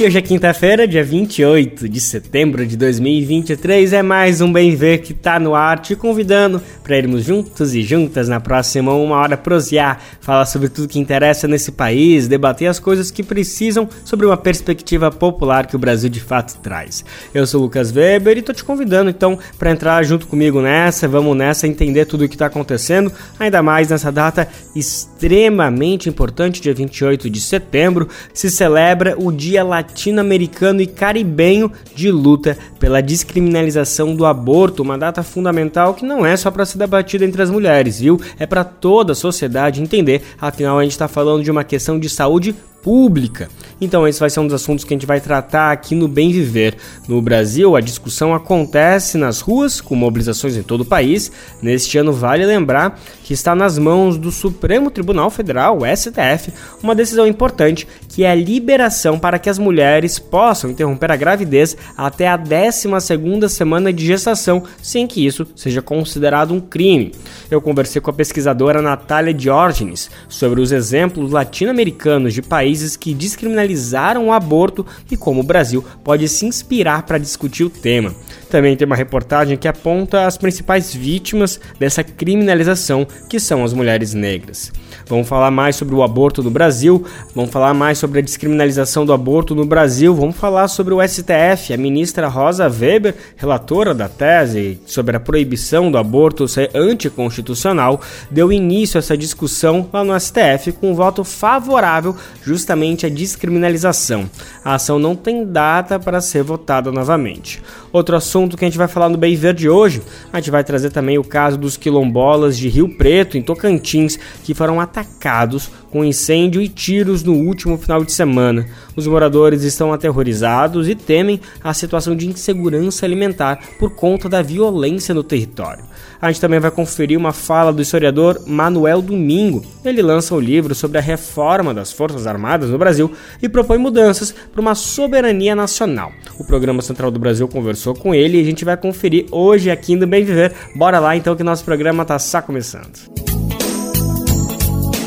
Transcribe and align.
E 0.00 0.04
hoje 0.04 0.16
é 0.16 0.22
quinta-feira, 0.22 0.86
dia 0.86 1.02
28 1.02 1.88
de 1.88 2.00
setembro 2.00 2.64
de 2.64 2.76
2023. 2.76 3.92
É 3.92 4.00
mais 4.00 4.40
um 4.40 4.52
Bem 4.52 4.76
Ver 4.76 4.98
que 4.98 5.12
tá 5.12 5.40
no 5.40 5.56
ar, 5.56 5.80
te 5.80 5.96
convidando 5.96 6.62
para 6.84 6.96
irmos 6.96 7.24
juntos 7.24 7.74
e 7.74 7.82
juntas 7.82 8.28
na 8.28 8.38
próxima 8.38 8.94
uma 8.94 9.16
hora 9.16 9.36
prosear, 9.36 10.00
falar 10.20 10.46
sobre 10.46 10.68
tudo 10.68 10.86
que 10.86 11.00
interessa 11.00 11.48
nesse 11.48 11.72
país, 11.72 12.28
debater 12.28 12.68
as 12.68 12.78
coisas 12.78 13.10
que 13.10 13.24
precisam 13.24 13.88
sobre 14.04 14.24
uma 14.24 14.36
perspectiva 14.36 15.10
popular 15.10 15.66
que 15.66 15.74
o 15.74 15.80
Brasil 15.80 16.08
de 16.08 16.20
fato 16.20 16.60
traz. 16.60 17.04
Eu 17.34 17.44
sou 17.44 17.60
o 17.60 17.64
Lucas 17.64 17.90
Weber 17.90 18.38
e 18.38 18.42
tô 18.42 18.52
te 18.52 18.62
convidando 18.62 19.10
então 19.10 19.36
para 19.58 19.72
entrar 19.72 20.00
junto 20.04 20.28
comigo 20.28 20.62
nessa, 20.62 21.08
vamos 21.08 21.36
nessa 21.36 21.66
entender 21.66 22.04
tudo 22.04 22.24
o 22.24 22.28
que 22.28 22.36
está 22.36 22.46
acontecendo, 22.46 23.12
ainda 23.36 23.64
mais 23.64 23.88
nessa 23.88 24.12
data 24.12 24.46
extremamente 24.76 26.08
importante, 26.08 26.62
dia 26.62 26.72
28 26.72 27.28
de 27.28 27.40
setembro, 27.40 28.08
se 28.32 28.48
celebra 28.48 29.16
o 29.18 29.32
Dia 29.32 29.64
Latino 29.64 29.87
latino-americano 29.88 30.80
e 30.80 30.86
caribenho 30.86 31.72
de 31.94 32.10
luta 32.10 32.56
pela 32.78 33.00
descriminalização 33.00 34.14
do 34.14 34.26
aborto, 34.26 34.82
uma 34.82 34.98
data 34.98 35.22
fundamental 35.22 35.94
que 35.94 36.04
não 36.04 36.24
é 36.24 36.36
só 36.36 36.50
para 36.50 36.66
ser 36.66 36.78
debatida 36.78 37.24
entre 37.24 37.42
as 37.42 37.50
mulheres, 37.50 37.98
viu? 37.98 38.20
É 38.38 38.46
para 38.46 38.64
toda 38.64 39.12
a 39.12 39.16
sociedade 39.16 39.82
entender, 39.82 40.22
afinal 40.40 40.78
a 40.78 40.82
gente 40.82 40.92
está 40.92 41.08
falando 41.08 41.42
de 41.42 41.50
uma 41.50 41.64
questão 41.64 41.98
de 41.98 42.08
saúde 42.08 42.54
pública. 42.82 43.48
Então, 43.80 44.06
esse 44.06 44.18
vai 44.18 44.30
ser 44.30 44.40
um 44.40 44.46
dos 44.46 44.54
assuntos 44.54 44.84
que 44.84 44.92
a 44.92 44.96
gente 44.96 45.06
vai 45.06 45.20
tratar 45.20 45.70
aqui 45.70 45.94
no 45.94 46.08
Bem 46.08 46.32
Viver. 46.32 46.76
No 47.06 47.20
Brasil, 47.22 47.76
a 47.76 47.80
discussão 47.80 48.34
acontece 48.34 49.16
nas 49.16 49.40
ruas, 49.40 49.80
com 49.80 49.94
mobilizações 49.94 50.56
em 50.56 50.62
todo 50.62 50.80
o 50.82 50.84
país. 50.84 51.30
Neste 51.62 51.98
ano, 51.98 52.12
vale 52.12 52.44
lembrar 52.44 52.98
que 53.22 53.32
está 53.32 53.54
nas 53.54 53.78
mãos 53.78 54.16
do 54.16 54.32
Supremo 54.32 54.90
Tribunal 54.90 55.30
Federal, 55.30 55.80
STF, 55.84 56.52
uma 56.82 56.94
decisão 56.94 57.26
importante 57.26 57.86
que 58.08 58.24
é 58.24 58.30
a 58.30 58.34
liberação 58.34 59.18
para 59.18 59.38
que 59.38 59.50
as 59.50 59.58
mulheres 59.58 60.18
possam 60.18 60.70
interromper 60.70 61.12
a 61.12 61.16
gravidez 61.16 61.76
até 61.96 62.26
a 62.26 62.36
12 62.36 63.48
semana 63.48 63.92
de 63.92 64.06
gestação, 64.06 64.62
sem 64.82 65.06
que 65.06 65.24
isso 65.24 65.46
seja 65.54 65.82
considerado 65.82 66.52
um 66.52 66.60
crime. 66.60 67.12
Eu 67.50 67.60
conversei 67.60 68.00
com 68.00 68.10
a 68.10 68.14
pesquisadora 68.14 68.82
Natália 68.82 69.32
Diógenes 69.32 70.10
sobre 70.28 70.60
os 70.60 70.72
exemplos 70.72 71.32
latino-americanos 71.32 72.34
de 72.34 72.42
países 72.42 72.67
países 72.68 72.98
que 72.98 73.14
descriminalizaram 73.14 74.28
o 74.28 74.32
aborto 74.32 74.84
e 75.10 75.16
como 75.16 75.40
o 75.40 75.42
Brasil 75.42 75.82
pode 76.04 76.28
se 76.28 76.44
inspirar 76.44 77.04
para 77.04 77.16
discutir 77.16 77.64
o 77.64 77.70
tema. 77.70 78.14
Também 78.50 78.76
tem 78.76 78.86
uma 78.86 78.96
reportagem 78.96 79.56
que 79.56 79.68
aponta 79.68 80.26
as 80.26 80.38
principais 80.38 80.94
vítimas 80.94 81.60
dessa 81.78 82.02
criminalização, 82.02 83.06
que 83.28 83.38
são 83.38 83.62
as 83.62 83.74
mulheres 83.74 84.14
negras. 84.14 84.72
Vamos 85.06 85.28
falar 85.28 85.50
mais 85.50 85.76
sobre 85.76 85.94
o 85.94 86.02
aborto 86.02 86.42
no 86.42 86.50
Brasil, 86.50 87.04
vamos 87.34 87.50
falar 87.50 87.74
mais 87.74 87.98
sobre 87.98 88.18
a 88.18 88.22
descriminalização 88.22 89.04
do 89.06 89.12
aborto 89.12 89.54
no 89.54 89.64
Brasil, 89.64 90.14
vamos 90.14 90.36
falar 90.36 90.68
sobre 90.68 90.94
o 90.94 91.06
STF. 91.06 91.72
A 91.72 91.76
ministra 91.76 92.28
Rosa 92.28 92.68
Weber, 92.68 93.14
relatora 93.36 93.94
da 93.94 94.08
tese 94.08 94.80
sobre 94.86 95.16
a 95.16 95.20
proibição 95.20 95.90
do 95.90 95.98
aborto 95.98 96.48
ser 96.48 96.70
anticonstitucional, 96.74 98.00
deu 98.30 98.52
início 98.52 98.98
a 98.98 99.00
essa 99.00 99.16
discussão 99.16 99.88
lá 99.92 100.04
no 100.04 100.18
STF 100.18 100.72
com 100.72 100.92
um 100.92 100.94
voto 100.94 101.24
favorável 101.24 102.16
justamente 102.42 103.06
à 103.06 103.08
descriminalização. 103.08 104.28
A 104.64 104.74
ação 104.74 104.98
não 104.98 105.14
tem 105.14 105.44
data 105.44 105.98
para 105.98 106.20
ser 106.20 106.42
votada 106.42 106.92
novamente. 106.92 107.62
Outro 107.92 108.16
assunto 108.16 108.37
que 108.46 108.64
a 108.64 108.68
gente 108.68 108.76
vai 108.76 108.86
falar 108.86 109.08
no 109.08 109.16
Bem 109.16 109.34
Verde 109.34 109.68
hoje, 109.68 110.02
a 110.32 110.38
gente 110.38 110.50
vai 110.50 110.62
trazer 110.62 110.90
também 110.90 111.18
o 111.18 111.24
caso 111.24 111.56
dos 111.56 111.76
quilombolas 111.76 112.58
de 112.58 112.68
Rio 112.68 112.90
Preto, 112.90 113.38
em 113.38 113.42
Tocantins, 113.42 114.18
que 114.44 114.54
foram 114.54 114.80
atacados 114.80 115.70
com 115.90 116.04
incêndio 116.04 116.60
e 116.60 116.68
tiros 116.68 117.22
no 117.22 117.32
último 117.32 117.78
final 117.78 118.04
de 118.04 118.12
semana. 118.12 118.66
Os 118.94 119.06
moradores 119.06 119.62
estão 119.62 119.92
aterrorizados 119.92 120.88
e 120.88 120.94
temem 120.94 121.40
a 121.64 121.72
situação 121.72 122.14
de 122.14 122.28
insegurança 122.28 123.06
alimentar 123.06 123.58
por 123.78 123.94
conta 123.94 124.28
da 124.28 124.42
violência 124.42 125.14
no 125.14 125.24
território. 125.24 125.84
A 126.20 126.26
gente 126.26 126.40
também 126.40 126.58
vai 126.58 126.70
conferir 126.70 127.16
uma 127.16 127.32
fala 127.32 127.72
do 127.72 127.80
historiador 127.80 128.42
Manuel 128.46 129.00
Domingo. 129.00 129.64
Ele 129.84 130.02
lança 130.02 130.34
um 130.34 130.40
livro 130.40 130.74
sobre 130.74 130.98
a 130.98 131.00
reforma 131.00 131.72
das 131.72 131.92
Forças 131.92 132.26
Armadas 132.26 132.70
no 132.70 132.78
Brasil 132.78 133.12
e 133.40 133.48
propõe 133.48 133.78
mudanças 133.78 134.32
para 134.32 134.60
uma 134.60 134.74
soberania 134.74 135.54
nacional. 135.54 136.12
O 136.38 136.44
Programa 136.44 136.82
Central 136.82 137.10
do 137.10 137.20
Brasil 137.20 137.46
conversou 137.46 137.94
com 137.94 138.14
ele 138.14 138.38
e 138.38 138.40
a 138.40 138.44
gente 138.44 138.64
vai 138.64 138.76
conferir 138.76 139.26
hoje 139.30 139.70
aqui 139.70 139.94
no 139.94 140.06
Bem 140.06 140.24
Viver. 140.24 140.52
Bora 140.74 140.98
lá 140.98 141.16
então 141.16 141.36
que 141.36 141.44
nosso 141.44 141.64
programa 141.64 142.02
está 142.02 142.18
só 142.18 142.42
começando. 142.42 143.37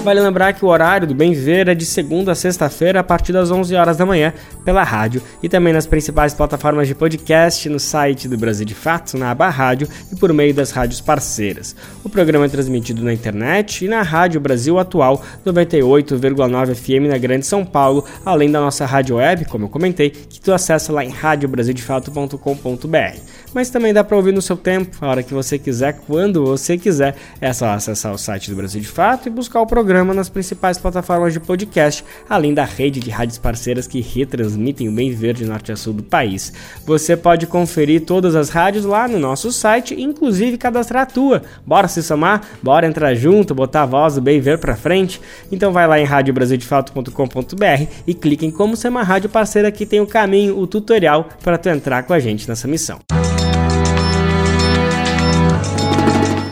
Vale 0.03 0.19
lembrar 0.19 0.53
que 0.53 0.65
o 0.65 0.67
horário 0.67 1.05
do 1.05 1.13
Bem 1.13 1.31
Viver 1.31 1.67
é 1.67 1.75
de 1.75 1.85
segunda 1.85 2.31
a 2.31 2.35
sexta-feira 2.35 3.01
a 3.01 3.03
partir 3.03 3.31
das 3.31 3.51
11 3.51 3.75
horas 3.75 3.97
da 3.97 4.05
manhã 4.05 4.33
pela 4.65 4.81
rádio 4.81 5.21
e 5.43 5.49
também 5.49 5.71
nas 5.71 5.85
principais 5.85 6.33
plataformas 6.33 6.87
de 6.87 6.95
podcast, 6.95 7.69
no 7.69 7.79
site 7.79 8.27
do 8.27 8.35
Brasil 8.35 8.65
de 8.65 8.73
Fato, 8.73 9.15
na 9.15 9.29
aba 9.29 9.47
rádio 9.49 9.87
e 10.11 10.15
por 10.15 10.33
meio 10.33 10.55
das 10.55 10.71
rádios 10.71 10.99
parceiras. 10.99 11.75
O 12.03 12.09
programa 12.09 12.45
é 12.45 12.49
transmitido 12.49 13.03
na 13.03 13.13
internet 13.13 13.85
e 13.85 13.87
na 13.87 14.01
Rádio 14.01 14.41
Brasil 14.41 14.79
Atual 14.79 15.23
98,9 15.45 16.73
FM 16.73 17.07
na 17.07 17.19
Grande 17.19 17.45
São 17.45 17.63
Paulo, 17.63 18.03
além 18.25 18.51
da 18.51 18.59
nossa 18.59 18.87
rádio 18.87 19.17
web, 19.17 19.45
como 19.45 19.65
eu 19.65 19.69
comentei, 19.69 20.09
que 20.09 20.41
tu 20.41 20.51
acessa 20.51 20.91
lá 20.91 21.05
em 21.05 21.09
radiobrasildefato.com.br. 21.09 23.19
Mas 23.53 23.69
também 23.69 23.93
dá 23.93 24.03
para 24.03 24.15
ouvir 24.15 24.31
no 24.31 24.41
seu 24.41 24.55
tempo, 24.55 24.97
a 25.01 25.07
hora 25.07 25.23
que 25.23 25.33
você 25.33 25.59
quiser, 25.59 25.99
quando 26.07 26.45
você 26.45 26.77
quiser. 26.77 27.15
É 27.39 27.51
só 27.51 27.69
acessar 27.69 28.13
o 28.13 28.17
site 28.17 28.49
do 28.49 28.55
Brasil 28.55 28.81
de 28.81 28.87
Fato 28.87 29.27
e 29.27 29.29
buscar 29.29 29.61
o 29.61 29.67
programa 29.67 30.13
nas 30.13 30.29
principais 30.29 30.77
plataformas 30.77 31.33
de 31.33 31.39
podcast, 31.39 32.03
além 32.29 32.53
da 32.53 32.63
rede 32.63 32.99
de 32.99 33.09
rádios 33.09 33.37
parceiras 33.37 33.87
que 33.87 34.01
retransmitem 34.01 34.87
o 34.87 34.91
bem 34.91 35.09
viver 35.09 35.33
de 35.33 35.45
norte 35.45 35.71
a 35.71 35.75
sul 35.75 35.93
do 35.93 36.03
país. 36.03 36.53
Você 36.85 37.17
pode 37.17 37.47
conferir 37.47 38.01
todas 38.01 38.35
as 38.35 38.49
rádios 38.49 38.85
lá 38.85 39.07
no 39.07 39.19
nosso 39.19 39.51
site, 39.51 39.99
inclusive 39.99 40.57
cadastrar 40.57 41.03
a 41.03 41.05
tua. 41.05 41.41
Bora 41.65 41.87
se 41.87 42.01
somar? 42.01 42.41
Bora 42.63 42.87
entrar 42.87 43.13
junto, 43.15 43.53
botar 43.53 43.83
a 43.83 43.85
voz 43.85 44.15
do 44.15 44.21
bem 44.21 44.39
viver 44.39 44.59
pra 44.59 44.75
frente? 44.75 45.21
Então 45.51 45.71
vai 45.71 45.87
lá 45.87 45.99
em 45.99 46.05
radiobrasildefato.com.br 46.05 47.91
e 48.07 48.13
clique 48.13 48.45
em 48.45 48.51
como 48.51 48.75
ser 48.75 48.89
uma 48.89 49.03
rádio 49.03 49.29
parceira 49.29 49.71
que 49.71 49.85
tem 49.85 49.99
o 49.99 50.07
caminho, 50.07 50.57
o 50.57 50.67
tutorial 50.67 51.27
para 51.43 51.57
tu 51.57 51.69
entrar 51.69 52.03
com 52.03 52.13
a 52.13 52.19
gente 52.19 52.47
nessa 52.47 52.67
missão. 52.67 52.99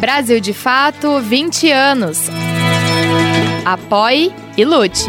Brasil 0.10 0.40
de 0.40 0.54
Fato 0.54 1.20
20 1.22 1.72
anos. 1.72 2.32
Apoie 3.64 4.34
e 4.58 4.66
lute. 4.66 5.08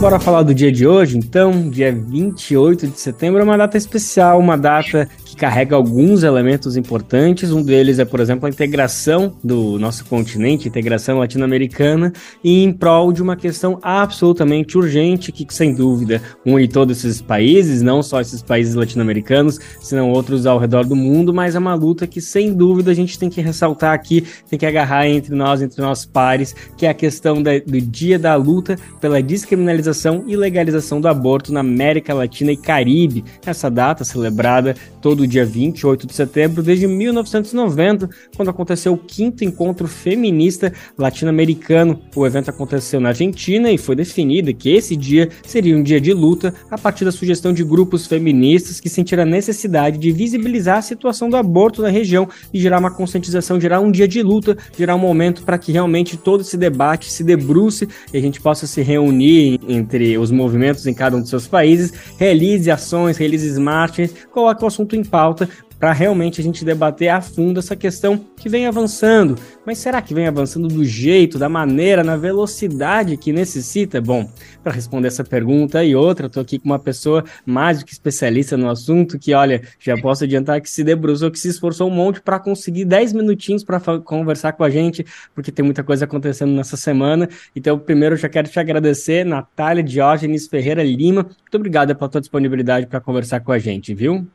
Bora 0.00 0.18
falar 0.18 0.42
do 0.42 0.52
dia 0.52 0.72
de 0.72 0.84
hoje, 0.84 1.16
então, 1.16 1.70
dia 1.70 1.92
28 1.92 2.88
de 2.88 2.98
setembro, 2.98 3.40
é 3.40 3.44
uma 3.44 3.56
data 3.56 3.78
especial, 3.78 4.40
uma 4.40 4.58
data 4.58 5.08
carrega 5.36 5.76
alguns 5.76 6.22
elementos 6.22 6.76
importantes. 6.76 7.50
Um 7.52 7.62
deles 7.62 7.98
é, 7.98 8.04
por 8.04 8.20
exemplo, 8.20 8.46
a 8.46 8.48
integração 8.48 9.36
do 9.42 9.78
nosso 9.78 10.04
continente, 10.04 10.68
integração 10.68 11.18
latino-americana, 11.18 12.12
e 12.42 12.62
em 12.64 12.72
prol 12.72 13.12
de 13.12 13.22
uma 13.22 13.36
questão 13.36 13.78
absolutamente 13.82 14.76
urgente 14.76 15.32
que, 15.32 15.46
sem 15.52 15.74
dúvida, 15.74 16.22
une 16.44 16.68
todos 16.68 17.04
esses 17.04 17.20
países, 17.20 17.82
não 17.82 18.02
só 18.02 18.20
esses 18.20 18.42
países 18.42 18.74
latino-americanos, 18.74 19.58
senão 19.80 20.10
outros 20.10 20.46
ao 20.46 20.58
redor 20.58 20.84
do 20.84 20.96
mundo, 20.96 21.32
mas 21.32 21.54
é 21.54 21.58
uma 21.58 21.74
luta 21.74 22.06
que, 22.06 22.20
sem 22.20 22.52
dúvida, 22.52 22.90
a 22.90 22.94
gente 22.94 23.18
tem 23.18 23.30
que 23.30 23.40
ressaltar 23.40 23.94
aqui, 23.94 24.24
tem 24.48 24.58
que 24.58 24.66
agarrar 24.66 25.06
entre 25.08 25.34
nós, 25.34 25.62
entre 25.62 25.80
nossos 25.80 26.06
pares, 26.06 26.54
que 26.76 26.86
é 26.86 26.90
a 26.90 26.94
questão 26.94 27.42
da, 27.42 27.58
do 27.58 27.80
dia 27.80 28.18
da 28.18 28.34
luta 28.36 28.76
pela 29.00 29.22
descriminalização 29.22 30.24
e 30.26 30.36
legalização 30.36 31.00
do 31.00 31.08
aborto 31.08 31.52
na 31.52 31.60
América 31.60 32.14
Latina 32.14 32.52
e 32.52 32.56
Caribe. 32.56 33.24
Essa 33.44 33.70
data 33.70 34.04
celebrada 34.04 34.74
todo 35.00 35.19
dia 35.26 35.44
28 35.44 36.06
de 36.06 36.14
setembro 36.14 36.62
desde 36.62 36.86
1990, 36.86 38.08
quando 38.36 38.48
aconteceu 38.48 38.92
o 38.92 38.98
quinto 38.98 39.44
encontro 39.44 39.86
feminista 39.86 40.72
latino-americano. 40.96 42.00
O 42.14 42.26
evento 42.26 42.50
aconteceu 42.50 43.00
na 43.00 43.10
Argentina 43.10 43.70
e 43.70 43.78
foi 43.78 43.96
definido 43.96 44.52
que 44.54 44.70
esse 44.70 44.96
dia 44.96 45.28
seria 45.46 45.76
um 45.76 45.82
dia 45.82 46.00
de 46.00 46.12
luta 46.12 46.54
a 46.70 46.78
partir 46.78 47.04
da 47.04 47.12
sugestão 47.12 47.52
de 47.52 47.64
grupos 47.64 48.06
feministas 48.06 48.80
que 48.80 48.88
sentiram 48.88 49.22
a 49.22 49.26
necessidade 49.26 49.98
de 49.98 50.10
visibilizar 50.12 50.78
a 50.78 50.82
situação 50.82 51.28
do 51.28 51.36
aborto 51.36 51.82
na 51.82 51.88
região 51.88 52.28
e 52.52 52.60
gerar 52.60 52.78
uma 52.78 52.90
conscientização, 52.90 53.60
gerar 53.60 53.80
um 53.80 53.90
dia 53.90 54.08
de 54.08 54.22
luta, 54.22 54.56
gerar 54.76 54.96
um 54.96 54.98
momento 54.98 55.42
para 55.42 55.58
que 55.58 55.72
realmente 55.72 56.16
todo 56.16 56.40
esse 56.40 56.56
debate 56.56 57.10
se 57.10 57.24
debruce 57.24 57.88
e 58.12 58.16
a 58.16 58.20
gente 58.20 58.40
possa 58.40 58.66
se 58.66 58.82
reunir 58.82 59.60
entre 59.68 60.18
os 60.18 60.30
movimentos 60.30 60.86
em 60.86 60.94
cada 60.94 61.16
um 61.16 61.20
dos 61.20 61.30
seus 61.30 61.46
países, 61.46 61.92
realize 62.18 62.70
ações, 62.70 63.16
realize 63.16 63.58
marchas, 63.60 64.14
coloque 64.32 64.64
o 64.64 64.66
assunto 64.66 64.96
em 64.96 65.04
pauta 65.10 65.48
para 65.80 65.94
realmente 65.94 66.42
a 66.42 66.44
gente 66.44 66.62
debater 66.62 67.08
a 67.08 67.22
fundo 67.22 67.58
essa 67.58 67.74
questão 67.74 68.18
que 68.36 68.50
vem 68.50 68.66
avançando. 68.66 69.38
Mas 69.64 69.78
será 69.78 70.02
que 70.02 70.12
vem 70.12 70.26
avançando 70.26 70.68
do 70.68 70.84
jeito, 70.84 71.38
da 71.38 71.48
maneira, 71.48 72.04
na 72.04 72.18
velocidade 72.18 73.16
que 73.16 73.32
necessita? 73.32 73.98
Bom, 73.98 74.30
para 74.62 74.74
responder 74.74 75.08
essa 75.08 75.24
pergunta 75.24 75.82
e 75.82 75.96
outra, 75.96 76.26
estou 76.26 76.42
aqui 76.42 76.58
com 76.58 76.66
uma 76.66 76.78
pessoa 76.78 77.24
mais 77.46 77.78
do 77.78 77.86
que 77.86 77.92
especialista 77.92 78.58
no 78.58 78.68
assunto, 78.68 79.18
que 79.18 79.32
olha, 79.32 79.62
já 79.78 79.96
posso 79.96 80.24
adiantar 80.24 80.60
que 80.60 80.68
se 80.68 80.84
debruçou, 80.84 81.30
que 81.30 81.38
se 81.38 81.48
esforçou 81.48 81.88
um 81.88 81.94
monte 81.94 82.20
para 82.20 82.38
conseguir 82.38 82.84
10 82.84 83.14
minutinhos 83.14 83.64
para 83.64 83.80
conversar 84.00 84.52
com 84.52 84.64
a 84.64 84.68
gente, 84.68 85.06
porque 85.34 85.50
tem 85.50 85.64
muita 85.64 85.82
coisa 85.82 86.04
acontecendo 86.04 86.52
nessa 86.52 86.76
semana. 86.76 87.26
Então, 87.56 87.78
primeiro 87.78 88.16
eu 88.16 88.18
já 88.18 88.28
quero 88.28 88.48
te 88.48 88.60
agradecer, 88.60 89.24
Natália 89.24 89.82
Diógenes 89.82 90.46
Ferreira 90.46 90.84
Lima. 90.84 91.22
Muito 91.22 91.54
obrigada 91.54 91.94
pela 91.94 92.10
tua 92.10 92.20
disponibilidade 92.20 92.86
para 92.86 93.00
conversar 93.00 93.40
com 93.40 93.50
a 93.50 93.58
gente, 93.58 93.94
viu? 93.94 94.28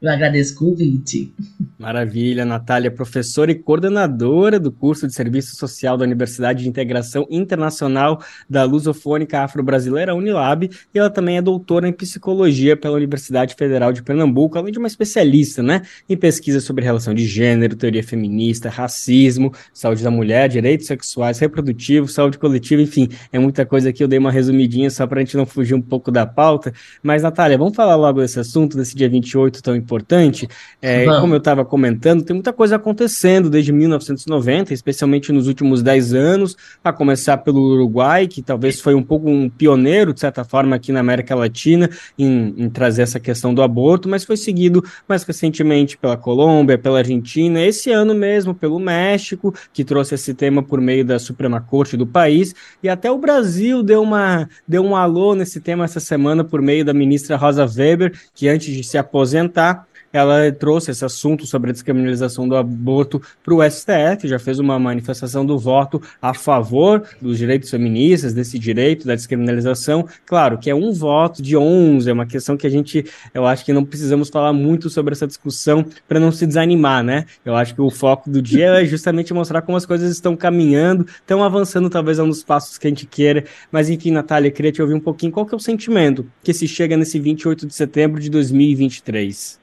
Eu 0.00 0.10
agradeço 0.10 0.54
o 0.54 0.58
convite. 0.58 1.34
Maravilha, 1.78 2.46
Natália, 2.46 2.90
professora 2.90 3.50
e 3.50 3.54
coordenadora 3.54 4.58
do 4.58 4.72
curso 4.72 5.06
de 5.06 5.12
Serviço 5.12 5.56
Social 5.56 5.98
da 5.98 6.06
Universidade 6.06 6.62
de 6.62 6.68
Integração 6.68 7.26
Internacional 7.30 8.22
da 8.48 8.64
Lusofônica 8.64 9.38
Afro-Brasileira, 9.40 10.14
Unilab, 10.14 10.70
e 10.94 10.98
ela 10.98 11.10
também 11.10 11.36
é 11.36 11.42
doutora 11.42 11.86
em 11.86 11.92
Psicologia 11.92 12.78
pela 12.78 12.96
Universidade 12.96 13.54
Federal 13.54 13.92
de 13.92 14.02
Pernambuco, 14.02 14.56
além 14.56 14.72
de 14.72 14.78
uma 14.78 14.88
especialista 14.88 15.62
né, 15.62 15.82
em 16.08 16.16
pesquisa 16.16 16.60
sobre 16.60 16.82
relação 16.82 17.12
de 17.12 17.26
gênero, 17.26 17.76
teoria 17.76 18.02
feminista, 18.02 18.70
racismo, 18.70 19.52
saúde 19.72 20.02
da 20.02 20.10
mulher, 20.10 20.48
direitos 20.48 20.86
sexuais, 20.86 21.38
reprodutivos, 21.38 22.14
saúde 22.14 22.38
coletiva, 22.38 22.80
enfim, 22.80 23.08
é 23.30 23.38
muita 23.38 23.66
coisa 23.66 23.92
que 23.92 24.02
eu 24.02 24.08
dei 24.08 24.18
uma 24.18 24.32
resumidinha 24.32 24.90
só 24.90 25.06
para 25.06 25.20
a 25.20 25.24
gente 25.24 25.36
não 25.36 25.44
fugir 25.44 25.74
um 25.74 25.82
pouco 25.82 26.10
da 26.10 26.24
pauta. 26.24 26.72
Mas, 27.02 27.22
Natália, 27.22 27.58
vamos 27.58 27.76
falar 27.76 27.96
logo 27.96 28.20
desse 28.20 28.40
assunto, 28.40 28.78
desse 28.78 28.96
dia 28.96 29.08
28 29.08 29.62
tão 29.62 29.76
importante 29.76 29.89
importante. 29.90 30.48
É, 30.80 31.04
como 31.04 31.34
eu 31.34 31.38
estava 31.38 31.64
comentando, 31.64 32.22
tem 32.22 32.34
muita 32.34 32.52
coisa 32.52 32.76
acontecendo 32.76 33.50
desde 33.50 33.72
1990, 33.72 34.72
especialmente 34.72 35.32
nos 35.32 35.48
últimos 35.48 35.82
10 35.82 36.14
anos, 36.14 36.56
a 36.84 36.92
começar 36.92 37.38
pelo 37.38 37.60
Uruguai, 37.60 38.28
que 38.28 38.40
talvez 38.40 38.80
foi 38.80 38.94
um 38.94 39.02
pouco 39.02 39.28
um 39.28 39.48
pioneiro, 39.50 40.14
de 40.14 40.20
certa 40.20 40.44
forma, 40.44 40.76
aqui 40.76 40.92
na 40.92 41.00
América 41.00 41.34
Latina, 41.34 41.90
em, 42.16 42.54
em 42.56 42.70
trazer 42.70 43.02
essa 43.02 43.18
questão 43.18 43.52
do 43.52 43.62
aborto, 43.62 44.08
mas 44.08 44.24
foi 44.24 44.36
seguido 44.36 44.84
mais 45.08 45.24
recentemente 45.24 45.98
pela 45.98 46.16
Colômbia, 46.16 46.78
pela 46.78 46.98
Argentina, 46.98 47.60
esse 47.60 47.90
ano 47.90 48.14
mesmo 48.14 48.54
pelo 48.54 48.78
México, 48.78 49.52
que 49.72 49.84
trouxe 49.84 50.14
esse 50.14 50.34
tema 50.34 50.62
por 50.62 50.80
meio 50.80 51.04
da 51.04 51.18
Suprema 51.18 51.60
Corte 51.60 51.96
do 51.96 52.06
país, 52.06 52.54
e 52.82 52.88
até 52.88 53.10
o 53.10 53.18
Brasil 53.18 53.82
deu, 53.82 54.02
uma, 54.02 54.48
deu 54.68 54.84
um 54.84 54.94
alô 54.94 55.34
nesse 55.34 55.60
tema 55.60 55.84
essa 55.84 56.00
semana 56.00 56.44
por 56.44 56.62
meio 56.62 56.84
da 56.84 56.94
ministra 56.94 57.36
Rosa 57.36 57.66
Weber, 57.66 58.12
que 58.34 58.48
antes 58.48 58.74
de 58.74 58.84
se 58.84 58.98
aposentar, 59.00 59.79
ela 60.12 60.50
trouxe 60.52 60.90
esse 60.90 61.04
assunto 61.04 61.46
sobre 61.46 61.70
a 61.70 61.72
descriminalização 61.72 62.48
do 62.48 62.56
aborto 62.56 63.20
para 63.42 63.54
o 63.54 63.62
STF, 63.62 64.26
já 64.26 64.38
fez 64.38 64.58
uma 64.58 64.78
manifestação 64.78 65.44
do 65.46 65.58
voto 65.58 66.02
a 66.20 66.34
favor 66.34 67.02
dos 67.20 67.38
direitos 67.38 67.70
feministas, 67.70 68.34
desse 68.34 68.58
direito 68.58 69.06
da 69.06 69.14
descriminalização. 69.14 70.06
Claro 70.26 70.58
que 70.58 70.70
é 70.70 70.74
um 70.74 70.92
voto 70.92 71.42
de 71.42 71.56
11, 71.56 72.08
é 72.08 72.12
uma 72.12 72.26
questão 72.26 72.56
que 72.56 72.66
a 72.66 72.70
gente, 72.70 73.04
eu 73.32 73.46
acho 73.46 73.64
que 73.64 73.72
não 73.72 73.84
precisamos 73.84 74.28
falar 74.28 74.52
muito 74.52 74.90
sobre 74.90 75.12
essa 75.12 75.26
discussão 75.26 75.84
para 76.08 76.18
não 76.18 76.32
se 76.32 76.46
desanimar, 76.46 77.04
né? 77.04 77.24
Eu 77.44 77.54
acho 77.54 77.74
que 77.74 77.80
o 77.80 77.90
foco 77.90 78.28
do 78.28 78.42
dia 78.42 78.80
é 78.80 78.84
justamente 78.84 79.32
mostrar 79.32 79.62
como 79.62 79.76
as 79.76 79.86
coisas 79.86 80.10
estão 80.10 80.36
caminhando, 80.36 81.06
estão 81.06 81.42
avançando 81.44 81.88
talvez 81.88 82.18
a 82.18 82.24
um 82.24 82.28
dos 82.28 82.42
passos 82.42 82.78
que 82.78 82.86
a 82.86 82.90
gente 82.90 83.06
queira. 83.06 83.44
Mas 83.70 83.88
enfim, 83.88 84.10
Natália, 84.10 84.50
queria 84.50 84.72
te 84.72 84.82
ouvir 84.82 84.94
um 84.94 85.00
pouquinho 85.00 85.32
qual 85.32 85.46
que 85.46 85.54
é 85.54 85.56
o 85.56 85.60
sentimento 85.60 86.26
que 86.42 86.52
se 86.52 86.66
chega 86.66 86.96
nesse 86.96 87.18
28 87.18 87.66
de 87.66 87.74
setembro 87.74 88.20
de 88.20 88.30
2023. 88.30 89.59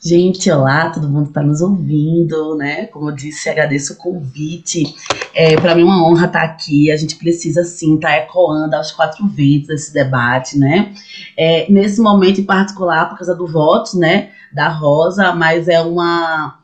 Gente, 0.00 0.48
olá, 0.48 0.90
todo 0.90 1.08
mundo 1.08 1.26
está 1.26 1.42
nos 1.42 1.60
ouvindo, 1.60 2.54
né? 2.54 2.86
Como 2.86 3.10
eu 3.10 3.14
disse, 3.14 3.48
agradeço 3.48 3.94
o 3.94 3.96
convite. 3.96 4.94
É, 5.34 5.56
para 5.56 5.74
mim 5.74 5.82
é 5.82 5.84
uma 5.84 6.06
honra 6.06 6.26
estar 6.26 6.38
tá 6.38 6.44
aqui. 6.44 6.88
A 6.92 6.96
gente 6.96 7.16
precisa 7.16 7.64
sim 7.64 7.96
estar 7.96 8.10
tá 8.10 8.18
ecoando 8.18 8.76
aos 8.76 8.92
quatro 8.92 9.26
ventos 9.26 9.70
esse 9.70 9.92
debate, 9.92 10.56
né? 10.56 10.94
É, 11.36 11.68
nesse 11.68 12.00
momento 12.00 12.40
em 12.40 12.44
particular, 12.44 13.08
por 13.08 13.18
causa 13.18 13.34
do 13.34 13.48
voto, 13.48 13.98
né, 13.98 14.30
da 14.52 14.68
Rosa, 14.68 15.34
mas 15.34 15.66
é 15.66 15.80
uma 15.80 16.56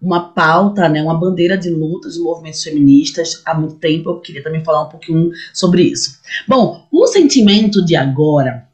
uma 0.00 0.28
pauta, 0.30 0.88
né, 0.88 1.02
uma 1.02 1.18
bandeira 1.18 1.58
de 1.58 1.70
luta 1.70 2.06
dos 2.06 2.18
movimentos 2.18 2.62
feministas 2.62 3.42
há 3.44 3.52
muito 3.52 3.74
tempo. 3.74 4.08
Eu 4.08 4.20
queria 4.20 4.42
também 4.42 4.64
falar 4.64 4.84
um 4.84 4.88
pouquinho 4.88 5.30
sobre 5.52 5.82
isso. 5.82 6.20
Bom, 6.46 6.86
o 6.90 7.06
sentimento 7.08 7.84
de 7.84 7.96
agora 7.96 8.67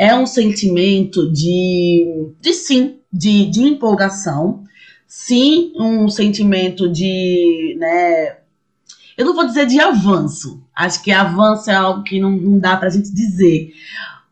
é 0.00 0.14
um 0.14 0.24
sentimento 0.24 1.30
de, 1.30 2.32
de 2.40 2.54
sim, 2.54 3.00
de, 3.12 3.44
de 3.50 3.60
empolgação, 3.60 4.64
sim, 5.06 5.74
um 5.76 6.08
sentimento 6.08 6.88
de, 6.88 7.76
né, 7.78 8.38
eu 9.14 9.26
não 9.26 9.34
vou 9.34 9.44
dizer 9.44 9.66
de 9.66 9.78
avanço, 9.78 10.64
acho 10.74 11.02
que 11.02 11.12
avanço 11.12 11.70
é 11.70 11.74
algo 11.74 12.02
que 12.02 12.18
não, 12.18 12.30
não 12.30 12.58
dá 12.58 12.78
para 12.78 12.88
a 12.88 12.90
gente 12.90 13.12
dizer, 13.12 13.74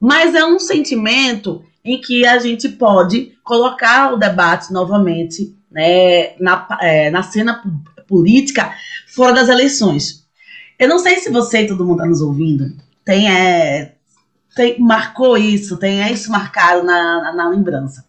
mas 0.00 0.34
é 0.34 0.42
um 0.42 0.58
sentimento 0.58 1.62
em 1.84 2.00
que 2.00 2.24
a 2.24 2.38
gente 2.38 2.70
pode 2.70 3.34
colocar 3.44 4.14
o 4.14 4.16
debate 4.16 4.72
novamente 4.72 5.54
né, 5.70 6.34
na, 6.40 6.66
é, 6.80 7.10
na 7.10 7.22
cena 7.22 7.62
política 8.06 8.74
fora 9.08 9.34
das 9.34 9.50
eleições. 9.50 10.26
Eu 10.78 10.88
não 10.88 10.98
sei 10.98 11.18
se 11.18 11.30
você 11.30 11.64
e 11.64 11.66
todo 11.66 11.84
mundo 11.84 11.96
está 11.96 12.06
nos 12.06 12.22
ouvindo 12.22 12.74
tem, 13.08 13.26
é, 13.26 13.94
tem, 14.58 14.78
marcou 14.80 15.38
isso, 15.38 15.78
tem 15.78 16.12
isso 16.12 16.30
marcado 16.30 16.82
na, 16.82 17.22
na, 17.22 17.32
na 17.32 17.48
lembrança 17.48 18.08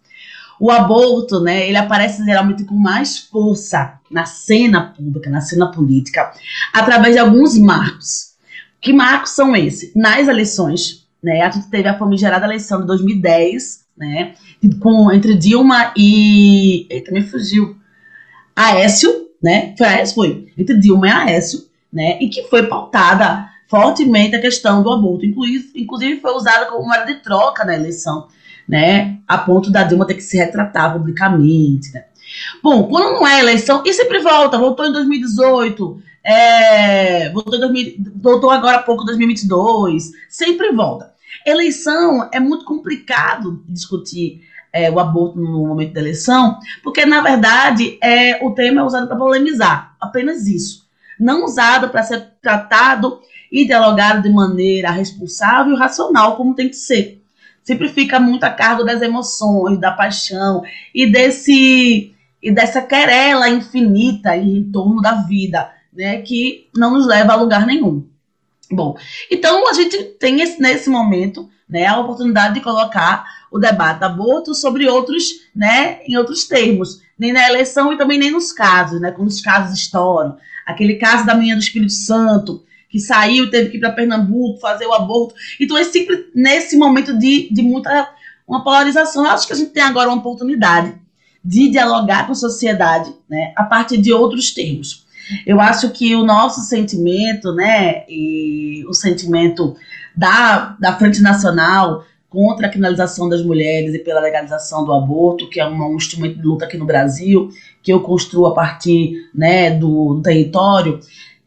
o 0.59 0.69
aborto, 0.69 1.39
né, 1.39 1.67
ele 1.67 1.77
aparece 1.77 2.23
geralmente 2.25 2.65
com 2.65 2.75
mais 2.75 3.17
força 3.17 3.97
na 4.11 4.25
cena 4.25 4.93
pública, 4.95 5.29
na 5.29 5.39
cena 5.39 5.71
política, 5.71 6.31
através 6.73 7.13
de 7.13 7.19
alguns 7.19 7.57
marcos. 7.57 8.33
Que 8.81 8.91
marcos 8.91 9.31
são 9.31 9.55
esses? 9.55 9.95
Nas 9.95 10.27
eleições, 10.27 11.07
né, 11.23 11.41
a 11.41 11.49
gente 11.49 11.69
teve 11.69 11.87
a 11.87 11.97
famigerada 11.97 12.45
eleição 12.45 12.81
de 12.81 12.87
2010, 12.87 13.85
né, 13.97 14.33
com, 14.81 15.11
entre 15.11 15.35
Dilma 15.35 15.93
e... 15.95 16.85
Eita, 16.89 17.11
me 17.11 17.21
fugiu. 17.21 17.77
Aécio, 18.53 19.09
né, 19.41 19.73
foi 19.77 19.87
Aécio, 19.87 20.15
foi, 20.15 20.47
entre 20.57 20.77
Dilma 20.77 21.07
e 21.07 21.11
Aécio, 21.11 21.69
né, 21.91 22.17
e 22.19 22.27
que 22.27 22.43
foi 22.49 22.67
pautada 22.67 23.48
fortemente 23.69 24.35
a 24.35 24.41
questão 24.41 24.81
do 24.81 24.91
aborto, 24.91 25.25
inclusive, 25.25 26.19
foi 26.19 26.31
usada 26.33 26.65
como 26.65 26.87
moeda 26.87 27.05
de 27.05 27.21
troca 27.21 27.63
na 27.63 27.75
eleição, 27.75 28.27
né? 28.67 29.19
A 29.27 29.37
ponto 29.37 29.71
da 29.71 29.83
Dilma 29.83 30.07
ter 30.07 30.15
que 30.15 30.21
se 30.21 30.37
retratar 30.37 30.91
publicamente, 30.91 31.93
né? 31.93 32.05
Bom, 32.63 32.87
quando 32.87 33.13
não 33.13 33.27
é 33.27 33.39
eleição, 33.39 33.83
e 33.85 33.93
sempre 33.93 34.19
volta, 34.19 34.57
voltou 34.57 34.85
em 34.85 34.91
2018, 34.91 36.01
é, 36.23 37.29
voltou, 37.29 37.55
em 37.55 37.59
2000, 37.59 37.95
voltou 38.15 38.49
agora 38.49 38.77
há 38.77 38.83
pouco 38.83 39.05
2022, 39.05 40.11
sempre 40.27 40.71
volta. 40.71 41.13
Eleição 41.45 42.27
é 42.31 42.39
muito 42.39 42.65
complicado 42.65 43.63
discutir 43.67 44.41
é, 44.73 44.89
o 44.89 44.99
aborto 44.99 45.39
no 45.39 45.67
momento 45.67 45.93
da 45.93 46.01
eleição, 46.01 46.59
porque 46.83 47.05
na 47.05 47.21
verdade 47.21 47.97
é, 48.01 48.43
o 48.45 48.51
tema 48.51 48.81
é 48.81 48.83
usado 48.83 49.07
para 49.07 49.17
polemizar, 49.17 49.95
apenas 49.99 50.47
isso. 50.47 50.87
Não 51.19 51.43
usado 51.43 51.89
para 51.89 52.03
ser 52.03 52.29
tratado 52.41 53.19
e 53.51 53.65
dialogado 53.65 54.21
de 54.21 54.29
maneira 54.29 54.91
responsável 54.91 55.73
e 55.73 55.77
racional, 55.77 56.35
como 56.35 56.55
tem 56.55 56.69
que 56.69 56.75
ser 56.75 57.19
sempre 57.69 57.87
fica 57.87 58.19
muito 58.19 58.43
a 58.45 58.49
cargo 58.49 58.83
das 58.83 58.99
emoções, 58.99 59.79
da 59.79 59.91
paixão 59.91 60.63
e 60.93 61.05
desse 61.05 62.15
e 62.41 62.51
dessa 62.51 62.81
querela 62.81 63.47
infinita 63.47 64.35
em 64.35 64.71
torno 64.71 65.01
da 65.01 65.21
vida, 65.23 65.69
né, 65.93 66.21
que 66.21 66.67
não 66.75 66.93
nos 66.93 67.05
leva 67.05 67.33
a 67.33 67.35
lugar 67.35 67.67
nenhum. 67.67 68.07
Bom, 68.71 68.97
então 69.29 69.69
a 69.69 69.73
gente 69.73 69.97
tem 70.19 70.41
esse, 70.41 70.59
nesse 70.59 70.89
momento, 70.89 71.47
né, 71.67 71.85
a 71.85 71.99
oportunidade 71.99 72.55
de 72.55 72.61
colocar 72.61 73.23
o 73.51 73.59
debate 73.59 74.03
aborto 74.03 74.55
sobre 74.55 74.87
outros, 74.87 75.25
né, 75.53 75.99
em 76.07 76.17
outros 76.17 76.47
termos, 76.47 77.01
nem 77.19 77.33
na 77.33 77.47
eleição 77.47 77.93
e 77.93 77.97
também 77.97 78.17
nem 78.17 78.31
nos 78.31 78.51
casos, 78.51 78.99
né, 78.99 79.11
quando 79.11 79.27
os 79.27 79.41
casos 79.41 79.77
estouram. 79.77 80.37
Aquele 80.65 80.95
caso 80.95 81.25
da 81.25 81.35
menina 81.35 81.57
do 81.57 81.63
Espírito 81.63 81.93
Santo, 81.93 82.63
que 82.89 82.99
saiu 82.99 83.49
teve 83.49 83.69
que 83.69 83.77
ir 83.77 83.79
para 83.79 83.91
Pernambuco 83.91 84.59
fazer 84.59 84.85
o 84.85 84.93
aborto. 84.93 85.35
Então 85.59 85.77
é 85.77 85.83
sempre 85.83 86.29
nesse 86.33 86.75
momento 86.75 87.17
de, 87.17 87.47
de 87.53 87.61
muita 87.61 88.09
uma 88.47 88.63
polarização. 88.63 89.23
Eu 89.23 89.31
acho 89.31 89.45
que 89.45 89.53
a 89.53 89.55
gente 89.55 89.69
tem 89.69 89.83
agora 89.83 90.09
uma 90.09 90.17
oportunidade 90.17 90.95
de 91.45 91.69
dialogar 91.69 92.25
com 92.25 92.31
a 92.31 92.35
sociedade, 92.35 93.13
né, 93.29 93.53
a 93.55 93.63
partir 93.63 93.97
de 93.97 94.11
outros 94.11 94.51
termos. 94.51 95.05
Eu 95.45 95.61
acho 95.61 95.91
que 95.91 96.15
o 96.15 96.25
nosso 96.25 96.61
sentimento, 96.61 97.53
né, 97.53 98.03
e 98.09 98.83
o 98.87 98.93
sentimento 98.93 99.75
da, 100.15 100.75
da 100.79 100.97
Frente 100.97 101.21
Nacional 101.21 102.03
contra 102.27 102.67
a 102.67 102.69
criminalização 102.69 103.29
das 103.29 103.43
mulheres 103.43 103.93
e 103.93 103.99
pela 103.99 104.19
legalização 104.19 104.85
do 104.85 104.93
aborto, 104.93 105.49
que 105.49 105.59
é 105.59 105.67
um 105.67 105.95
instrumento 105.95 106.37
de 106.37 106.43
luta 106.43 106.65
aqui 106.65 106.77
no 106.77 106.85
Brasil, 106.85 107.49
que 107.81 107.91
eu 107.91 108.01
construo 108.01 108.45
a 108.47 108.53
partir 108.53 109.29
né, 109.33 109.71
do, 109.71 110.15
do 110.15 110.21
território, 110.21 110.99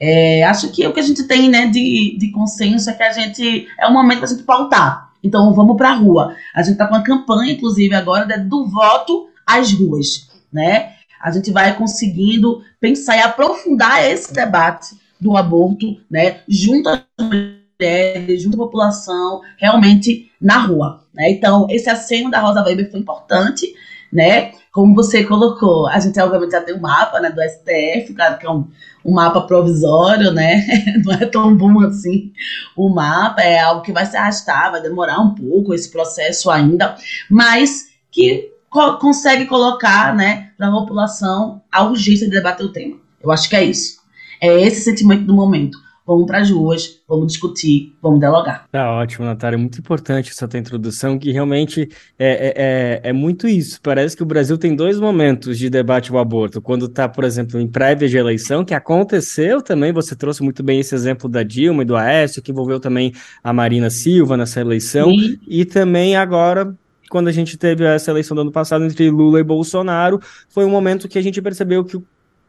é, 0.04 0.42
acho 0.42 0.68
que 0.72 0.84
o 0.84 0.92
que 0.92 0.98
a 0.98 1.04
gente 1.04 1.22
tem 1.28 1.48
né, 1.48 1.68
de, 1.68 2.16
de 2.18 2.32
consenso 2.32 2.90
é 2.90 2.92
que 2.92 3.04
a 3.04 3.12
gente. 3.12 3.68
É 3.78 3.86
um 3.86 3.92
momento 3.92 4.18
para 4.18 4.26
a 4.26 4.30
gente 4.30 4.42
pautar. 4.42 5.12
Então 5.22 5.54
vamos 5.54 5.76
para 5.76 5.90
a 5.90 5.94
rua. 5.94 6.34
A 6.52 6.60
gente 6.60 6.72
está 6.72 6.88
com 6.88 6.94
uma 6.94 7.04
campanha, 7.04 7.52
inclusive, 7.52 7.94
agora 7.94 8.26
né, 8.26 8.38
do 8.38 8.66
voto 8.66 9.28
às 9.46 9.72
ruas, 9.72 10.28
né? 10.52 10.94
A 11.20 11.30
gente 11.30 11.52
vai 11.52 11.76
conseguindo 11.76 12.64
pensar 12.80 13.16
e 13.16 13.20
aprofundar 13.20 14.04
esse 14.04 14.34
debate 14.34 14.96
do 15.20 15.36
aborto, 15.36 15.96
né, 16.10 16.40
junto 16.48 16.88
às 16.88 17.00
mulheres, 17.20 18.42
junto 18.42 18.56
à 18.56 18.58
população, 18.58 19.40
realmente 19.56 20.32
na 20.40 20.58
rua, 20.66 21.04
né? 21.14 21.30
Então, 21.30 21.68
esse 21.70 21.88
aceno 21.88 22.28
da 22.28 22.40
Rosa 22.40 22.64
Weber 22.64 22.90
foi 22.90 22.98
importante, 22.98 23.72
né? 24.12 24.52
Como 24.70 24.94
você 24.94 25.24
colocou, 25.24 25.86
a 25.86 25.98
gente 25.98 26.20
obviamente 26.20 26.52
já 26.52 26.60
tem 26.60 26.74
um 26.74 26.80
mapa, 26.80 27.18
né, 27.20 27.30
do 27.30 27.40
STF, 27.40 28.14
claro 28.14 28.38
que 28.38 28.46
é 28.46 28.50
um, 28.50 28.68
um 29.04 29.12
mapa 29.12 29.40
provisório, 29.42 30.32
né? 30.32 30.64
Não 31.04 31.14
é 31.14 31.26
tão 31.26 31.56
bom 31.56 31.80
assim 31.80 32.32
o 32.76 32.88
mapa, 32.88 33.40
é 33.40 33.58
algo 33.58 33.82
que 33.82 33.92
vai 33.92 34.04
se 34.04 34.16
arrastar, 34.16 34.70
vai 34.70 34.82
demorar 34.82 35.20
um 35.20 35.34
pouco 35.34 35.72
esse 35.72 35.90
processo 35.90 36.50
ainda, 36.50 36.96
mas 37.30 37.86
que 38.10 38.50
co 38.68 38.98
consegue 38.98 39.46
colocar, 39.46 40.14
né, 40.14 40.50
para 40.56 40.68
a 40.68 40.72
população 40.72 41.62
a 41.70 41.84
urgência 41.84 42.26
de 42.26 42.32
debater 42.32 42.66
o 42.66 42.72
tema. 42.72 42.96
Eu 43.22 43.30
acho 43.30 43.48
que 43.48 43.56
é 43.56 43.64
isso. 43.64 44.00
É 44.40 44.60
esse 44.60 44.82
sentimento 44.82 45.24
do 45.24 45.34
momento. 45.34 45.78
Vamos 46.06 46.26
para 46.26 46.38
as 46.38 46.50
ruas, 46.50 47.00
vamos 47.08 47.28
discutir, 47.28 47.94
vamos 48.02 48.18
dialogar. 48.18 48.66
Tá 48.72 48.90
ótimo, 48.90 49.24
Natália. 49.24 49.56
Muito 49.56 49.78
importante 49.78 50.30
essa 50.30 50.48
tua 50.48 50.58
introdução, 50.58 51.18
que 51.18 51.30
realmente 51.30 51.88
é, 52.18 52.28
é, 52.28 52.52
é, 52.56 53.10
é 53.10 53.12
muito 53.12 53.46
isso. 53.46 53.80
Parece 53.80 54.16
que 54.16 54.22
o 54.22 54.26
Brasil 54.26 54.58
tem 54.58 54.74
dois 54.74 54.98
momentos 54.98 55.56
de 55.56 55.70
debate 55.70 56.10
do 56.10 56.18
aborto. 56.18 56.60
Quando 56.60 56.86
está, 56.86 57.08
por 57.08 57.22
exemplo, 57.22 57.60
em 57.60 57.68
prévia 57.68 58.08
de 58.08 58.16
eleição, 58.16 58.64
que 58.64 58.74
aconteceu 58.74 59.62
também, 59.62 59.92
você 59.92 60.16
trouxe 60.16 60.42
muito 60.42 60.62
bem 60.62 60.80
esse 60.80 60.94
exemplo 60.94 61.28
da 61.28 61.42
Dilma 61.42 61.82
e 61.82 61.86
do 61.86 61.96
Aécio, 61.96 62.42
que 62.42 62.50
envolveu 62.50 62.80
também 62.80 63.12
a 63.42 63.52
Marina 63.52 63.88
Silva 63.88 64.36
nessa 64.36 64.60
eleição, 64.60 65.10
Sim. 65.10 65.38
e 65.46 65.64
também 65.64 66.16
agora 66.16 66.76
quando 67.12 67.28
a 67.28 67.32
gente 67.32 67.58
teve 67.58 67.84
essa 67.84 68.10
eleição 68.10 68.34
do 68.34 68.40
ano 68.40 68.50
passado 68.50 68.86
entre 68.86 69.10
Lula 69.10 69.38
e 69.38 69.44
Bolsonaro, 69.44 70.18
foi 70.48 70.64
um 70.64 70.70
momento 70.70 71.06
que 71.06 71.18
a 71.18 71.22
gente 71.22 71.42
percebeu 71.42 71.84
que 71.84 71.98
o 71.98 72.04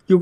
que 0.06 0.14
o, 0.14 0.20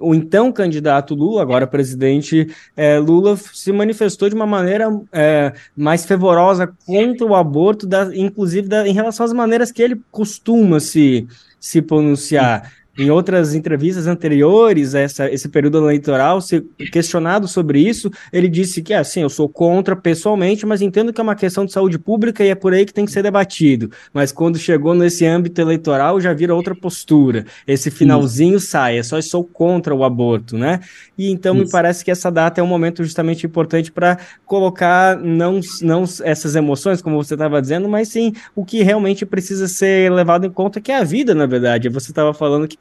o, 0.00 0.14
então 0.14 0.52
candidato 0.52 1.14
Lula, 1.14 1.42
agora 1.42 1.66
presidente 1.66 2.46
é, 2.76 2.98
Lula, 2.98 3.36
se 3.36 3.72
manifestou 3.72 4.28
de 4.28 4.34
uma 4.34 4.46
maneira 4.46 4.88
é, 5.12 5.52
mais 5.76 6.04
fervorosa 6.04 6.72
contra 6.86 7.26
o 7.26 7.34
aborto, 7.34 7.86
da, 7.86 8.14
inclusive 8.16 8.68
da, 8.68 8.86
em 8.86 8.92
relação 8.92 9.26
às 9.26 9.32
maneiras 9.32 9.72
que 9.72 9.82
ele 9.82 10.00
costuma 10.10 10.78
se, 10.80 11.26
se 11.58 11.82
pronunciar 11.82 12.70
em 12.98 13.10
outras 13.10 13.54
entrevistas 13.54 14.06
anteriores 14.06 14.94
a 14.94 15.00
essa, 15.00 15.30
esse 15.30 15.48
período 15.48 15.78
eleitoral, 15.78 16.40
se 16.40 16.60
questionado 16.92 17.48
sobre 17.48 17.80
isso, 17.80 18.10
ele 18.32 18.48
disse 18.48 18.82
que, 18.82 18.94
assim, 18.94 19.22
eu 19.22 19.28
sou 19.28 19.48
contra 19.48 19.96
pessoalmente, 19.96 20.64
mas 20.64 20.80
entendo 20.80 21.12
que 21.12 21.20
é 21.20 21.24
uma 21.24 21.34
questão 21.34 21.64
de 21.64 21.72
saúde 21.72 21.98
pública 21.98 22.44
e 22.44 22.48
é 22.48 22.54
por 22.54 22.72
aí 22.72 22.84
que 22.84 22.94
tem 22.94 23.04
que 23.04 23.12
ser 23.12 23.22
debatido. 23.22 23.90
Mas 24.12 24.30
quando 24.30 24.58
chegou 24.58 24.94
nesse 24.94 25.26
âmbito 25.26 25.60
eleitoral, 25.60 26.20
já 26.20 26.32
vira 26.32 26.54
outra 26.54 26.74
postura. 26.74 27.44
Esse 27.66 27.90
finalzinho 27.90 28.58
isso. 28.58 28.68
sai, 28.68 28.98
é 28.98 29.02
só 29.02 29.20
sou 29.20 29.44
contra 29.44 29.94
o 29.94 30.04
aborto, 30.04 30.56
né? 30.56 30.80
E 31.18 31.30
então 31.30 31.54
isso. 31.54 31.64
me 31.64 31.70
parece 31.70 32.04
que 32.04 32.10
essa 32.10 32.30
data 32.30 32.60
é 32.60 32.64
um 32.64 32.66
momento 32.66 33.02
justamente 33.02 33.46
importante 33.46 33.90
para 33.90 34.18
colocar 34.44 35.16
não, 35.16 35.60
não 35.82 36.04
essas 36.22 36.54
emoções, 36.54 37.02
como 37.02 37.16
você 37.16 37.34
estava 37.34 37.60
dizendo, 37.60 37.88
mas 37.88 38.08
sim 38.08 38.32
o 38.54 38.64
que 38.64 38.82
realmente 38.82 39.26
precisa 39.26 39.66
ser 39.66 40.12
levado 40.12 40.46
em 40.46 40.50
conta, 40.50 40.80
que 40.80 40.92
é 40.92 40.98
a 40.98 41.04
vida, 41.04 41.34
na 41.34 41.46
verdade. 41.46 41.88
Você 41.88 42.10
estava 42.10 42.32
falando 42.32 42.68
que 42.68 42.76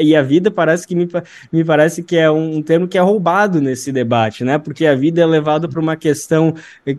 e 0.00 0.14
a 0.14 0.22
vida 0.22 0.50
parece 0.50 0.86
que 0.86 0.94
me, 0.94 1.08
me 1.52 1.64
parece 1.64 2.02
que 2.02 2.16
é 2.16 2.30
um, 2.30 2.62
termo 2.62 2.88
que 2.88 2.98
é 2.98 3.00
roubado 3.00 3.60
nesse 3.60 3.92
debate, 3.92 4.44
né? 4.44 4.58
Porque 4.58 4.86
a 4.86 4.94
vida 4.94 5.20
é 5.20 5.26
levada 5.26 5.68
para 5.68 5.80
uma 5.80 5.96
questão 5.96 6.54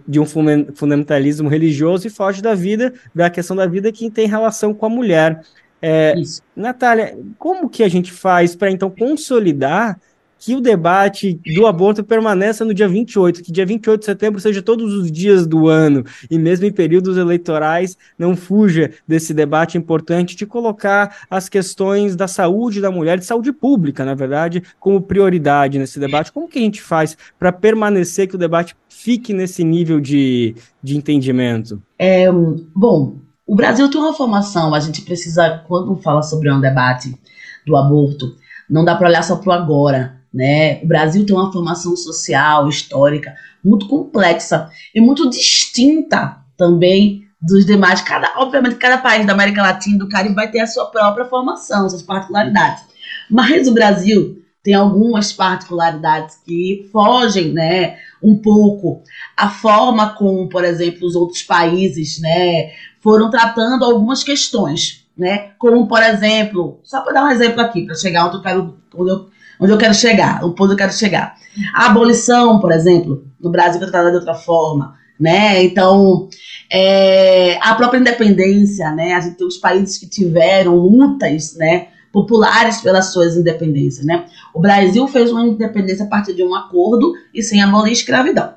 de 0.08 0.20
um 0.20 0.26
fundamentalismo 0.26 1.50
religioso 1.50 2.08
e 2.08 2.10
foge 2.10 2.42
da 2.42 2.56
vida, 2.56 2.94
da 3.14 3.30
questão 3.30 3.56
da 3.56 3.66
vida 3.66 3.92
que 3.92 4.10
tem 4.10 4.28
relação 4.28 4.74
com 4.74 4.86
a 4.86 4.90
mulher. 4.90 5.42
É, 5.82 6.16
Natália, 6.56 7.18
como 7.38 7.70
que 7.70 7.84
a 7.84 7.90
gente 7.90 8.12
faz 8.12 8.56
para 8.56 8.72
então 8.72 8.90
consolidar 8.90 10.00
que 10.40 10.56
o 10.56 10.62
debate 10.62 11.40
do 11.56 11.66
aborto 11.66 12.04
permaneça 12.04 12.64
no 12.64 12.74
dia 12.74 12.88
28, 12.88 13.44
que 13.44 13.52
dia 13.52 13.66
28 13.66 14.00
de 14.00 14.06
setembro 14.06 14.40
seja 14.40 14.62
todos 14.62 14.94
os 14.94 15.12
dias 15.12 15.48
do 15.48 15.68
ano, 15.68 16.04
e 16.30 16.38
mesmo 16.38 16.66
em 16.66 16.72
períodos 16.72 17.18
eleitorais 17.18 17.98
não 18.18 18.36
fuja 18.36 18.92
desse 19.08 19.34
debate 19.34 19.78
importante 19.78 20.36
de 20.36 20.46
colocar 20.46 21.18
as 21.30 21.50
questões 21.50 22.16
da 22.16 22.28
saúde 22.28 22.82
da 22.82 22.92
mulher, 22.92 23.18
de 23.18 23.26
saúde 23.26 23.52
pública, 23.52 24.06
na 24.06 24.14
verdade, 24.14 24.64
como 24.80 25.02
prioridade 25.02 25.80
nesse 25.80 26.00
debate. 26.00 26.32
Como 26.32 26.48
que 26.48 26.60
a 26.60 26.62
gente 26.62 26.82
faz 26.82 27.18
para 27.38 27.52
permanecer 27.52 28.28
que 28.28 28.36
o 28.36 28.40
debate 28.40 28.76
fique 28.90 29.34
nesse 29.34 29.64
nível 29.64 30.00
de, 30.00 30.56
de 30.82 30.98
entendimento? 30.98 31.82
É, 31.98 32.28
bom, 32.76 33.18
o 33.46 33.56
Brasil 33.56 33.90
tem 33.90 34.02
uma 34.02 34.14
formação, 34.14 34.74
a 34.74 34.80
gente 34.80 35.02
precisa, 35.02 35.64
quando 35.68 35.96
fala 35.98 36.22
sobre 36.22 36.52
um 36.52 36.60
debate 36.60 37.18
do 37.66 37.76
aborto, 37.76 38.36
não 38.70 38.84
dá 38.84 38.96
para 38.96 39.08
olhar 39.08 39.24
só 39.24 39.38
para 39.38 39.50
o 39.50 39.54
agora, 39.54 40.17
né? 40.34 40.82
O 40.84 40.88
Brasil 40.88 41.26
tem 41.26 41.36
uma 41.36 41.52
formação 41.52 41.96
social, 41.96 42.68
histórica, 42.68 43.36
muito 43.64 43.88
complexa 43.88 44.70
e 44.94 45.02
muito 45.02 45.30
distinta 45.30 46.38
também 46.56 47.24
dos 47.42 47.66
demais. 47.66 48.02
Cada, 48.02 48.34
obviamente, 48.38 48.76
cada 48.76 48.98
país 48.98 49.26
da 49.26 49.34
América 49.34 49.62
Latina 49.62 49.96
e 49.96 50.00
do 50.00 50.10
Caribe 50.10 50.36
vai 50.36 50.50
ter 50.50 50.60
a 50.60 50.68
sua 50.68 50.86
própria 50.86 51.26
formação, 51.26 51.90
suas 51.90 52.02
particularidades. 52.02 52.84
Mas 53.30 53.68
o 53.68 53.74
Brasil 53.74 54.42
tem 54.64 54.74
algumas 54.74 55.32
particularidades 55.32 56.42
que 56.46 56.90
fogem, 56.92 57.54
né, 57.54 57.98
um 58.22 58.36
pouco 58.36 59.02
a 59.36 59.50
forma 59.50 60.10
como, 60.10 60.50
por 60.50 60.66
exemplo, 60.66 61.08
os 61.08 61.16
outros 61.16 61.42
países, 61.42 62.20
né, 62.20 62.72
foram 63.00 63.30
tratando 63.30 63.86
algumas 63.86 64.26
questões, 64.26 65.08
né, 65.18 65.52
como 65.58 65.88
por 65.88 66.04
exemplo, 66.04 66.82
só 66.84 67.00
para 67.00 67.14
dar 67.14 67.24
um 67.24 67.32
exemplo 67.32 67.62
aqui, 67.62 67.86
para 67.86 67.96
chegar 67.96 68.28
onde 68.28 68.36
eu 68.36 68.42
quero, 68.42 68.78
onde 68.94 69.10
eu 69.10 69.30
onde 69.60 69.72
eu 69.72 69.78
quero 69.78 69.94
chegar, 69.94 70.44
o 70.44 70.54
ponto 70.54 70.74
eu 70.74 70.78
quero 70.78 70.94
chegar. 70.94 71.36
A 71.74 71.88
abolição, 71.88 72.60
por 72.60 72.72
exemplo, 72.72 73.26
no 73.40 73.50
Brasil 73.50 73.80
foi 73.80 73.90
tratada 73.90 74.12
de 74.12 74.18
outra 74.18 74.36
forma, 74.36 74.96
né? 75.20 75.64
Então, 75.64 76.30
é, 76.72 77.58
a 77.62 77.74
própria 77.76 78.00
independência, 78.00 78.92
né? 78.92 79.14
A 79.14 79.22
gente 79.22 79.38
tem 79.38 79.48
os 79.48 79.58
países 79.58 79.98
que 79.98 80.08
tiveram 80.08 80.76
lutas, 80.76 81.56
né? 81.56 81.88
Populares 82.12 82.82
pelas 82.82 83.12
suas 83.12 83.36
independências, 83.36 84.06
né? 84.06 84.26
O 84.54 84.60
Brasil 84.60 85.08
fez 85.08 85.32
uma 85.32 85.46
independência 85.46 86.06
a 86.06 86.10
partir 86.10 86.34
de 86.34 86.44
um 86.44 86.54
acordo 86.56 87.14
e 87.34 87.42
sem 87.42 87.62
abolir 87.62 87.90
a 87.90 87.94
escravidão. 87.94 88.54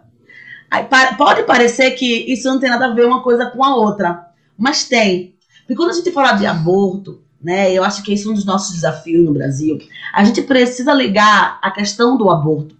Aí, 0.71 0.87
pode 1.19 1.43
parecer 1.45 1.93
que 1.93 2.33
isso 2.33 2.49
não 2.49 2.61
tem 2.61 2.71
nada 2.71 2.87
a 2.87 2.95
ver 2.95 3.05
uma 3.05 3.23
coisa 3.23 3.47
com 3.47 3.65
a 3.65 3.75
outra, 3.75 4.27
mas 4.57 4.85
tem. 4.85 5.35
Porque 5.63 5.75
quando 5.75 5.91
a 5.91 5.95
gente 5.95 6.11
fala 6.13 6.33
de 6.33 6.47
aborto, 6.47 7.23
né? 7.43 7.73
Eu 7.73 7.83
acho 7.83 8.03
que 8.03 8.13
esse 8.13 8.27
é 8.27 8.31
um 8.31 8.35
dos 8.35 8.45
nossos 8.45 8.75
desafios 8.75 9.25
no 9.25 9.33
Brasil. 9.33 9.79
A 10.13 10.25
gente 10.25 10.43
precisa 10.43 10.93
ligar 10.93 11.59
a 11.63 11.71
questão 11.71 12.17
do 12.17 12.31
aborto 12.31 12.77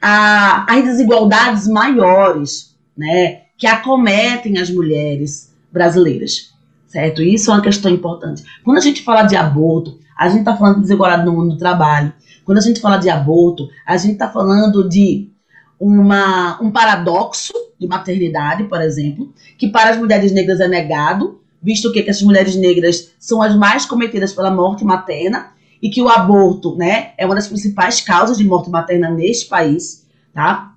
às 0.00 0.84
desigualdades 0.84 1.66
maiores, 1.66 2.74
né, 2.96 3.42
que 3.56 3.66
acometem 3.66 4.58
as 4.58 4.70
mulheres 4.70 5.52
brasileiras, 5.72 6.54
certo? 6.86 7.20
Isso 7.22 7.50
é 7.50 7.54
uma 7.54 7.62
questão 7.62 7.90
importante. 7.90 8.44
Quando 8.64 8.78
a 8.78 8.80
gente 8.80 9.02
fala 9.02 9.22
de 9.22 9.36
aborto, 9.36 9.98
a 10.16 10.28
gente 10.28 10.40
está 10.40 10.56
falando 10.56 10.76
de 10.76 10.82
desigualdade 10.82 11.24
no 11.24 11.32
mundo 11.32 11.50
do 11.50 11.58
trabalho. 11.58 12.12
Quando 12.44 12.58
a 12.58 12.62
gente 12.62 12.80
fala 12.80 12.96
de 12.96 13.10
aborto, 13.10 13.68
a 13.84 13.96
gente 13.96 14.12
está 14.12 14.28
falando 14.28 14.88
de 14.88 15.30
uma, 15.78 16.60
um 16.62 16.70
paradoxo 16.70 17.52
de 17.78 17.86
maternidade, 17.86 18.64
por 18.64 18.80
exemplo, 18.80 19.32
que 19.56 19.68
para 19.68 19.90
as 19.90 19.98
mulheres 19.98 20.32
negras 20.32 20.60
é 20.60 20.66
negado, 20.66 21.40
visto 21.62 21.92
que, 21.92 22.02
que 22.02 22.24
mulheres 22.24 22.56
negras 22.56 23.12
são 23.18 23.42
as 23.42 23.54
mais 23.54 23.84
cometidas 23.84 24.32
pela 24.32 24.50
morte 24.50 24.84
materna 24.84 25.52
e 25.82 25.90
que 25.90 26.02
o 26.02 26.08
aborto, 26.08 26.76
né, 26.76 27.12
é 27.16 27.24
uma 27.24 27.34
das 27.34 27.48
principais 27.48 28.00
causas 28.00 28.38
de 28.38 28.44
morte 28.44 28.70
materna 28.70 29.10
neste 29.10 29.46
país, 29.46 30.06
tá? 30.32 30.74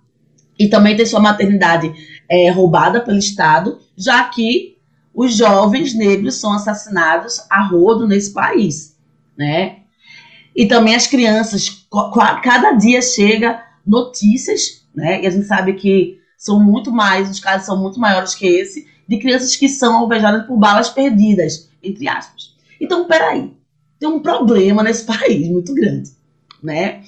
E 0.57 0.67
também 0.67 0.95
tem 0.95 1.05
sua 1.05 1.19
maternidade 1.19 1.91
é, 2.29 2.49
roubada 2.51 3.01
pelo 3.01 3.17
Estado, 3.17 3.79
já 3.97 4.23
que 4.25 4.77
os 5.13 5.35
jovens 5.35 5.93
negros 5.93 6.35
são 6.35 6.53
assassinados 6.53 7.41
a 7.49 7.63
rodo 7.63 8.07
nesse 8.07 8.31
país, 8.31 8.95
né? 9.37 9.77
E 10.55 10.65
também 10.65 10.95
as 10.95 11.07
crianças, 11.07 11.87
cada 12.43 12.73
dia 12.73 13.01
chega 13.01 13.63
notícias, 13.85 14.85
né? 14.93 15.21
E 15.23 15.27
a 15.27 15.29
gente 15.29 15.45
sabe 15.45 15.73
que 15.73 16.19
são 16.37 16.59
muito 16.59 16.91
mais, 16.91 17.29
os 17.29 17.39
casos 17.39 17.65
são 17.65 17.79
muito 17.81 17.99
maiores 17.99 18.35
que 18.35 18.45
esse, 18.45 18.87
de 19.11 19.19
crianças 19.19 19.57
que 19.57 19.67
são 19.67 19.97
alvejadas 19.97 20.47
por 20.47 20.57
balas 20.57 20.87
perdidas, 20.87 21.69
entre 21.83 22.07
aspas. 22.07 22.55
Então, 22.79 23.05
peraí, 23.05 23.51
tem 23.99 24.07
um 24.07 24.21
problema 24.21 24.81
nesse 24.81 25.03
país 25.05 25.49
muito 25.49 25.73
grande, 25.75 26.11
né? 26.63 27.01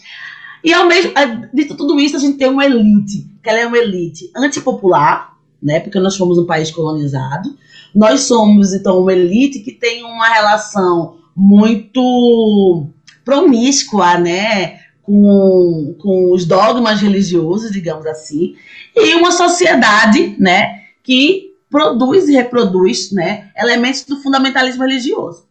E 0.61 0.73
ao 0.73 0.85
mesmo, 0.85 1.13
dito 1.53 1.77
tudo 1.77 1.97
isso, 1.97 2.17
a 2.17 2.19
gente 2.19 2.37
tem 2.37 2.49
uma 2.49 2.65
elite, 2.65 3.25
que 3.41 3.49
ela 3.49 3.59
é 3.59 3.65
uma 3.65 3.77
elite 3.77 4.29
antipopular, 4.35 5.37
né? 5.61 5.79
Porque 5.79 5.97
nós 5.97 6.17
fomos 6.17 6.37
um 6.37 6.45
país 6.45 6.71
colonizado. 6.71 7.57
Nós 7.95 8.21
somos, 8.21 8.73
então, 8.73 8.99
uma 8.99 9.13
elite 9.13 9.59
que 9.59 9.71
tem 9.71 10.03
uma 10.03 10.27
relação 10.27 11.19
muito 11.33 12.85
promíscua, 13.23 14.17
né? 14.17 14.79
Com, 15.01 15.95
com 15.99 16.33
os 16.33 16.45
dogmas 16.45 16.99
religiosos, 16.99 17.71
digamos 17.71 18.05
assim, 18.05 18.55
e 18.93 19.15
uma 19.15 19.31
sociedade, 19.31 20.35
né? 20.37 20.81
Que 21.01 21.52
produz 21.73 22.29
e 22.29 22.33
reproduz 22.33 23.11
né, 23.11 23.49
elementos 23.57 24.03
do 24.03 24.21
fundamentalismo 24.21 24.83
religioso. 24.83 25.47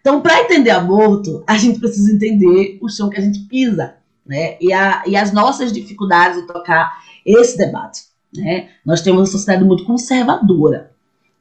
Então, 0.00 0.20
para 0.20 0.40
entender 0.42 0.70
aborto, 0.70 1.42
a 1.44 1.58
gente 1.58 1.80
precisa 1.80 2.12
entender 2.12 2.78
o 2.80 2.88
chão 2.88 3.10
que 3.10 3.18
a 3.18 3.20
gente 3.20 3.40
pisa, 3.40 3.96
né? 4.24 4.56
E, 4.60 4.72
a, 4.72 5.02
e 5.04 5.16
as 5.16 5.32
nossas 5.32 5.72
dificuldades 5.72 6.40
de 6.40 6.46
tocar 6.46 6.98
esse 7.26 7.58
debate. 7.58 8.02
Né? 8.32 8.68
Nós 8.86 9.00
temos 9.00 9.18
uma 9.18 9.26
sociedade 9.26 9.64
muito 9.64 9.84
conservadora. 9.84 10.92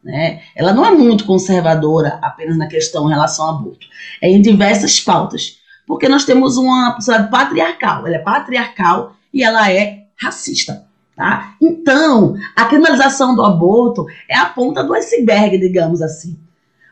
Né? 0.03 0.41
Ela 0.55 0.73
não 0.73 0.83
é 0.83 0.89
muito 0.91 1.23
conservadora 1.23 2.17
apenas 2.19 2.57
na 2.57 2.65
questão 2.65 3.05
em 3.05 3.13
relação 3.13 3.45
ao 3.45 3.55
aborto. 3.55 3.85
É 4.19 4.27
em 4.27 4.41
diversas 4.41 4.99
pautas. 4.99 5.59
Porque 5.85 6.09
nós 6.09 6.25
temos 6.25 6.57
uma 6.57 6.95
sociedade 6.95 7.29
patriarcal. 7.29 8.07
Ela 8.07 8.15
é 8.15 8.19
patriarcal 8.19 9.15
e 9.31 9.43
ela 9.43 9.71
é 9.71 10.05
racista. 10.15 10.86
Tá? 11.17 11.55
Então, 11.59 12.35
a 12.55 12.65
criminalização 12.65 13.35
do 13.35 13.43
aborto 13.43 14.05
é 14.29 14.37
a 14.37 14.45
ponta 14.45 14.83
do 14.83 14.93
iceberg, 14.93 15.57
digamos 15.57 15.99
assim, 15.99 16.37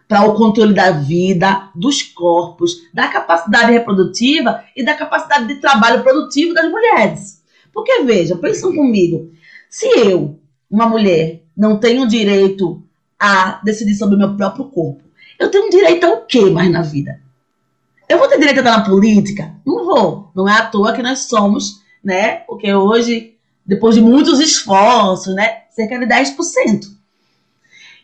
para 0.08 0.28
o 0.28 0.34
controle 0.34 0.74
da 0.74 0.90
vida, 0.90 1.70
dos 1.76 2.02
corpos, 2.02 2.78
da 2.92 3.08
capacidade 3.08 3.72
reprodutiva 3.72 4.64
e 4.76 4.84
da 4.84 4.96
capacidade 4.96 5.48
de 5.48 5.62
trabalho 5.62 6.02
produtivo 6.02 6.56
das 6.56 6.72
mulheres. 6.72 7.44
Porque, 7.72 8.02
veja, 8.02 8.36
pensam 8.36 8.74
comigo, 8.74 9.32
se 9.70 9.86
eu, 10.00 10.40
uma 10.72 10.90
mulher, 10.90 11.44
não 11.56 11.78
tenho 11.78 12.08
direito 12.08 12.82
a 13.20 13.62
decidir 13.64 13.94
sobre 13.94 14.16
o 14.16 14.18
meu 14.18 14.36
próprio 14.36 14.66
corpo, 14.66 15.04
eu 15.38 15.52
tenho 15.52 15.70
direito 15.70 16.04
ao 16.04 16.22
quê 16.26 16.50
mais 16.50 16.72
na 16.72 16.82
vida? 16.82 17.20
Eu 18.10 18.18
vou 18.18 18.28
ter 18.28 18.40
direito 18.40 18.58
a 18.58 18.62
estar 18.62 18.78
na 18.80 18.86
política? 18.86 19.54
Não 19.64 19.86
vou. 19.86 20.32
Não 20.34 20.50
é 20.50 20.54
à 20.54 20.66
toa 20.66 20.94
que 20.94 21.04
nós 21.04 21.28
somos, 21.28 21.84
né? 22.04 22.38
Porque 22.48 22.74
hoje, 22.74 23.35
depois 23.66 23.96
de 23.96 24.02
muitos 24.02 24.40
esforços, 24.40 25.34
né? 25.34 25.64
Cerca 25.72 26.00
de 26.00 26.06
10%. 26.06 26.86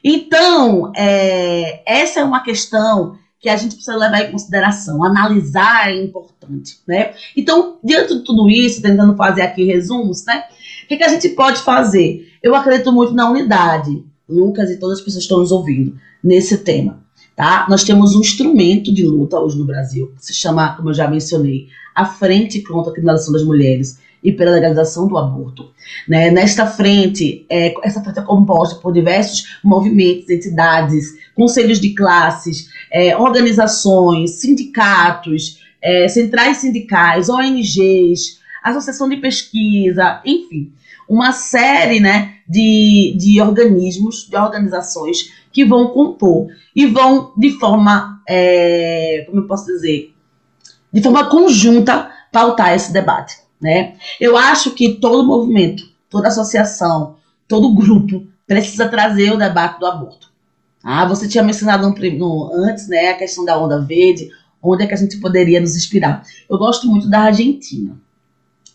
Então, 0.04 0.92
é, 0.96 1.84
essa 1.86 2.20
é 2.20 2.24
uma 2.24 2.42
questão 2.42 3.18
que 3.40 3.50
a 3.50 3.58
gente 3.58 3.76
precisa 3.76 3.98
levar 3.98 4.22
em 4.22 4.32
consideração, 4.32 5.04
analisar 5.04 5.90
é 5.90 6.04
importante, 6.04 6.80
né? 6.88 7.14
Então, 7.36 7.78
diante 7.84 8.16
de 8.16 8.24
tudo 8.24 8.50
isso, 8.50 8.82
tentando 8.82 9.16
fazer 9.16 9.42
aqui 9.42 9.64
resumos, 9.66 10.26
né? 10.26 10.44
que, 10.92 10.98
que 10.98 11.04
a 11.04 11.10
gente 11.10 11.30
pode 11.30 11.62
fazer? 11.62 12.28
Eu 12.44 12.54
acredito 12.54 12.92
muito 12.92 13.14
na 13.14 13.30
unidade, 13.30 14.04
Lucas 14.28 14.70
e 14.70 14.78
todas 14.78 15.00
as 15.00 15.04
pessoas 15.04 15.24
que 15.24 15.26
estão 15.26 15.40
nos 15.40 15.52
ouvindo, 15.52 15.96
nesse 16.22 16.58
tema. 16.58 17.02
Tá? 17.36 17.66
Nós 17.70 17.84
temos 17.84 18.14
um 18.14 18.20
instrumento 18.20 18.94
de 18.94 19.06
luta 19.06 19.40
hoje 19.40 19.58
no 19.58 19.66
Brasil, 19.66 20.12
que 20.18 20.26
se 20.26 20.34
chama, 20.34 20.76
como 20.76 20.90
eu 20.90 20.94
já 20.94 21.08
mencionei, 21.08 21.68
a 21.96 22.06
Frente 22.06 22.62
contra 22.62 22.92
a 22.92 22.94
Criminalização 22.94 23.34
das 23.34 23.44
Mulheres 23.44 24.00
e 24.24 24.32
pela 24.32 24.52
legalização 24.52 25.08
do 25.08 25.18
aborto. 25.18 25.72
Né? 26.08 26.30
Nesta 26.30 26.68
frente, 26.68 27.46
é, 27.50 27.74
essa 27.84 28.02
frente 28.02 28.20
é 28.20 28.24
composta 28.24 28.76
por 28.76 28.94
diversos 28.94 29.58
movimentos, 29.64 30.30
entidades, 30.30 31.06
conselhos 31.36 31.80
de 31.80 31.94
classes, 31.94 32.70
é, 32.92 33.18
organizações, 33.18 34.42
sindicatos, 34.42 35.60
é, 35.82 36.08
centrais 36.08 36.58
sindicais, 36.58 37.30
ONGs, 37.30 38.40
associação 38.64 39.10
de 39.10 39.18
pesquisa, 39.18 40.22
enfim 40.26 40.72
uma 41.12 41.34
série 41.34 42.00
né, 42.00 42.36
de, 42.48 43.14
de 43.18 43.42
organismos, 43.42 44.30
de 44.30 44.38
organizações 44.38 45.34
que 45.52 45.66
vão 45.66 45.90
compor 45.90 46.48
e 46.74 46.86
vão 46.86 47.34
de 47.36 47.52
forma, 47.60 48.22
é, 48.26 49.26
como 49.28 49.42
eu 49.42 49.46
posso 49.46 49.66
dizer, 49.66 50.16
de 50.92 51.02
forma 51.02 51.30
conjunta 51.30 52.10
pautar 52.32 52.74
esse 52.74 52.94
debate. 52.94 53.36
Né? 53.62 53.96
Eu 54.20 54.36
acho 54.36 54.72
que 54.72 54.96
todo 54.96 55.28
movimento, 55.28 55.84
toda 56.10 56.30
associação, 56.30 57.16
todo 57.48 57.76
grupo 57.76 58.26
precisa 58.48 58.90
trazer 58.90 59.32
o 59.32 59.38
debate 59.38 59.80
do 59.80 59.86
aborto. 59.86 60.32
Ah, 60.84 61.06
você 61.06 61.28
tinha 61.28 61.44
mencionado 61.44 61.88
no, 61.88 62.18
no, 62.18 62.52
antes 62.54 62.88
né, 62.88 63.10
a 63.10 63.18
questão 63.18 63.46
da 63.46 63.58
onda 63.58 63.80
verde, 63.80 64.30
onde 64.62 64.84
é 64.84 64.88
que 64.88 64.94
a 64.94 64.98
gente 64.98 65.18
poderia 65.18 65.62
nos 65.62 65.76
inspirar. 65.76 66.24
Eu 66.50 66.58
gosto 66.58 66.88
muito 66.88 67.08
da 67.08 67.22
Argentina. 67.22 67.96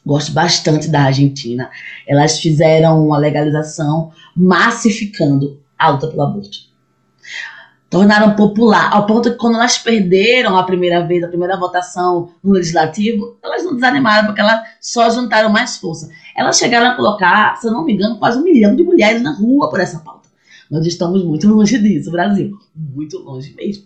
Gosto 0.04 0.30
bastante 0.30 0.88
da 0.88 1.02
Argentina. 1.02 1.68
Elas 2.06 2.38
fizeram 2.38 3.04
uma 3.04 3.18
legalização 3.18 4.12
massificando 4.36 5.60
a 5.76 5.90
luta 5.90 6.06
pelo 6.06 6.22
aborto. 6.22 6.65
Tornaram 7.88 8.34
popular, 8.34 8.92
ao 8.92 9.06
ponto 9.06 9.30
que 9.30 9.36
quando 9.36 9.54
elas 9.54 9.78
perderam 9.78 10.56
a 10.56 10.64
primeira 10.64 11.06
vez, 11.06 11.22
a 11.22 11.28
primeira 11.28 11.56
votação 11.56 12.30
no 12.42 12.52
legislativo, 12.52 13.36
elas 13.42 13.64
não 13.64 13.74
desanimaram, 13.74 14.26
porque 14.26 14.40
elas 14.40 14.60
só 14.80 15.08
juntaram 15.08 15.50
mais 15.50 15.76
força. 15.76 16.10
Elas 16.36 16.58
chegaram 16.58 16.90
a 16.90 16.96
colocar, 16.96 17.56
se 17.56 17.68
eu 17.68 17.72
não 17.72 17.84
me 17.84 17.92
engano, 17.92 18.18
quase 18.18 18.38
um 18.38 18.42
milhão 18.42 18.74
de 18.74 18.82
mulheres 18.82 19.22
na 19.22 19.32
rua 19.32 19.70
por 19.70 19.78
essa 19.78 20.00
pauta. 20.00 20.28
Nós 20.68 20.84
estamos 20.84 21.24
muito 21.24 21.48
longe 21.48 21.78
disso, 21.78 22.10
Brasil. 22.10 22.58
Muito 22.74 23.18
longe 23.18 23.54
mesmo. 23.56 23.84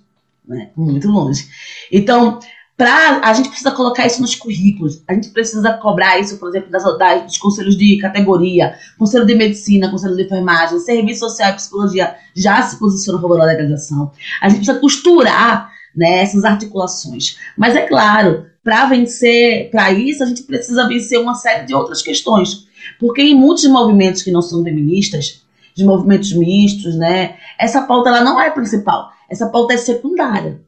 Né? 0.49 0.71
Muito 0.75 1.09
longe. 1.09 1.47
Então, 1.93 2.41
Pra, 2.81 3.21
a 3.23 3.35
gente 3.35 3.51
precisa 3.51 3.71
colocar 3.73 4.07
isso 4.07 4.23
nos 4.23 4.35
currículos, 4.35 5.03
a 5.07 5.13
gente 5.13 5.29
precisa 5.29 5.75
cobrar 5.75 6.19
isso, 6.19 6.39
por 6.39 6.49
exemplo, 6.49 6.71
das, 6.71 6.83
das, 6.97 7.25
dos 7.25 7.37
conselhos 7.37 7.77
de 7.77 7.99
categoria, 7.99 8.75
conselho 8.99 9.27
de 9.27 9.35
medicina, 9.35 9.91
conselho 9.91 10.17
de 10.17 10.23
enfermagem, 10.23 10.79
serviço 10.79 11.21
social 11.21 11.51
e 11.51 11.57
psicologia 11.57 12.15
já 12.35 12.63
se 12.63 12.79
posiciona 12.79 13.19
a 13.19 13.21
favor 13.21 13.37
da 13.37 13.45
legalização. 13.45 14.11
A 14.41 14.49
gente 14.49 14.65
precisa 14.65 14.81
costurar 14.81 15.71
né, 15.95 16.23
essas 16.23 16.43
articulações. 16.43 17.37
Mas 17.55 17.77
é 17.77 17.83
claro, 17.83 18.47
para 18.65 18.87
vencer, 18.87 19.71
para 19.71 19.93
isso, 19.93 20.25
a 20.25 20.27
gente 20.27 20.45
precisa 20.45 20.89
vencer 20.89 21.21
uma 21.21 21.35
série 21.35 21.67
de 21.67 21.75
outras 21.75 22.01
questões. 22.01 22.67
Porque 22.99 23.21
em 23.21 23.35
muitos 23.35 23.67
movimentos 23.67 24.23
que 24.23 24.31
não 24.31 24.41
são 24.41 24.65
feministas, 24.65 25.43
de 25.77 25.85
movimentos 25.85 26.33
mistos, 26.33 26.95
né, 26.95 27.37
essa 27.59 27.83
pauta 27.83 28.09
ela 28.09 28.25
não 28.25 28.41
é 28.41 28.51
principal, 28.51 29.11
essa 29.29 29.51
pauta 29.51 29.75
é 29.75 29.77
secundária. 29.77 30.59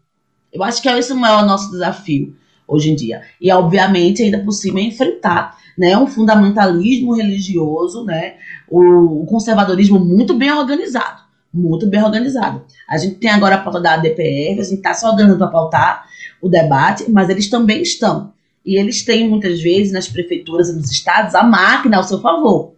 Eu 0.53 0.63
acho 0.63 0.83
que 0.83 0.89
esse 0.89 1.11
é 1.11 1.15
o 1.15 1.19
maior 1.19 1.47
nosso 1.47 1.71
desafio 1.71 2.37
hoje 2.67 2.91
em 2.91 2.95
dia. 2.95 3.23
E, 3.41 3.51
obviamente, 3.51 4.23
ainda 4.23 4.39
por 4.39 4.53
cima, 4.53 4.81
enfrentar 4.81 5.57
né, 5.77 5.97
um 5.97 6.07
fundamentalismo 6.07 7.15
religioso, 7.15 8.05
né, 8.05 8.35
o, 8.69 9.25
conservadorismo 9.27 9.99
muito 9.99 10.35
bem 10.35 10.53
organizado. 10.53 11.23
Muito 11.53 11.87
bem 11.87 12.03
organizado. 12.03 12.63
A 12.89 12.97
gente 12.97 13.17
tem 13.17 13.31
agora 13.31 13.57
a 13.57 13.59
pauta 13.59 13.81
da 13.81 13.95
ADPF, 13.95 14.61
a 14.61 14.65
gente 14.65 14.75
está 14.75 14.95
só 14.95 15.13
dando 15.13 15.37
para 15.37 15.49
pautar 15.49 16.07
o 16.41 16.49
debate, 16.49 17.11
mas 17.11 17.29
eles 17.29 17.49
também 17.51 17.83
estão. 17.83 18.33
E 18.65 18.77
eles 18.77 19.05
têm, 19.05 19.29
muitas 19.29 19.61
vezes, 19.61 19.93
nas 19.93 20.09
prefeituras 20.09 20.69
e 20.69 20.77
nos 20.77 20.91
estados, 20.91 21.35
a 21.35 21.43
máquina 21.43 21.99
ao 21.99 22.05
seu 22.05 22.21
favor. 22.21 22.73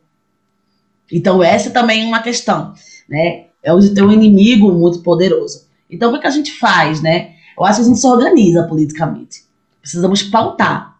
Então, 1.12 1.42
essa 1.42 1.70
também 1.70 2.02
é 2.02 2.06
uma 2.06 2.22
questão. 2.22 2.74
Né? 3.08 3.44
É 3.62 3.72
onde 3.72 3.94
tem 3.94 4.02
um 4.02 4.10
inimigo 4.10 4.72
muito 4.72 5.00
poderoso. 5.00 5.66
Então, 5.88 6.12
o 6.12 6.20
que 6.20 6.26
a 6.26 6.30
gente 6.30 6.52
faz? 6.52 7.00
Né? 7.00 7.33
Eu 7.56 7.64
acho 7.64 7.78
que 7.78 7.84
a 7.84 7.88
gente 7.88 8.00
se 8.00 8.06
organiza 8.06 8.64
politicamente. 8.64 9.44
Precisamos 9.80 10.22
pautar. 10.22 10.94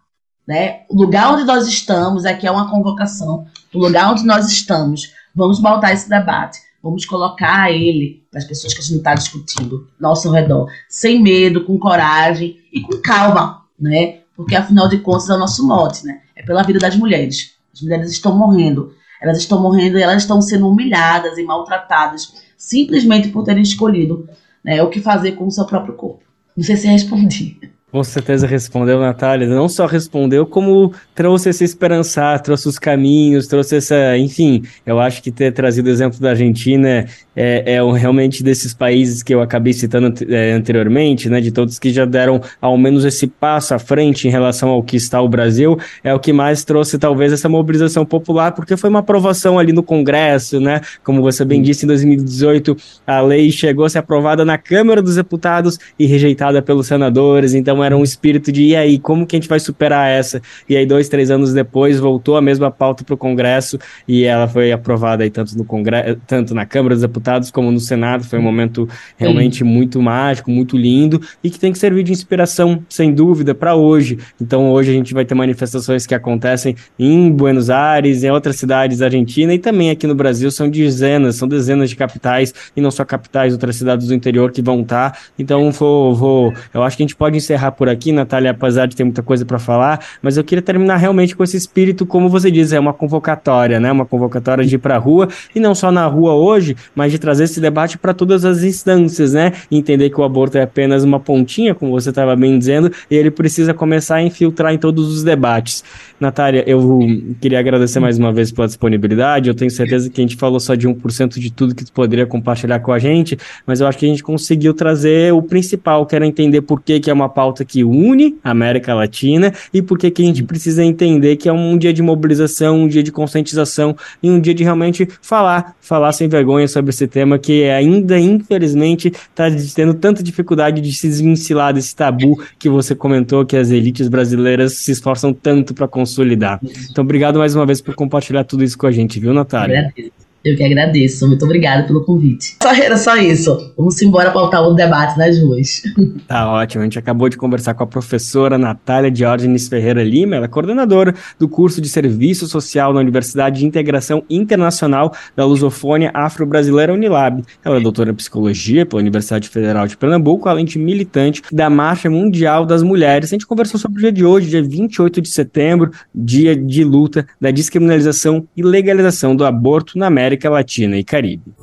Né? 0.47 0.83
O 0.91 0.97
lugar 0.97 1.33
onde 1.33 1.45
nós 1.45 1.67
estamos 1.67 2.25
é 2.25 2.35
que 2.35 2.47
é 2.47 2.51
uma 2.51 2.71
convocação. 2.71 3.47
O 3.73 3.79
lugar 3.79 4.13
onde 4.13 4.25
nós 4.25 4.51
estamos, 4.51 5.13
vamos 5.35 5.59
pautar 5.59 5.93
esse 5.93 6.09
debate. 6.09 6.61
Vamos 6.83 7.07
colocar 7.07 7.73
ele 7.73 8.27
para 8.31 8.41
as 8.41 8.45
pessoas 8.45 8.75
que 8.75 8.81
a 8.81 8.85
gente 8.85 8.99
está 8.99 9.15
discutindo 9.15 9.89
nosso 9.99 10.31
redor, 10.31 10.71
sem 10.87 11.23
medo, 11.23 11.65
com 11.65 11.79
coragem 11.79 12.59
e 12.71 12.83
com 12.83 13.01
calma, 13.01 13.63
né? 13.81 14.19
Porque 14.37 14.55
afinal 14.55 14.87
de 14.87 14.99
contas 14.99 15.31
é 15.31 15.35
o 15.35 15.39
nosso 15.39 15.67
mote, 15.67 16.05
né? 16.05 16.21
É 16.37 16.43
pela 16.43 16.63
vida 16.63 16.79
das 16.79 16.95
mulheres. 16.95 17.55
As 17.73 17.81
mulheres 17.81 18.11
estão 18.11 18.37
morrendo. 18.37 18.93
Elas 19.23 19.39
estão 19.39 19.63
morrendo 19.63 19.97
e 19.97 20.03
elas 20.03 20.23
estão 20.23 20.43
sendo 20.43 20.69
humilhadas 20.69 21.39
e 21.39 21.43
maltratadas 21.43 22.35
simplesmente 22.59 23.29
por 23.29 23.45
terem 23.45 23.63
escolhido 23.63 24.29
né, 24.65 24.83
o 24.83 24.89
que 24.91 25.01
fazer 25.01 25.33
com 25.33 25.47
o 25.47 25.51
seu 25.51 25.65
próprio 25.67 25.95
corpo. 25.95 26.24
Não 26.57 26.65
sei 26.65 26.77
se 26.77 26.87
respondi. 26.89 27.74
Com 27.95 28.03
certeza 28.03 28.45
respondeu, 28.45 28.99
Natália. 28.99 29.47
Não 29.47 29.69
só 29.69 29.87
respondeu, 29.87 30.45
como 30.45 30.93
trouxe 31.15 31.51
esse 31.51 31.63
esperançar, 31.63 32.43
trouxe 32.43 32.67
os 32.67 32.77
caminhos, 32.77 33.47
trouxe 33.47 33.77
essa. 33.77 34.19
Enfim, 34.19 34.65
eu 34.85 34.99
acho 34.99 35.23
que 35.23 35.31
ter 35.31 35.53
trazido 35.53 35.87
o 35.87 35.93
exemplo 35.93 36.19
da 36.19 36.31
Argentina 36.31 37.07
é, 37.37 37.75
é 37.77 37.85
um, 37.85 37.93
realmente 37.93 38.43
desses 38.43 38.75
países 38.75 39.23
que 39.23 39.33
eu 39.33 39.41
acabei 39.41 39.73
citando 39.73 40.13
é, 40.29 40.55
anteriormente, 40.55 41.29
né? 41.29 41.41
De 41.41 41.53
todos 41.53 41.79
que 41.79 41.93
já 41.93 42.05
deram 42.05 42.41
ao 42.61 42.77
menos 42.77 43.05
esse 43.05 43.29
passo 43.29 43.75
à 43.75 43.79
frente 43.79 44.27
em 44.27 44.31
relação 44.31 44.71
ao 44.71 44.83
que 44.83 44.97
está 44.97 45.21
o 45.21 45.29
Brasil, 45.29 45.79
é 46.03 46.13
o 46.13 46.19
que 46.19 46.33
mais 46.33 46.65
trouxe 46.65 46.99
talvez 46.99 47.33
essa 47.33 47.49
mobilização 47.49 48.05
popular, 48.05 48.51
porque 48.57 48.77
foi 48.77 48.91
uma 48.91 48.99
aprovação 48.99 49.57
ali 49.57 49.73
no 49.73 49.85
Congresso, 49.85 50.59
né? 50.59 50.81
Como 51.05 51.23
você 51.23 51.45
bem 51.45 51.63
disse, 51.63 51.85
em 51.85 51.87
2018 51.87 52.77
a 53.07 53.21
lei 53.21 53.53
chegou 53.53 53.85
a 53.85 53.89
ser 53.89 53.99
aprovada 53.99 54.45
na 54.45 54.59
Câmara 54.59 55.01
dos 55.01 55.15
Deputados 55.15 55.79
e 55.97 56.07
rejeitada 56.07 56.61
pelos 56.61 56.89
senadores. 56.89 57.55
Então 57.55 57.84
era 57.85 57.97
um 57.97 58.03
espírito 58.03 58.51
de 58.51 58.65
e 58.65 58.77
aí, 58.77 58.99
como 58.99 59.27
que 59.27 59.37
a 59.37 59.39
gente 59.39 59.49
vai 59.49 59.61
superar 59.61 60.11
essa? 60.11 60.41
E 60.69 60.77
aí, 60.77 60.87
dois, 60.87 61.09
três 61.09 61.31
anos 61.31 61.53
depois, 61.53 62.01
voltou 62.01 62.37
a 62.37 62.43
mesma 62.43 62.71
pauta 62.71 63.05
para 63.05 63.15
o 63.15 63.17
Congresso 63.17 63.79
e 64.09 64.25
ela 64.25 64.49
foi 64.49 64.73
aprovada 64.73 65.23
aí 65.23 65.31
tanto 65.31 65.57
no 65.57 65.65
Congresso, 65.65 66.19
tanto 66.27 66.55
na 66.55 66.65
Câmara 66.65 66.95
dos 66.95 67.03
Deputados 67.03 67.51
como 67.51 67.71
no 67.71 67.79
Senado. 67.79 68.25
Foi 68.25 68.39
um 68.39 68.43
momento 68.43 68.89
realmente 69.17 69.59
Sim. 69.59 69.65
muito 69.65 70.01
mágico, 70.01 70.51
muito 70.51 70.77
lindo 70.77 71.21
e 71.43 71.51
que 71.51 71.59
tem 71.59 71.73
que 71.73 71.79
servir 71.79 72.03
de 72.03 72.13
inspiração, 72.13 72.83
sem 72.89 73.13
dúvida, 73.13 73.55
para 73.55 73.75
hoje. 73.75 74.19
Então, 74.41 74.71
hoje 74.71 74.91
a 74.91 74.95
gente 74.95 75.13
vai 75.13 75.25
ter 75.25 75.35
manifestações 75.35 76.07
que 76.07 76.15
acontecem 76.15 76.75
em 76.99 77.31
Buenos 77.31 77.71
Aires, 77.71 78.25
em 78.25 78.31
outras 78.31 78.57
cidades 78.57 78.99
da 78.99 79.07
Argentina 79.07 79.53
e 79.53 79.59
também 79.59 79.91
aqui 79.91 80.07
no 80.07 80.15
Brasil. 80.15 80.51
São 80.51 80.71
dezenas, 80.71 81.37
são 81.37 81.47
dezenas 81.47 81.91
de 81.91 81.97
capitais 81.97 82.55
e 82.75 82.81
não 82.81 82.91
só 82.91 83.05
capitais, 83.05 83.53
outras 83.53 83.77
cidades 83.77 84.09
do 84.09 84.15
interior 84.15 84.51
que 84.51 84.63
vão 84.63 84.81
estar. 84.81 85.13
Tá. 85.13 85.19
Então, 85.39 85.71
vou, 85.71 86.15
vou, 86.15 86.55
eu 86.73 86.83
acho 86.83 86.97
que 86.97 87.03
a 87.03 87.07
gente 87.07 87.17
pode 87.17 87.37
encerrar 87.37 87.73
por 87.77 87.89
aqui, 87.89 88.13
Natália, 88.13 88.51
apesar 88.51 88.87
de 88.87 88.97
ter 88.97 89.05
muita 89.05 89.23
coisa 89.23 89.45
para 89.45 89.59
falar, 89.59 90.05
mas 90.23 90.37
eu 90.37 90.45
queria 90.45 90.63
terminar 90.63 90.97
realmente 90.97 91.35
com 91.37 91.43
esse 91.45 91.57
espírito, 91.57 92.07
como 92.07 92.29
você 92.29 92.51
diz, 92.51 92.73
é 92.73 92.81
uma 92.81 92.93
convocatória, 92.93 93.81
né? 93.81 93.91
Uma 93.91 94.07
convocatória 94.07 94.65
de 94.65 94.75
ir 94.77 94.79
para 94.79 94.97
a 94.97 94.99
rua 94.99 95.29
e 95.55 95.61
não 95.61 95.75
só 95.75 95.91
na 95.91 96.07
rua 96.07 96.35
hoje, 96.35 96.77
mas 96.95 97.13
de 97.13 97.19
trazer 97.19 97.45
esse 97.45 97.61
debate 97.61 97.99
para 97.99 98.15
todas 98.15 98.45
as 98.45 98.63
instâncias, 98.63 99.33
né? 99.33 99.53
Entender 99.71 100.11
que 100.11 100.21
o 100.21 100.25
aborto 100.25 100.59
é 100.59 100.63
apenas 100.63 101.05
uma 101.05 101.21
pontinha, 101.21 101.75
como 101.75 101.93
você 101.93 102.11
estava 102.11 102.35
bem 102.37 102.59
dizendo, 102.59 102.91
e 103.11 103.15
ele 103.15 103.31
precisa 103.31 103.75
começar 103.75 104.17
a 104.17 104.23
infiltrar 104.23 104.73
em 104.73 104.79
todos 104.79 105.09
os 105.13 105.23
debates. 105.23 105.85
Natália, 106.21 106.65
eu 106.67 107.01
queria 107.41 107.59
agradecer 107.59 108.01
mais 108.01 108.19
uma 108.19 108.33
vez 108.33 108.53
pela 108.53 108.67
disponibilidade. 108.67 109.49
Eu 109.49 109.55
tenho 109.55 109.71
certeza 109.71 110.09
que 110.09 110.21
a 110.21 110.25
gente 110.25 110.37
falou 110.37 110.61
só 110.61 110.75
de 110.75 110.89
1% 110.89 111.39
de 111.39 111.53
tudo 111.53 111.75
que 111.75 111.85
tu 111.85 111.93
poderia 111.93 112.27
compartilhar 112.27 112.79
com 112.81 112.93
a 112.93 112.99
gente, 112.99 113.37
mas 113.67 113.81
eu 113.81 113.87
acho 113.87 113.99
que 113.99 114.07
a 114.07 114.09
gente 114.09 114.23
conseguiu 114.23 114.73
trazer 114.75 115.33
o 115.33 115.43
principal, 115.43 116.07
que 116.07 116.15
era 116.15 116.27
entender 116.27 116.63
por 116.63 116.81
que, 116.81 117.01
que 117.01 117.11
é 117.11 117.13
uma 117.13 117.29
pauta 117.29 117.64
que 117.65 117.85
une 117.85 118.37
a 118.43 118.51
América 118.51 118.95
Latina 118.95 119.53
e 119.73 119.83
por 119.83 119.99
que, 119.99 120.13
a 120.17 120.25
gente 120.25 120.43
precisa 120.43 120.85
entender 120.85 121.37
que 121.37 121.49
é 121.49 121.53
um 121.53 121.77
dia 121.77 121.93
de 121.93 122.03
mobilização, 122.03 122.81
um 122.81 122.89
dia 122.89 123.03
de 123.03 123.11
conscientização 123.11 123.97
e 124.23 124.31
um 124.31 124.41
dia 124.41 124.55
de 124.55 124.63
realmente 124.63 125.09
falar, 125.21 125.75
falar 125.81 126.13
sem 126.13 126.29
vergonha 126.29 126.69
sobre 126.69 126.91
esse 126.91 127.07
tema 127.07 127.39
que 127.39 127.65
ainda, 127.65 128.19
infelizmente, 128.19 129.09
está 129.09 129.45
tendo 129.75 129.95
tanta 129.95 130.23
dificuldade 130.23 130.81
de 130.81 130.93
se 130.93 131.09
desvencilhar 131.09 131.73
desse 131.73 131.95
tabu 131.95 132.43
que 132.59 132.69
você 132.69 132.95
comentou 132.95 133.45
que 133.45 133.57
as 133.57 133.71
elites 133.71 134.09
brasileiras 134.09 134.75
se 134.75 134.93
esforçam 134.93 135.33
tanto 135.33 135.75
para 135.75 135.89
consolidar. 135.89 136.61
Então, 136.91 137.03
obrigado 137.05 137.39
mais 137.39 137.55
uma 137.55 137.67
vez 137.67 137.81
por 137.81 137.95
compartilhar 137.95 138.45
tudo 138.45 138.65
isso 138.65 138.79
com 138.79 138.87
a 138.87 138.93
gente, 138.93 139.19
viu, 139.19 139.33
Natália? 139.33 139.79
Agradeço. 139.79 140.24
Eu 140.45 140.55
que 140.57 140.63
agradeço. 140.63 141.27
Muito 141.27 141.43
obrigada 141.47 141.85
pelo 141.85 142.05
convite. 142.05 142.57
Só 142.63 142.75
era 142.75 142.99
só 142.99 143.17
isso. 143.17 143.73
Vamos 143.79 144.01
embora 144.03 144.31
pautar 144.31 144.63
o 144.63 144.75
debate 144.75 145.17
nas 145.19 145.41
ruas. 145.41 145.83
Tá 146.29 146.51
ótimo. 146.51 146.83
A 146.83 146.85
gente 146.85 146.99
acabou 146.99 147.29
de 147.29 147.37
conversar 147.37 147.75
com 147.75 147.85
a 147.85 147.87
professora 147.87 148.57
Natália 148.57 149.11
Diógenes 149.11 149.69
Ferreira 149.69 150.03
Lima, 150.03 150.37
ela 150.37 150.47
é 150.47 150.49
coordenadora 150.49 151.15
do 151.39 151.49
curso 151.49 151.81
de 151.81 151.89
Serviço 151.89 152.47
Social 152.47 152.93
na 152.93 153.01
Universidade 153.01 153.61
de 153.61 153.67
Integração 153.67 154.23
Internacional 154.29 155.15
da 155.37 155.45
Lusofônia 155.45 156.11
Afro-Brasileira 156.15 156.93
Unilab. 156.93 157.43
Ela 157.65 157.77
é 157.77 157.81
doutora 157.81 158.11
em 158.11 158.15
Psicologia 158.15 158.87
pela 158.87 159.03
Universidade 159.03 159.49
Federal 159.49 159.87
de 159.87 159.97
Pernambuco, 159.97 160.49
além 160.49 160.65
de 160.65 160.79
militante 160.79 161.43
da 161.53 161.69
Marcha 161.69 162.09
Mundial 162.09 162.65
das 162.65 162.83
Mulheres. 162.83 163.31
A 163.31 163.35
gente 163.35 163.47
conversou 163.47 163.79
sobre 163.79 163.99
o 163.99 164.01
dia 164.01 164.13
de 164.13 164.25
hoje, 164.25 164.49
dia 164.49 164.63
28 164.63 165.21
de 165.21 165.29
setembro, 165.29 165.91
dia 166.15 166.57
de 166.57 166.85
luta 166.85 167.27
da 167.41 167.51
descriminalização 167.51 168.49
e 168.57 168.63
legalização 168.63 169.37
do 169.37 169.45
aborto 169.45 169.99
na 169.99 170.07
América 170.07 170.34
América 170.35 170.51
Latina 170.51 170.99
e 170.99 171.05
Caribe. 171.05 171.55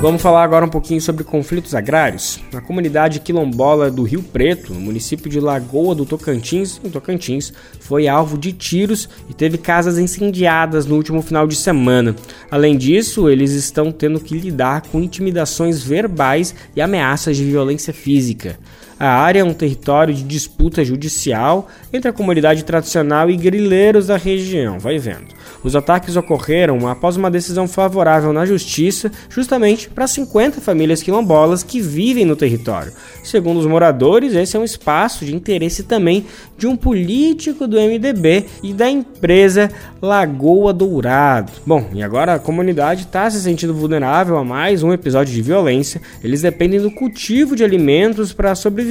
Vamos 0.00 0.22
falar 0.22 0.44
agora 0.44 0.64
um 0.64 0.68
pouquinho 0.68 1.00
sobre 1.00 1.24
conflitos 1.24 1.74
agrários. 1.74 2.40
Na 2.50 2.60
comunidade 2.62 3.20
quilombola 3.20 3.90
do 3.90 4.02
Rio 4.02 4.22
Preto, 4.22 4.72
no 4.72 4.80
município 4.80 5.28
de 5.28 5.38
Lagoa 5.38 5.94
do 5.94 6.06
Tocantins, 6.06 6.80
em 6.82 6.88
Tocantins, 6.88 7.52
foi 7.80 8.08
alvo 8.08 8.38
de 8.38 8.52
tiros 8.52 9.10
e 9.28 9.34
teve 9.34 9.58
casas 9.58 9.98
incendiadas 9.98 10.86
no 10.86 10.96
último 10.96 11.20
final 11.20 11.46
de 11.46 11.54
semana. 11.54 12.16
Além 12.50 12.78
disso, 12.78 13.28
eles 13.28 13.50
estão 13.50 13.92
tendo 13.92 14.20
que 14.20 14.38
lidar 14.38 14.82
com 14.90 15.00
intimidações 15.00 15.82
verbais 15.82 16.54
e 16.74 16.80
ameaças 16.80 17.36
de 17.36 17.44
violência 17.44 17.92
física. 17.92 18.58
A 19.00 19.08
área 19.08 19.40
é 19.40 19.44
um 19.44 19.54
território 19.54 20.12
de 20.12 20.22
disputa 20.22 20.84
judicial 20.84 21.68
entre 21.90 22.10
a 22.10 22.12
comunidade 22.12 22.62
tradicional 22.64 23.30
e 23.30 23.36
grileiros 23.36 24.08
da 24.08 24.18
região. 24.18 24.78
Vai 24.78 24.98
vendo. 24.98 25.28
Os 25.64 25.74
ataques 25.74 26.16
ocorreram 26.16 26.86
após 26.86 27.16
uma 27.16 27.30
decisão 27.30 27.66
favorável 27.66 28.30
na 28.30 28.44
justiça, 28.44 29.10
justamente 29.30 29.88
para 29.88 30.06
50 30.06 30.60
famílias 30.60 31.02
quilombolas 31.02 31.62
que 31.62 31.80
vivem 31.80 32.26
no 32.26 32.36
território. 32.36 32.92
Segundo 33.24 33.58
os 33.58 33.64
moradores, 33.64 34.34
esse 34.34 34.54
é 34.54 34.60
um 34.60 34.64
espaço 34.64 35.24
de 35.24 35.34
interesse 35.34 35.84
também 35.84 36.26
de 36.58 36.66
um 36.66 36.76
político 36.76 37.66
do 37.66 37.80
MDB 37.80 38.44
e 38.62 38.74
da 38.74 38.90
empresa 38.90 39.70
Lagoa 40.02 40.74
Dourado. 40.74 41.52
Bom, 41.64 41.88
e 41.94 42.02
agora 42.02 42.34
a 42.34 42.38
comunidade 42.38 43.04
está 43.04 43.30
se 43.30 43.40
sentindo 43.40 43.72
vulnerável 43.72 44.36
a 44.36 44.44
mais 44.44 44.82
um 44.82 44.92
episódio 44.92 45.32
de 45.32 45.40
violência. 45.40 46.02
Eles 46.22 46.42
dependem 46.42 46.80
do 46.80 46.90
cultivo 46.90 47.56
de 47.56 47.64
alimentos 47.64 48.34
para 48.34 48.54
sobreviver 48.54 48.89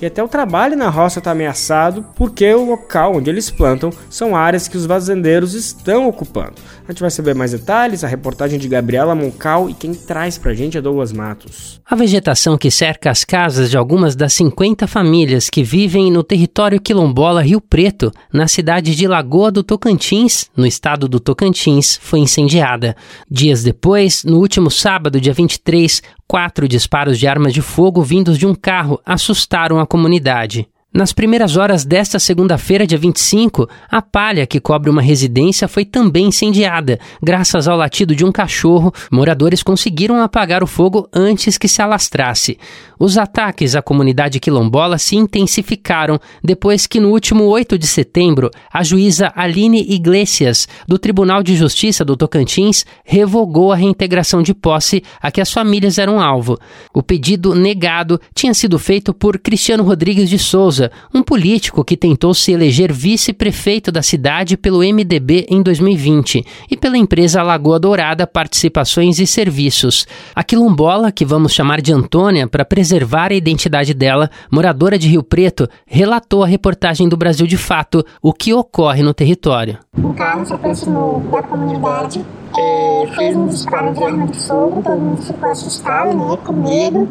e 0.00 0.06
até 0.06 0.22
o 0.22 0.28
trabalho 0.28 0.76
na 0.76 0.88
roça 0.88 1.18
está 1.18 1.30
ameaçado 1.30 2.04
porque 2.14 2.52
o 2.52 2.64
local 2.64 3.16
onde 3.16 3.30
eles 3.30 3.50
plantam 3.50 3.90
são 4.10 4.34
áreas 4.34 4.68
que 4.68 4.76
os 4.76 4.86
fazendeiros 4.86 5.54
estão 5.54 6.08
ocupando. 6.08 6.54
A 6.88 6.92
gente 6.92 7.02
vai 7.02 7.10
saber 7.10 7.34
mais 7.34 7.50
detalhes, 7.50 8.02
a 8.02 8.08
reportagem 8.08 8.58
de 8.58 8.66
Gabriela 8.66 9.14
Moncal 9.14 9.68
e 9.68 9.74
quem 9.74 9.92
traz 9.92 10.38
pra 10.38 10.54
gente 10.54 10.78
é 10.78 10.80
Douglas 10.80 11.12
Matos. 11.12 11.78
A 11.84 11.94
vegetação 11.94 12.56
que 12.56 12.70
cerca 12.70 13.10
as 13.10 13.24
casas 13.24 13.70
de 13.70 13.76
algumas 13.76 14.16
das 14.16 14.32
50 14.32 14.86
famílias 14.86 15.50
que 15.50 15.62
vivem 15.62 16.10
no 16.10 16.24
território 16.24 16.80
quilombola 16.80 17.42
Rio 17.42 17.60
Preto, 17.60 18.10
na 18.32 18.48
cidade 18.48 18.96
de 18.96 19.06
Lagoa 19.06 19.52
do 19.52 19.62
Tocantins, 19.62 20.48
no 20.56 20.66
estado 20.66 21.06
do 21.06 21.20
Tocantins, 21.20 21.98
foi 22.00 22.20
incendiada. 22.20 22.96
Dias 23.30 23.62
depois, 23.62 24.24
no 24.24 24.38
último 24.38 24.70
sábado, 24.70 25.20
dia 25.20 25.34
23, 25.34 26.02
quatro 26.26 26.66
disparos 26.66 27.18
de 27.18 27.26
armas 27.26 27.52
de 27.52 27.60
fogo 27.60 28.00
vindos 28.00 28.38
de 28.38 28.46
um 28.46 28.54
carro 28.54 28.98
assustaram 29.04 29.78
a 29.78 29.86
comunidade. 29.86 30.66
Nas 30.90 31.12
primeiras 31.12 31.58
horas 31.58 31.84
desta 31.84 32.18
segunda-feira, 32.18 32.86
dia 32.86 32.96
25, 32.96 33.68
a 33.90 34.00
palha 34.00 34.46
que 34.46 34.58
cobre 34.58 34.88
uma 34.88 35.02
residência 35.02 35.68
foi 35.68 35.84
também 35.84 36.28
incendiada. 36.28 36.98
Graças 37.22 37.68
ao 37.68 37.76
latido 37.76 38.16
de 38.16 38.24
um 38.24 38.32
cachorro, 38.32 38.90
moradores 39.12 39.62
conseguiram 39.62 40.22
apagar 40.22 40.62
o 40.62 40.66
fogo 40.66 41.06
antes 41.12 41.58
que 41.58 41.68
se 41.68 41.82
alastrasse. 41.82 42.58
Os 42.98 43.18
ataques 43.18 43.76
à 43.76 43.82
comunidade 43.82 44.40
quilombola 44.40 44.96
se 44.96 45.14
intensificaram 45.14 46.18
depois 46.42 46.86
que, 46.86 46.98
no 46.98 47.10
último 47.10 47.44
8 47.44 47.76
de 47.76 47.86
setembro, 47.86 48.50
a 48.72 48.82
juíza 48.82 49.30
Aline 49.36 49.84
Iglesias, 49.92 50.66
do 50.88 50.98
Tribunal 50.98 51.42
de 51.42 51.54
Justiça 51.54 52.02
do 52.02 52.16
Tocantins, 52.16 52.86
revogou 53.04 53.72
a 53.72 53.76
reintegração 53.76 54.42
de 54.42 54.54
posse 54.54 55.04
a 55.20 55.30
que 55.30 55.40
as 55.40 55.52
famílias 55.52 55.98
eram 55.98 56.18
alvo. 56.18 56.58
O 56.94 57.02
pedido 57.02 57.54
negado 57.54 58.18
tinha 58.34 58.54
sido 58.54 58.78
feito 58.78 59.12
por 59.12 59.38
Cristiano 59.38 59.84
Rodrigues 59.84 60.30
de 60.30 60.38
Souza, 60.38 60.77
um 61.12 61.22
político 61.22 61.84
que 61.84 61.96
tentou 61.96 62.32
se 62.34 62.52
eleger 62.52 62.92
vice-prefeito 62.92 63.90
da 63.90 64.02
cidade 64.02 64.56
pelo 64.56 64.80
MDB 64.80 65.46
em 65.48 65.62
2020 65.62 66.44
e 66.70 66.76
pela 66.76 66.96
empresa 66.96 67.42
Lagoa 67.42 67.78
Dourada 67.78 68.26
Participações 68.26 69.18
e 69.18 69.26
Serviços. 69.26 70.06
A 70.34 70.44
quilombola, 70.44 71.12
que 71.12 71.24
vamos 71.24 71.52
chamar 71.52 71.80
de 71.80 71.92
Antônia 71.92 72.46
para 72.46 72.64
preservar 72.64 73.32
a 73.32 73.34
identidade 73.34 73.94
dela, 73.94 74.30
moradora 74.50 74.98
de 74.98 75.08
Rio 75.08 75.22
Preto, 75.22 75.68
relatou 75.86 76.42
à 76.42 76.46
reportagem 76.46 77.08
do 77.08 77.16
Brasil 77.16 77.46
de 77.46 77.56
Fato 77.56 78.04
o 78.22 78.32
que 78.32 78.52
ocorre 78.54 79.02
no 79.02 79.14
território. 79.14 79.78
Um 79.96 80.12
carro 80.12 80.44
se 80.44 80.52
aproximou 80.52 81.20
da 81.30 81.42
comunidade, 81.42 82.24
é, 82.58 83.06
fez 83.14 83.36
um 83.36 83.46
disparo 83.46 83.92
de 83.92 84.02
arma 84.02 84.26
de 84.26 84.38
fogo, 84.40 84.82
todo 84.82 85.00
mundo 85.00 85.22
ficou 85.22 85.50
assustado, 85.50 86.12
né, 86.16 86.38
com 86.44 86.52
medo. 86.52 87.08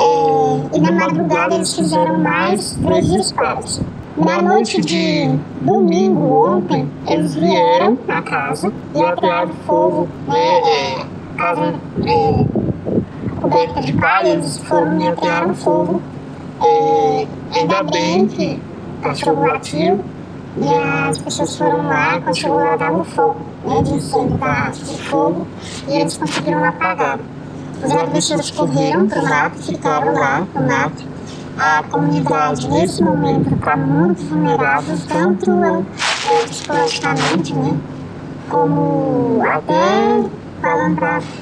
É, 0.00 0.76
e 0.76 0.80
na 0.80 0.92
madrugada 0.92 1.56
eles 1.56 1.74
fizeram 1.74 2.18
mais 2.18 2.78
três 2.82 3.06
disparos. 3.06 3.82
Na 4.16 4.40
noite 4.40 4.80
de 4.80 5.30
domingo, 5.60 6.32
ontem, 6.32 6.88
eles 7.06 7.34
vieram 7.34 7.98
na 8.06 8.22
casa 8.22 8.72
e 8.94 9.02
atearam 9.02 9.52
fogo, 9.66 10.08
né, 10.26 10.58
é, 10.58 11.06
casa 11.36 11.74
é, 12.04 13.40
coberta 13.40 13.80
de 13.82 13.92
palha, 13.92 14.28
eles 14.28 14.58
foram 14.58 14.96
me 14.96 15.06
atearam 15.06 15.54
fogo. 15.54 16.00
É, 16.60 17.26
ainda 17.54 17.82
bem 17.84 18.26
que 18.26 18.60
o 18.98 19.02
cachorro 19.02 19.46
latiu 19.46 20.00
e 20.56 21.08
as 21.08 21.18
pessoas 21.18 21.56
foram 21.56 21.86
lá, 21.86 22.20
quando 22.20 22.36
chegou 22.36 22.56
lá 22.56 22.76
dava 22.76 23.04
fogo, 23.04 23.36
né, 23.64 23.82
de 23.82 23.94
incêndio 23.94 24.36
da 24.38 24.70
de 24.70 25.02
fogo, 25.02 25.46
e 25.88 25.92
eles 26.00 26.16
conseguiram 26.16 26.64
apagar. 26.64 27.18
Os 27.84 27.92
agressores 27.92 28.50
correram 28.50 29.06
para 29.06 29.22
o 29.22 29.28
mato, 29.28 29.58
ficaram 29.58 30.14
lá 30.14 30.46
no 30.54 30.66
mato. 30.66 31.04
A 31.58 31.82
comunidade, 31.82 32.68
nesse 32.68 33.02
momento, 33.02 33.54
está 33.54 33.76
muito 33.76 34.22
vulnerável, 34.28 34.96
tanto 35.08 35.86
psicologicamente, 36.46 37.54
né, 37.54 37.76
como 38.48 39.42
até 39.44 40.24
falando 40.60 40.96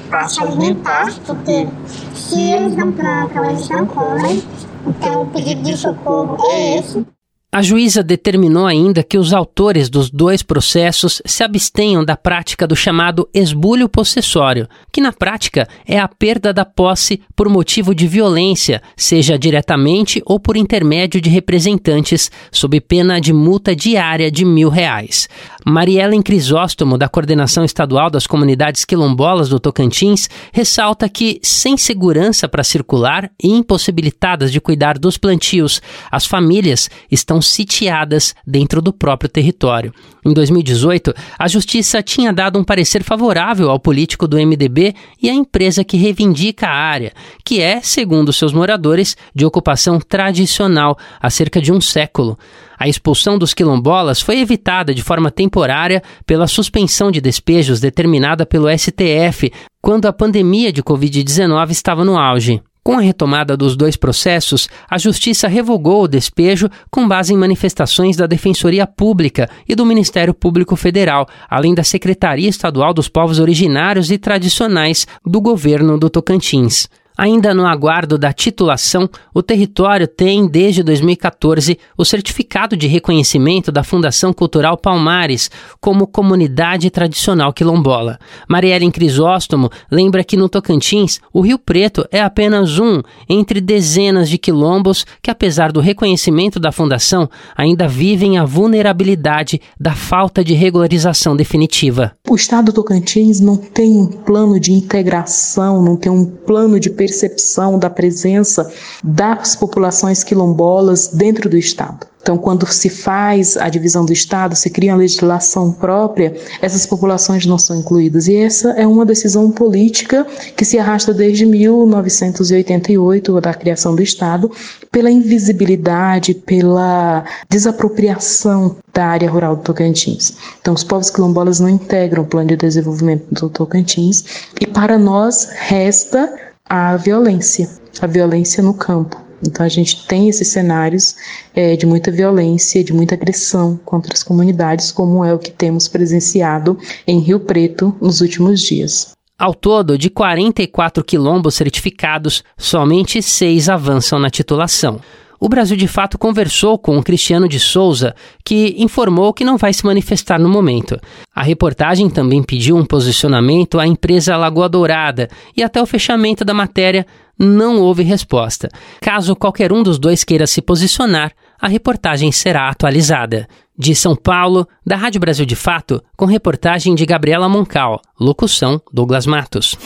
para 0.09 0.29
se 0.29 0.43
alimentar, 0.43 1.07
porque 1.27 1.69
se 2.15 2.41
eles 2.51 2.77
não 2.77 2.93
plantam, 2.93 3.45
eles 3.45 3.69
não 3.69 3.87
comem. 3.87 4.43
Então, 4.87 5.23
o 5.23 5.27
pedido 5.27 5.63
de 5.63 5.77
socorro 5.77 6.37
é 6.51 6.79
esse. 6.79 7.07
A 7.57 7.63
juíza 7.63 8.03
determinou 8.03 8.67
ainda 8.67 9.03
que 9.03 9.17
os 9.17 9.33
autores 9.33 9.89
dos 9.89 10.11
dois 10.11 10.43
processos 10.43 11.23
se 11.25 11.43
abstenham 11.43 12.05
da 12.05 12.15
prática 12.15 12.67
do 12.67 12.77
chamado 12.77 13.27
esbulho 13.33 13.89
possessório, 13.89 14.69
que 14.93 15.01
na 15.01 15.11
prática 15.11 15.67
é 15.87 15.99
a 15.99 16.07
perda 16.07 16.53
da 16.53 16.67
posse 16.67 17.23
por 17.35 17.49
motivo 17.49 17.95
de 17.95 18.07
violência, 18.07 18.83
seja 18.95 19.39
diretamente 19.39 20.21
ou 20.27 20.39
por 20.39 20.55
intermédio 20.55 21.19
de 21.19 21.31
representantes, 21.31 22.31
sob 22.53 22.79
pena 22.79 23.19
de 23.19 23.33
multa 23.33 23.75
diária 23.75 24.31
de 24.31 24.45
mil 24.45 24.69
reais. 24.69 25.27
Mariellen 25.65 26.23
Crisóstomo, 26.23 26.99
da 26.99 27.09
Coordenação 27.09 27.65
Estadual 27.65 28.11
das 28.11 28.27
Comunidades 28.27 28.85
Quilombolas 28.85 29.49
do 29.49 29.59
Tocantins, 29.59 30.29
ressalta 30.53 31.09
que, 31.09 31.41
sem 31.43 31.77
segurança 31.79 32.47
para 32.47 32.63
circular 32.63 33.31
e 33.43 33.49
impossibilitadas 33.49 34.53
de 34.53 34.61
cuidar 34.61 34.99
dos 34.99 35.17
plantios, 35.17 35.81
as 36.09 36.27
famílias 36.27 36.91
estão 37.11 37.41
sitiadas 37.49 38.35
dentro 38.47 38.81
do 38.81 38.93
próprio 38.93 39.29
território. 39.29 39.93
Em 40.25 40.33
2018, 40.33 41.15
a 41.39 41.49
Justiça 41.49 42.03
tinha 42.03 42.33
dado 42.33 42.59
um 42.59 42.65
parecer 42.65 43.03
favorável 43.03 43.71
ao 43.71 43.79
político 43.79 44.27
do 44.27 44.37
MDB 44.37 44.95
e 45.23 45.31
à 45.31 45.35
empresa 45.35 45.85
que 45.85 45.97
reivindica 45.97 46.67
a 46.67 46.75
área, 46.75 47.13
que 47.45 47.61
é, 47.61 47.81
segundo 47.81 48.33
seus 48.33 48.53
moradores, 48.53 49.17
de 49.35 49.45
ocupação 49.45 50.01
tradicional 50.01 50.99
há 51.21 51.31
cerca 51.31 51.61
de 51.61 51.73
um 51.73 51.81
século. 51.81 52.39
A 52.79 52.89
expulsão 52.89 53.39
dos 53.39 53.55
quilombolas 53.55 54.21
foi 54.21 54.39
evitada 54.39 54.93
de 54.93 55.03
forma 55.03 55.31
temporária 55.31 56.03
pela 56.27 56.47
suspensão 56.47 57.11
de 57.11 57.21
despejos 57.21 57.81
determinada 57.81 58.45
pelo 58.45 58.69
STF 58.77 59.53
quando 59.81 60.07
a 60.07 60.13
pandemia 60.13 60.73
de 60.73 60.83
Covid-19 60.83 61.71
estava 61.71 62.05
no 62.05 62.19
auge. 62.19 62.61
Com 62.87 62.99
a 62.99 63.01
retomada 63.01 63.57
dos 63.57 63.77
dois 63.77 63.97
processos, 63.97 64.69
a 64.89 64.97
Justiça 64.97 65.49
revogou 65.49 66.05
o 66.05 66.07
despejo 66.07 66.71
com 66.89 67.09
base 67.09 67.35
em 67.35 67.37
manifestações 67.37 68.17
da 68.17 68.29
Defensoria 68.29 68.87
Pública 68.87 69.51
e 69.69 69.75
do 69.75 69.85
Ministério 69.85 70.33
Público 70.33 70.77
Federal, 70.77 71.27
além 71.51 71.75
da 71.75 71.83
Secretaria 71.83 72.49
Estadual 72.49 72.95
dos 72.95 73.09
Povos 73.09 73.41
Originários 73.41 74.13
e 74.13 74.19
Tradicionais 74.19 75.05
do 75.27 75.41
governo 75.41 75.99
do 75.99 76.09
Tocantins. 76.09 76.89
Ainda 77.17 77.55
no 77.55 77.67
aguardo 77.67 78.19
da 78.19 78.33
titulação, 78.33 79.09
o 79.33 79.43
território 79.43 80.07
tem, 80.07 80.47
desde 80.47 80.83
2014, 80.83 81.79
o 81.97 82.05
certificado 82.05 82.77
de 82.77 82.87
reconhecimento 82.87 83.73
da 83.73 83.83
Fundação 83.83 84.33
Cultural 84.33 84.77
Palmares 84.77 85.51
como 85.81 86.07
comunidade 86.07 86.91
tradicional 86.91 87.53
quilombola. 87.53 88.19
Marielle 88.49 88.91
Crisóstomo 88.91 89.71
lembra 89.91 90.23
que 90.23 90.37
no 90.37 90.49
Tocantins, 90.49 91.21
o 91.33 91.41
Rio 91.41 91.59
Preto 91.59 92.07
é 92.11 92.21
apenas 92.21 92.79
um 92.79 93.01
entre 93.29 93.61
dezenas 93.61 94.29
de 94.29 94.39
quilombos 94.39 95.07
que, 95.23 95.31
apesar 95.31 95.73
do 95.73 95.81
reconhecimento 95.81 96.61
da 96.61 96.71
Fundação, 96.71 97.29
ainda 97.57 97.89
vivem 97.89 98.39
a 98.39 98.45
vulnerabilidade 98.45 99.61
da 99.81 99.95
falta 99.95 100.45
de 100.45 100.55
regularização 100.55 101.37
definitiva. 101.37 102.13
O 102.29 102.35
Estado 102.35 102.67
do 102.67 102.73
Tocantins 102.73 103.41
não 103.41 103.57
tem 103.57 103.97
um 103.97 104.07
plano 104.07 104.59
de 104.61 104.73
integração, 104.73 105.83
não 105.83 105.97
tem 105.97 106.11
um 106.11 106.25
plano 106.25 106.79
de 106.79 106.91
percepção 107.07 107.79
da 107.79 107.89
presença 107.89 108.69
das 109.03 109.55
populações 109.55 110.25
quilombolas 110.25 111.09
dentro 111.09 111.49
do 111.49 111.57
Estado. 111.57 112.07
Então, 112.27 112.37
quando 112.37 112.67
se 112.67 112.89
faz 112.89 113.57
a 113.57 113.69
divisão 113.69 114.05
do 114.05 114.13
Estado, 114.13 114.57
se 114.57 114.69
cria 114.69 114.91
uma 114.91 114.99
legislação 114.99 115.71
própria, 115.71 116.35
essas 116.61 116.85
populações 116.85 117.47
não 117.47 117.57
são 117.57 117.77
incluídas. 117.77 118.27
E 118.27 118.35
essa 118.35 118.71
é 118.71 118.85
uma 118.85 119.07
decisão 119.07 119.49
política 119.49 120.27
que 120.57 120.65
se 120.65 120.77
arrasta 120.77 121.15
desde 121.15 121.47
1988, 121.47 123.41
da 123.41 123.55
criação 123.55 123.95
do 123.95 124.03
Estado, 124.03 124.51
pela 124.91 125.09
invisibilidade, 125.09 126.35
pela 126.35 127.25
desapropriação 127.49 128.75
da 128.93 129.07
área 129.07 129.31
rural 129.31 129.55
do 129.55 129.63
Tocantins. 129.63 130.33
Então, 130.61 130.75
os 130.75 130.83
povos 130.83 131.11
quilombolas 131.11 131.61
não 131.61 131.69
integram 131.69 132.25
o 132.25 132.27
plano 132.27 132.49
de 132.49 132.57
desenvolvimento 132.57 133.33
do 133.33 133.49
Tocantins 133.49 134.25
e, 134.61 134.67
para 134.67 134.99
nós, 134.99 135.49
resta 135.53 136.46
a 136.69 136.97
violência, 136.97 137.69
a 138.01 138.07
violência 138.07 138.63
no 138.63 138.75
campo. 138.75 139.25
Então 139.47 139.65
a 139.65 139.69
gente 139.69 140.07
tem 140.07 140.29
esses 140.29 140.49
cenários 140.49 141.15
é, 141.55 141.77
de 141.77 141.87
muita 141.87 142.11
violência, 142.11 142.83
de 142.83 142.93
muita 142.93 143.15
agressão 143.15 143.79
contra 143.85 144.13
as 144.13 144.23
comunidades, 144.23 144.91
como 144.91 145.25
é 145.25 145.33
o 145.33 145.39
que 145.39 145.51
temos 145.51 145.89
presenciado 145.89 146.79
em 147.07 147.19
Rio 147.19 147.41
Preto 147.41 147.95
nos 148.01 148.21
últimos 148.21 148.61
dias. 148.61 149.13
Ao 149.39 149.55
todo, 149.55 149.99
de 149.99 150.09
44 150.09 151.05
quilombos 151.05 151.55
certificados, 151.55 152.43
somente 152.57 153.21
seis 153.23 153.69
avançam 153.69 154.19
na 154.19 154.31
titulação. 154.31 154.99
O 155.39 155.49
Brasil 155.49 155.77
de 155.77 155.87
Fato 155.87 156.19
conversou 156.19 156.79
com 156.79 156.97
o 156.97 157.03
Cristiano 157.03 157.49
de 157.49 157.61
Souza, 157.61 158.15
que 158.45 158.75
informou 158.79 159.33
que 159.33 159.45
não 159.45 159.57
vai 159.57 159.73
se 159.73 159.85
manifestar 159.85 160.39
no 160.39 160.49
momento. 160.49 160.99
A 161.35 161.43
reportagem 161.43 162.09
também 162.09 162.43
pediu 162.43 162.77
um 162.77 162.85
posicionamento 162.85 163.79
à 163.79 163.87
empresa 163.87 164.37
Lagoa 164.37 164.69
Dourada 164.69 165.29
e 165.57 165.63
até 165.63 165.81
o 165.81 165.87
fechamento 165.87 166.45
da 166.45 166.55
matéria 166.55 167.07
não 167.39 167.81
houve 167.81 168.03
resposta. 168.03 168.69
Caso 169.01 169.37
qualquer 169.37 169.73
um 169.73 169.83
dos 169.83 169.99
dois 169.99 170.25
queira 170.25 170.47
se 170.47 170.63
posicionar, 170.63 171.33
a 171.61 171.69
reportagem 171.69 172.33
será 172.33 172.69
atualizada. 172.69 173.47
De 173.79 173.95
São 173.95 174.17
Paulo, 174.17 174.67
da 174.87 174.97
Rádio 174.97 175.21
Brasil 175.21 175.45
de 175.45 175.55
Fato, 175.55 176.03
com 176.17 176.25
reportagem 176.25 176.95
de 176.95 177.05
Gabriela 177.05 177.47
Moncal, 177.47 178.01
locução 178.19 178.81
Douglas 178.91 179.27
Matos 179.27 179.77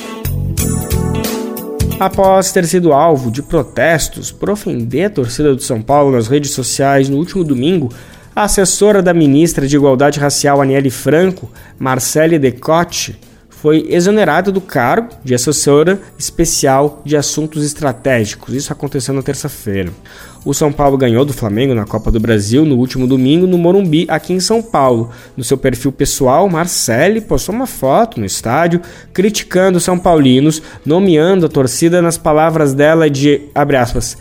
após 2.01 2.51
ter 2.51 2.67
sido 2.67 2.95
alvo 2.95 3.31
de 3.31 3.43
protestos 3.43 4.33
por 4.33 4.49
ofender 4.49 5.05
a 5.05 5.11
torcida 5.11 5.55
do 5.55 5.63
São 5.63 5.83
Paulo 5.83 6.17
nas 6.17 6.29
redes 6.29 6.53
sociais 6.53 7.11
no 7.11 7.19
último 7.19 7.45
domingo, 7.45 7.93
a 8.35 8.45
assessora 8.45 9.03
da 9.03 9.13
ministra 9.13 9.69
de 9.69 9.77
Igualdade 9.77 10.19
Racial 10.19 10.63
Aniele 10.63 10.89
Franco, 10.89 11.51
Marcele 11.79 12.39
Decote, 12.39 13.21
foi 13.51 13.87
exonerada 13.91 14.51
do 14.51 14.63
cargo 14.63 15.11
de 15.23 15.35
assessora 15.35 16.01
especial 16.19 17.03
de 17.05 17.19
assuntos 17.19 17.63
estratégicos. 17.63 18.55
Isso 18.55 18.73
aconteceu 18.73 19.13
na 19.13 19.23
terça-feira. 19.23 19.93
O 20.43 20.55
São 20.55 20.73
Paulo 20.73 20.97
ganhou 20.97 21.23
do 21.23 21.35
Flamengo 21.35 21.75
na 21.75 21.85
Copa 21.85 22.11
do 22.11 22.19
Brasil 22.19 22.65
no 22.65 22.77
último 22.77 23.07
domingo 23.07 23.47
no 23.47 23.59
Morumbi, 23.59 24.07
aqui 24.09 24.33
em 24.33 24.41
São 24.41 24.63
Paulo. 24.63 25.11
No 25.37 25.45
seu 25.45 25.59
perfil 25.59 25.93
pessoal, 25.93 26.49
Marcele 26.49 27.21
postou 27.21 27.55
uma 27.55 27.67
foto 27.67 28.19
no 28.19 28.25
estádio 28.25 28.81
criticando 29.13 29.77
os 29.77 29.85
São 29.85 29.99
Paulinos, 29.99 30.63
nomeando 30.85 31.45
a 31.45 31.49
torcida 31.49 32.01
nas 32.01 32.17
palavras 32.17 32.73
dela 32.73 33.11
de, 33.11 33.43
abre 33.55 33.77
aspas, 33.77 34.17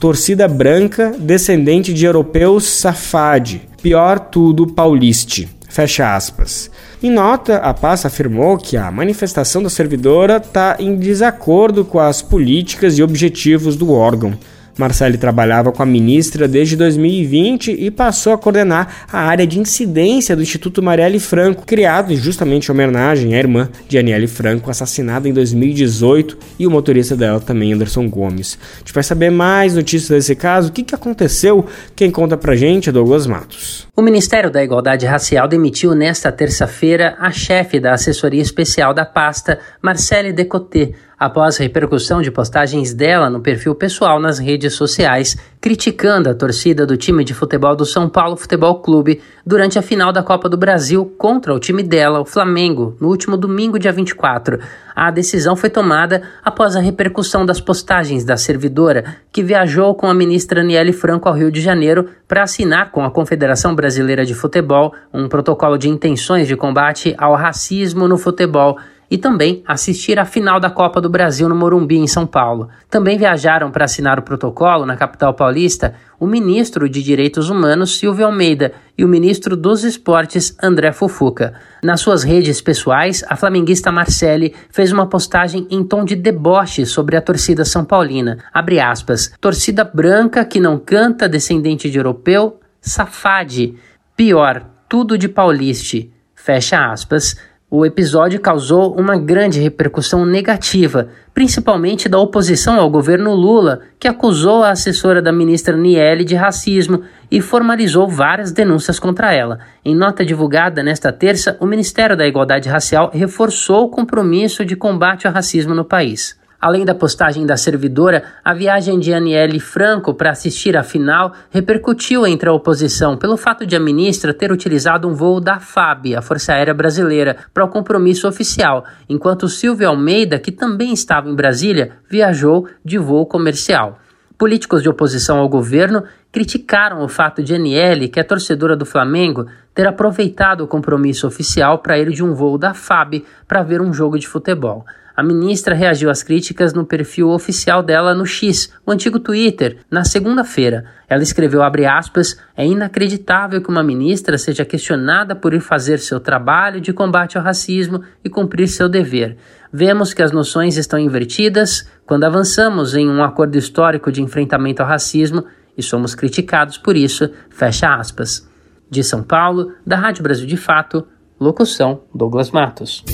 torcida 0.00 0.48
branca, 0.48 1.14
descendente 1.16 1.94
de 1.94 2.04
europeus 2.04 2.64
safade, 2.64 3.62
pior 3.80 4.18
tudo 4.18 4.66
pauliste, 4.66 5.48
fecha 5.68 6.16
aspas. 6.16 6.68
Em 7.00 7.10
nota, 7.10 7.58
a 7.58 7.72
pasta 7.72 8.08
afirmou 8.08 8.58
que 8.58 8.76
a 8.76 8.90
manifestação 8.90 9.62
da 9.62 9.70
servidora 9.70 10.38
está 10.38 10.76
em 10.80 10.96
desacordo 10.96 11.84
com 11.84 12.00
as 12.00 12.22
políticas 12.22 12.98
e 12.98 13.04
objetivos 13.04 13.76
do 13.76 13.92
órgão. 13.92 14.36
Marcele 14.78 15.18
trabalhava 15.18 15.72
com 15.72 15.82
a 15.82 15.86
ministra 15.86 16.48
desde 16.48 16.76
2020 16.76 17.72
e 17.72 17.90
passou 17.90 18.32
a 18.32 18.38
coordenar 18.38 19.06
a 19.12 19.20
área 19.20 19.46
de 19.46 19.58
incidência 19.58 20.34
do 20.34 20.42
Instituto 20.42 20.82
Marielle 20.82 21.20
Franco, 21.20 21.64
criado 21.66 22.14
justamente 22.16 22.68
em 22.68 22.72
homenagem 22.72 23.34
à 23.34 23.38
irmã 23.38 23.68
de 23.88 23.98
Aniele 23.98 24.26
Franco, 24.26 24.70
assassinada 24.70 25.28
em 25.28 25.32
2018, 25.32 26.38
e 26.58 26.66
o 26.66 26.70
motorista 26.70 27.16
dela 27.16 27.40
também, 27.40 27.72
Anderson 27.72 28.08
Gomes. 28.08 28.58
A 28.76 28.78
gente 28.78 28.92
vai 28.92 29.02
saber 29.02 29.30
mais 29.30 29.74
notícias 29.74 30.08
desse 30.08 30.34
caso, 30.34 30.68
o 30.68 30.72
que, 30.72 30.82
que 30.82 30.94
aconteceu, 30.94 31.66
quem 31.94 32.10
conta 32.10 32.36
pra 32.36 32.56
gente 32.56 32.88
é 32.88 32.92
Douglas 32.92 33.26
Matos. 33.26 33.88
O 33.96 34.02
Ministério 34.02 34.50
da 34.50 34.62
Igualdade 34.62 35.04
Racial 35.06 35.46
demitiu 35.46 35.94
nesta 35.94 36.32
terça-feira 36.32 37.16
a 37.18 37.30
chefe 37.30 37.78
da 37.78 37.92
assessoria 37.92 38.40
especial 38.40 38.94
da 38.94 39.04
pasta, 39.04 39.58
Marcele 39.82 40.32
Decoté, 40.32 40.92
após 41.20 41.58
repercussão 41.58 42.22
de 42.22 42.30
postagens 42.30 42.94
dela 42.94 43.28
no 43.28 43.42
perfil 43.42 43.74
pessoal 43.74 44.18
nas 44.18 44.38
redes 44.38 44.72
sociais, 44.72 45.36
criticando 45.60 46.30
a 46.30 46.34
torcida 46.34 46.86
do 46.86 46.96
time 46.96 47.22
de 47.22 47.34
futebol 47.34 47.76
do 47.76 47.84
São 47.84 48.08
Paulo 48.08 48.38
Futebol 48.38 48.80
Clube 48.80 49.20
durante 49.44 49.78
a 49.78 49.82
final 49.82 50.14
da 50.14 50.22
Copa 50.22 50.48
do 50.48 50.56
Brasil 50.56 51.04
contra 51.18 51.54
o 51.54 51.60
time 51.60 51.82
dela, 51.82 52.20
o 52.20 52.24
Flamengo, 52.24 52.96
no 52.98 53.08
último 53.08 53.36
domingo, 53.36 53.78
dia 53.78 53.92
24. 53.92 54.60
A 54.96 55.10
decisão 55.10 55.54
foi 55.54 55.68
tomada 55.68 56.22
após 56.42 56.74
a 56.74 56.80
repercussão 56.80 57.44
das 57.44 57.60
postagens 57.60 58.24
da 58.24 58.38
servidora, 58.38 59.16
que 59.30 59.42
viajou 59.42 59.94
com 59.94 60.06
a 60.06 60.14
ministra 60.14 60.62
Aniele 60.62 60.92
Franco 60.92 61.28
ao 61.28 61.34
Rio 61.34 61.52
de 61.52 61.60
Janeiro 61.60 62.08
para 62.26 62.44
assinar 62.44 62.90
com 62.92 63.04
a 63.04 63.10
Confederação 63.10 63.74
Brasileira 63.74 64.24
de 64.24 64.34
Futebol 64.34 64.94
um 65.12 65.28
protocolo 65.28 65.76
de 65.76 65.90
intenções 65.90 66.48
de 66.48 66.56
combate 66.56 67.14
ao 67.18 67.34
racismo 67.34 68.08
no 68.08 68.16
futebol 68.16 68.78
e 69.10 69.18
também 69.18 69.62
assistir 69.66 70.18
à 70.18 70.24
final 70.24 70.60
da 70.60 70.70
Copa 70.70 71.00
do 71.00 71.10
Brasil 71.10 71.48
no 71.48 71.54
Morumbi, 71.54 71.96
em 71.96 72.06
São 72.06 72.26
Paulo. 72.26 72.68
Também 72.88 73.18
viajaram 73.18 73.70
para 73.70 73.84
assinar 73.84 74.18
o 74.18 74.22
protocolo 74.22 74.86
na 74.86 74.96
capital 74.96 75.34
paulista 75.34 75.94
o 76.20 76.26
ministro 76.26 76.86
de 76.86 77.02
Direitos 77.02 77.48
Humanos, 77.48 77.98
Silvio 77.98 78.26
Almeida, 78.26 78.72
e 78.96 79.04
o 79.04 79.08
ministro 79.08 79.56
dos 79.56 79.82
Esportes, 79.82 80.54
André 80.62 80.92
Fufuca. 80.92 81.54
Nas 81.82 82.02
suas 82.02 82.22
redes 82.22 82.60
pessoais, 82.60 83.24
a 83.26 83.36
flamenguista 83.36 83.90
Marcele 83.90 84.54
fez 84.70 84.92
uma 84.92 85.06
postagem 85.06 85.66
em 85.70 85.82
tom 85.82 86.04
de 86.04 86.14
deboche 86.14 86.84
sobre 86.84 87.16
a 87.16 87.22
torcida 87.22 87.64
são 87.64 87.82
paulina. 87.86 88.36
Abre 88.52 88.78
aspas, 88.78 89.32
torcida 89.40 89.82
branca 89.82 90.44
que 90.44 90.60
não 90.60 90.78
canta, 90.78 91.26
descendente 91.26 91.90
de 91.90 91.96
europeu, 91.96 92.60
safade. 92.78 93.74
Pior, 94.14 94.62
tudo 94.86 95.16
de 95.16 95.28
pauliste. 95.28 96.12
Fecha 96.34 96.92
aspas. 96.92 97.36
O 97.72 97.86
episódio 97.86 98.40
causou 98.40 98.96
uma 98.98 99.16
grande 99.16 99.60
repercussão 99.60 100.26
negativa, 100.26 101.06
principalmente 101.32 102.08
da 102.08 102.18
oposição 102.18 102.80
ao 102.80 102.90
governo 102.90 103.32
Lula, 103.32 103.82
que 103.96 104.08
acusou 104.08 104.64
a 104.64 104.70
assessora 104.70 105.22
da 105.22 105.30
ministra 105.30 105.76
Niele 105.76 106.24
de 106.24 106.34
racismo 106.34 107.04
e 107.30 107.40
formalizou 107.40 108.08
várias 108.08 108.50
denúncias 108.50 108.98
contra 108.98 109.32
ela. 109.32 109.60
Em 109.84 109.94
nota 109.94 110.24
divulgada 110.24 110.82
nesta 110.82 111.12
terça, 111.12 111.56
o 111.60 111.66
Ministério 111.66 112.16
da 112.16 112.26
Igualdade 112.26 112.68
Racial 112.68 113.08
reforçou 113.14 113.84
o 113.84 113.88
compromisso 113.88 114.64
de 114.64 114.74
combate 114.74 115.28
ao 115.28 115.32
racismo 115.32 115.72
no 115.72 115.84
país. 115.84 116.39
Além 116.60 116.84
da 116.84 116.94
postagem 116.94 117.46
da 117.46 117.56
servidora, 117.56 118.22
a 118.44 118.52
viagem 118.52 118.98
de 118.98 119.14
Aniele 119.14 119.58
Franco 119.58 120.12
para 120.12 120.32
assistir 120.32 120.76
à 120.76 120.82
final 120.82 121.32
repercutiu 121.50 122.26
entre 122.26 122.50
a 122.50 122.52
oposição 122.52 123.16
pelo 123.16 123.38
fato 123.38 123.64
de 123.64 123.74
a 123.74 123.80
ministra 123.80 124.34
ter 124.34 124.52
utilizado 124.52 125.08
um 125.08 125.14
voo 125.14 125.40
da 125.40 125.58
FAB, 125.58 126.14
a 126.14 126.20
Força 126.20 126.52
Aérea 126.52 126.74
Brasileira, 126.74 127.38
para 127.54 127.64
o 127.64 127.68
compromisso 127.68 128.28
oficial, 128.28 128.84
enquanto 129.08 129.48
Silvio 129.48 129.88
Almeida, 129.88 130.38
que 130.38 130.52
também 130.52 130.92
estava 130.92 131.30
em 131.30 131.34
Brasília, 131.34 131.92
viajou 132.10 132.68
de 132.84 132.98
voo 132.98 133.24
comercial. 133.24 133.98
Políticos 134.36 134.82
de 134.82 134.88
oposição 134.90 135.38
ao 135.38 135.48
governo 135.48 136.04
criticaram 136.30 137.02
o 137.02 137.08
fato 137.08 137.42
de 137.42 137.54
Aniele, 137.54 138.08
que 138.08 138.20
é 138.20 138.22
torcedora 138.22 138.76
do 138.76 138.84
Flamengo, 138.84 139.46
ter 139.74 139.86
aproveitado 139.86 140.60
o 140.60 140.68
compromisso 140.68 141.26
oficial 141.26 141.78
para 141.78 141.98
ir 141.98 142.10
de 142.10 142.22
um 142.22 142.34
voo 142.34 142.58
da 142.58 142.74
FAB 142.74 143.24
para 143.48 143.62
ver 143.62 143.80
um 143.80 143.94
jogo 143.94 144.18
de 144.18 144.28
futebol. 144.28 144.84
A 145.16 145.22
ministra 145.22 145.74
reagiu 145.74 146.10
às 146.10 146.22
críticas 146.22 146.72
no 146.72 146.84
perfil 146.84 147.30
oficial 147.30 147.82
dela 147.82 148.14
no 148.14 148.24
X, 148.24 148.72
o 148.86 148.90
antigo 148.92 149.18
Twitter, 149.18 149.78
na 149.90 150.04
segunda-feira. 150.04 150.84
Ela 151.08 151.22
escreveu 151.22 151.62
aspas, 151.62 152.38
é 152.56 152.66
inacreditável 152.66 153.60
que 153.60 153.68
uma 153.68 153.82
ministra 153.82 154.38
seja 154.38 154.64
questionada 154.64 155.34
por 155.34 155.52
ir 155.52 155.60
fazer 155.60 155.98
seu 155.98 156.20
trabalho 156.20 156.80
de 156.80 156.92
combate 156.92 157.36
ao 157.36 157.44
racismo 157.44 158.02
e 158.24 158.30
cumprir 158.30 158.68
seu 158.68 158.88
dever. 158.88 159.36
Vemos 159.72 160.14
que 160.14 160.22
as 160.22 160.32
noções 160.32 160.76
estão 160.76 160.98
invertidas 160.98 161.88
quando 162.06 162.24
avançamos 162.24 162.94
em 162.94 163.08
um 163.08 163.22
acordo 163.22 163.56
histórico 163.56 164.10
de 164.10 164.22
enfrentamento 164.22 164.82
ao 164.82 164.88
racismo 164.88 165.44
e 165.76 165.82
somos 165.82 166.14
criticados 166.14 166.76
por 166.76 166.96
isso, 166.96 167.30
fecha 167.50 167.94
aspas. 167.94 168.48
De 168.88 169.04
São 169.04 169.22
Paulo, 169.22 169.72
da 169.86 169.96
Rádio 169.96 170.22
Brasil 170.22 170.46
de 170.46 170.56
Fato, 170.56 171.06
locução 171.38 172.02
Douglas 172.14 172.50
Matos. 172.50 173.04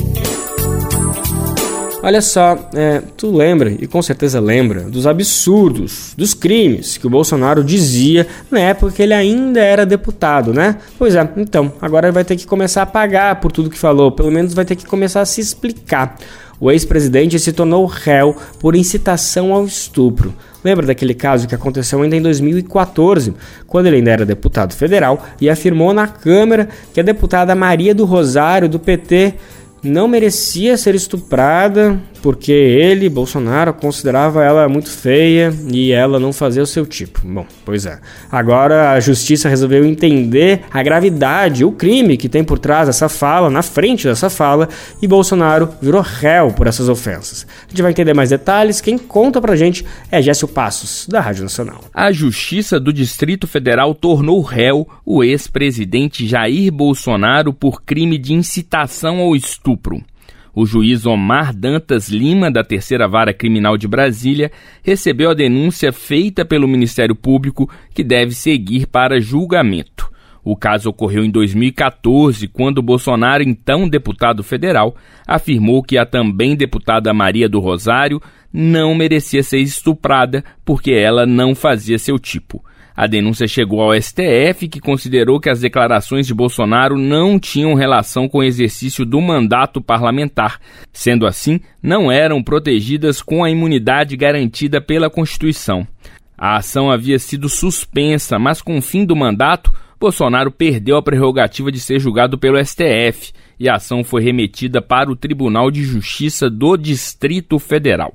Olha 2.06 2.22
só, 2.22 2.70
é, 2.72 3.02
tu 3.16 3.36
lembra, 3.36 3.68
e 3.68 3.84
com 3.84 4.00
certeza 4.00 4.38
lembra, 4.38 4.82
dos 4.82 5.08
absurdos, 5.08 6.14
dos 6.16 6.34
crimes 6.34 6.96
que 6.96 7.04
o 7.04 7.10
Bolsonaro 7.10 7.64
dizia 7.64 8.28
na 8.48 8.60
época 8.60 8.92
que 8.92 9.02
ele 9.02 9.12
ainda 9.12 9.58
era 9.58 9.84
deputado, 9.84 10.54
né? 10.54 10.76
Pois 10.96 11.16
é, 11.16 11.28
então, 11.36 11.72
agora 11.82 12.12
vai 12.12 12.24
ter 12.24 12.36
que 12.36 12.46
começar 12.46 12.82
a 12.82 12.86
pagar 12.86 13.40
por 13.40 13.50
tudo 13.50 13.68
que 13.68 13.76
falou, 13.76 14.12
pelo 14.12 14.30
menos 14.30 14.54
vai 14.54 14.64
ter 14.64 14.76
que 14.76 14.86
começar 14.86 15.20
a 15.20 15.26
se 15.26 15.40
explicar. 15.40 16.16
O 16.60 16.70
ex-presidente 16.70 17.40
se 17.40 17.52
tornou 17.52 17.84
réu 17.86 18.36
por 18.60 18.76
incitação 18.76 19.52
ao 19.52 19.64
estupro. 19.64 20.32
Lembra 20.62 20.86
daquele 20.86 21.12
caso 21.12 21.48
que 21.48 21.56
aconteceu 21.56 22.00
ainda 22.00 22.14
em 22.14 22.22
2014, 22.22 23.34
quando 23.66 23.86
ele 23.86 23.96
ainda 23.96 24.12
era 24.12 24.24
deputado 24.24 24.74
federal 24.74 25.26
e 25.40 25.50
afirmou 25.50 25.92
na 25.92 26.06
Câmara 26.06 26.68
que 26.94 27.00
a 27.00 27.02
deputada 27.02 27.52
Maria 27.56 27.92
do 27.92 28.04
Rosário, 28.04 28.68
do 28.68 28.78
PT, 28.78 29.34
não 29.82 30.08
merecia 30.08 30.76
ser 30.76 30.94
estuprada 30.94 32.00
porque 32.26 32.50
ele, 32.50 33.08
Bolsonaro, 33.08 33.72
considerava 33.72 34.42
ela 34.42 34.68
muito 34.68 34.90
feia 34.90 35.54
e 35.72 35.92
ela 35.92 36.18
não 36.18 36.32
fazia 36.32 36.62
o 36.62 36.66
seu 36.66 36.84
tipo. 36.84 37.20
Bom, 37.24 37.46
pois 37.64 37.86
é. 37.86 38.00
Agora 38.30 38.90
a 38.90 38.98
justiça 38.98 39.48
resolveu 39.48 39.84
entender 39.84 40.62
a 40.72 40.82
gravidade, 40.82 41.64
o 41.64 41.70
crime 41.70 42.16
que 42.16 42.28
tem 42.28 42.42
por 42.42 42.58
trás 42.58 42.88
dessa 42.88 43.08
fala, 43.08 43.48
na 43.48 43.62
frente 43.62 44.08
dessa 44.08 44.28
fala, 44.28 44.68
e 45.00 45.06
Bolsonaro 45.06 45.68
virou 45.80 46.00
réu 46.00 46.50
por 46.50 46.66
essas 46.66 46.88
ofensas. 46.88 47.46
A 47.66 47.68
gente 47.68 47.82
vai 47.82 47.92
entender 47.92 48.12
mais 48.12 48.30
detalhes. 48.30 48.80
Quem 48.80 48.98
conta 48.98 49.40
pra 49.40 49.54
gente 49.54 49.84
é 50.10 50.20
Géssio 50.20 50.48
Passos, 50.48 51.06
da 51.08 51.20
Rádio 51.20 51.44
Nacional. 51.44 51.84
A 51.94 52.10
Justiça 52.10 52.80
do 52.80 52.92
Distrito 52.92 53.46
Federal 53.46 53.94
tornou 53.94 54.40
réu 54.40 54.88
o 55.04 55.22
ex-presidente 55.22 56.26
Jair 56.26 56.72
Bolsonaro 56.72 57.52
por 57.52 57.82
crime 57.82 58.18
de 58.18 58.32
incitação 58.32 59.18
ao 59.20 59.36
estupro. 59.36 59.65
O 60.54 60.64
juiz 60.64 61.04
Omar 61.04 61.54
Dantas 61.54 62.08
Lima, 62.08 62.50
da 62.50 62.64
Terceira 62.64 63.06
Vara 63.06 63.34
Criminal 63.34 63.76
de 63.76 63.86
Brasília, 63.86 64.50
recebeu 64.82 65.30
a 65.30 65.34
denúncia 65.34 65.92
feita 65.92 66.46
pelo 66.46 66.66
Ministério 66.66 67.14
Público 67.14 67.70
que 67.94 68.02
deve 68.02 68.32
seguir 68.32 68.86
para 68.86 69.20
julgamento. 69.20 70.10
O 70.42 70.56
caso 70.56 70.88
ocorreu 70.88 71.24
em 71.24 71.30
2014, 71.30 72.46
quando 72.48 72.80
Bolsonaro, 72.80 73.42
então 73.42 73.88
deputado 73.88 74.42
federal, 74.44 74.96
afirmou 75.26 75.82
que 75.82 75.98
a 75.98 76.06
também 76.06 76.54
deputada 76.54 77.12
Maria 77.12 77.48
do 77.48 77.58
Rosário 77.58 78.22
não 78.52 78.94
merecia 78.94 79.42
ser 79.42 79.58
estuprada 79.58 80.44
porque 80.64 80.92
ela 80.92 81.26
não 81.26 81.54
fazia 81.54 81.98
seu 81.98 82.18
tipo. 82.18 82.64
A 82.96 83.06
denúncia 83.06 83.46
chegou 83.46 83.82
ao 83.82 83.94
STF, 83.94 84.68
que 84.68 84.80
considerou 84.80 85.38
que 85.38 85.50
as 85.50 85.60
declarações 85.60 86.26
de 86.26 86.32
Bolsonaro 86.32 86.96
não 86.96 87.38
tinham 87.38 87.74
relação 87.74 88.26
com 88.26 88.38
o 88.38 88.42
exercício 88.42 89.04
do 89.04 89.20
mandato 89.20 89.82
parlamentar. 89.82 90.58
Sendo 90.92 91.26
assim, 91.26 91.60
não 91.82 92.10
eram 92.10 92.42
protegidas 92.42 93.20
com 93.20 93.44
a 93.44 93.50
imunidade 93.50 94.16
garantida 94.16 94.80
pela 94.80 95.10
Constituição. 95.10 95.86
A 96.38 96.56
ação 96.56 96.90
havia 96.90 97.18
sido 97.18 97.50
suspensa, 97.50 98.38
mas 98.38 98.62
com 98.62 98.78
o 98.78 98.82
fim 98.82 99.04
do 99.04 99.14
mandato, 99.14 99.70
Bolsonaro 100.00 100.50
perdeu 100.50 100.96
a 100.96 101.02
prerrogativa 101.02 101.70
de 101.70 101.80
ser 101.80 101.98
julgado 101.98 102.38
pelo 102.38 102.62
STF 102.64 103.32
e 103.58 103.68
a 103.68 103.76
ação 103.76 104.04
foi 104.04 104.22
remetida 104.22 104.82
para 104.82 105.10
o 105.10 105.16
Tribunal 105.16 105.70
de 105.70 105.82
Justiça 105.82 106.50
do 106.50 106.76
Distrito 106.76 107.58
Federal. 107.58 108.14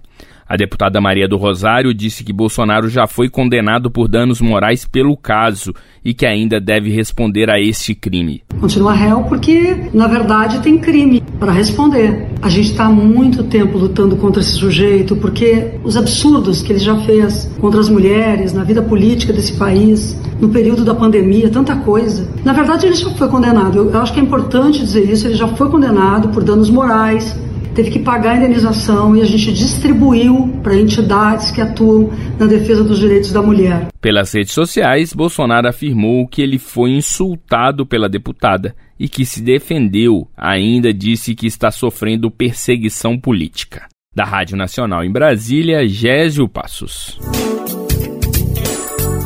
A 0.52 0.58
deputada 0.58 1.00
Maria 1.00 1.30
do 1.30 1.38
Rosário 1.38 1.94
disse 1.94 2.26
que 2.26 2.34
Bolsonaro 2.34 2.90
já 2.90 3.08
foi 3.08 3.30
condenado 3.30 3.90
por 3.90 4.10
danos 4.10 4.42
morais 4.42 4.84
pelo 4.84 5.16
caso 5.16 5.74
e 6.04 6.14
que 6.14 6.26
ainda 6.26 6.60
deve 6.60 6.90
responder 6.90 7.50
a 7.50 7.58
este 7.58 7.96
crime. 7.96 8.44
Continua 8.60 8.92
réu 8.92 9.24
porque, 9.24 9.90
na 9.94 10.08
verdade, 10.08 10.60
tem 10.60 10.78
crime 10.78 11.24
para 11.40 11.54
responder. 11.54 12.28
A 12.42 12.50
gente 12.50 12.72
está 12.72 12.88
há 12.88 12.90
muito 12.90 13.46
tempo 13.46 13.78
lutando 13.78 14.18
contra 14.18 14.42
esse 14.42 14.52
sujeito 14.52 15.16
porque 15.16 15.80
os 15.86 15.96
absurdos 15.96 16.62
que 16.62 16.74
ele 16.74 16.80
já 16.80 16.98
fez 16.98 17.50
contra 17.62 17.80
as 17.80 17.88
mulheres, 17.88 18.52
na 18.52 18.66
vida 18.66 18.82
política 18.82 19.32
desse 19.32 19.54
país, 19.54 20.22
no 20.42 20.50
período 20.50 20.84
da 20.84 20.94
pandemia, 20.94 21.50
tanta 21.50 21.78
coisa. 21.78 22.28
Na 22.44 22.52
verdade, 22.52 22.88
ele 22.88 22.96
já 22.96 23.10
foi 23.12 23.30
condenado. 23.30 23.90
Eu 23.90 24.02
acho 24.02 24.12
que 24.12 24.20
é 24.20 24.24
importante 24.24 24.80
dizer 24.80 25.10
isso. 25.10 25.28
Ele 25.28 25.36
já 25.36 25.48
foi 25.48 25.70
condenado 25.70 26.28
por 26.28 26.44
danos 26.44 26.70
morais, 26.70 27.40
teve 27.74 27.92
que 27.92 28.00
pagar 28.00 28.34
a 28.34 28.38
indenização 28.38 29.16
e 29.16 29.22
a 29.22 29.26
gente 29.26 29.54
distribuiu 29.54 30.60
para 30.64 30.76
entidades 30.76 31.52
que 31.52 31.62
atuam 31.62 32.12
na 32.40 32.46
defesa 32.46 32.84
dos 32.84 33.00
direitos 33.00 33.32
da 33.32 33.42
mulher. 33.42 33.88
Pelas 34.00 34.34
redes 34.34 34.54
sociais, 34.54 35.14
Bolsonaro 35.14 35.68
afirmou 35.68 36.28
que 36.28 36.42
ele 36.42 36.58
foi 36.58 36.92
insultado 36.92 37.86
pela 37.86 38.10
deputada 38.10 38.76
e 39.00 39.08
que 39.08 39.26
se 39.26 39.42
defendeu. 39.42 40.28
Ainda 40.38 40.94
disse 40.94 41.36
que 41.36 41.48
está 41.48 41.72
sofrendo 41.72 42.32
perseguição 42.32 43.18
política. 43.20 43.88
Da 44.14 44.26
Rádio 44.26 44.58
Nacional 44.58 45.04
em 45.04 45.12
Brasília, 45.12 45.88
Gésio 45.88 46.48
Passos. 46.48 47.18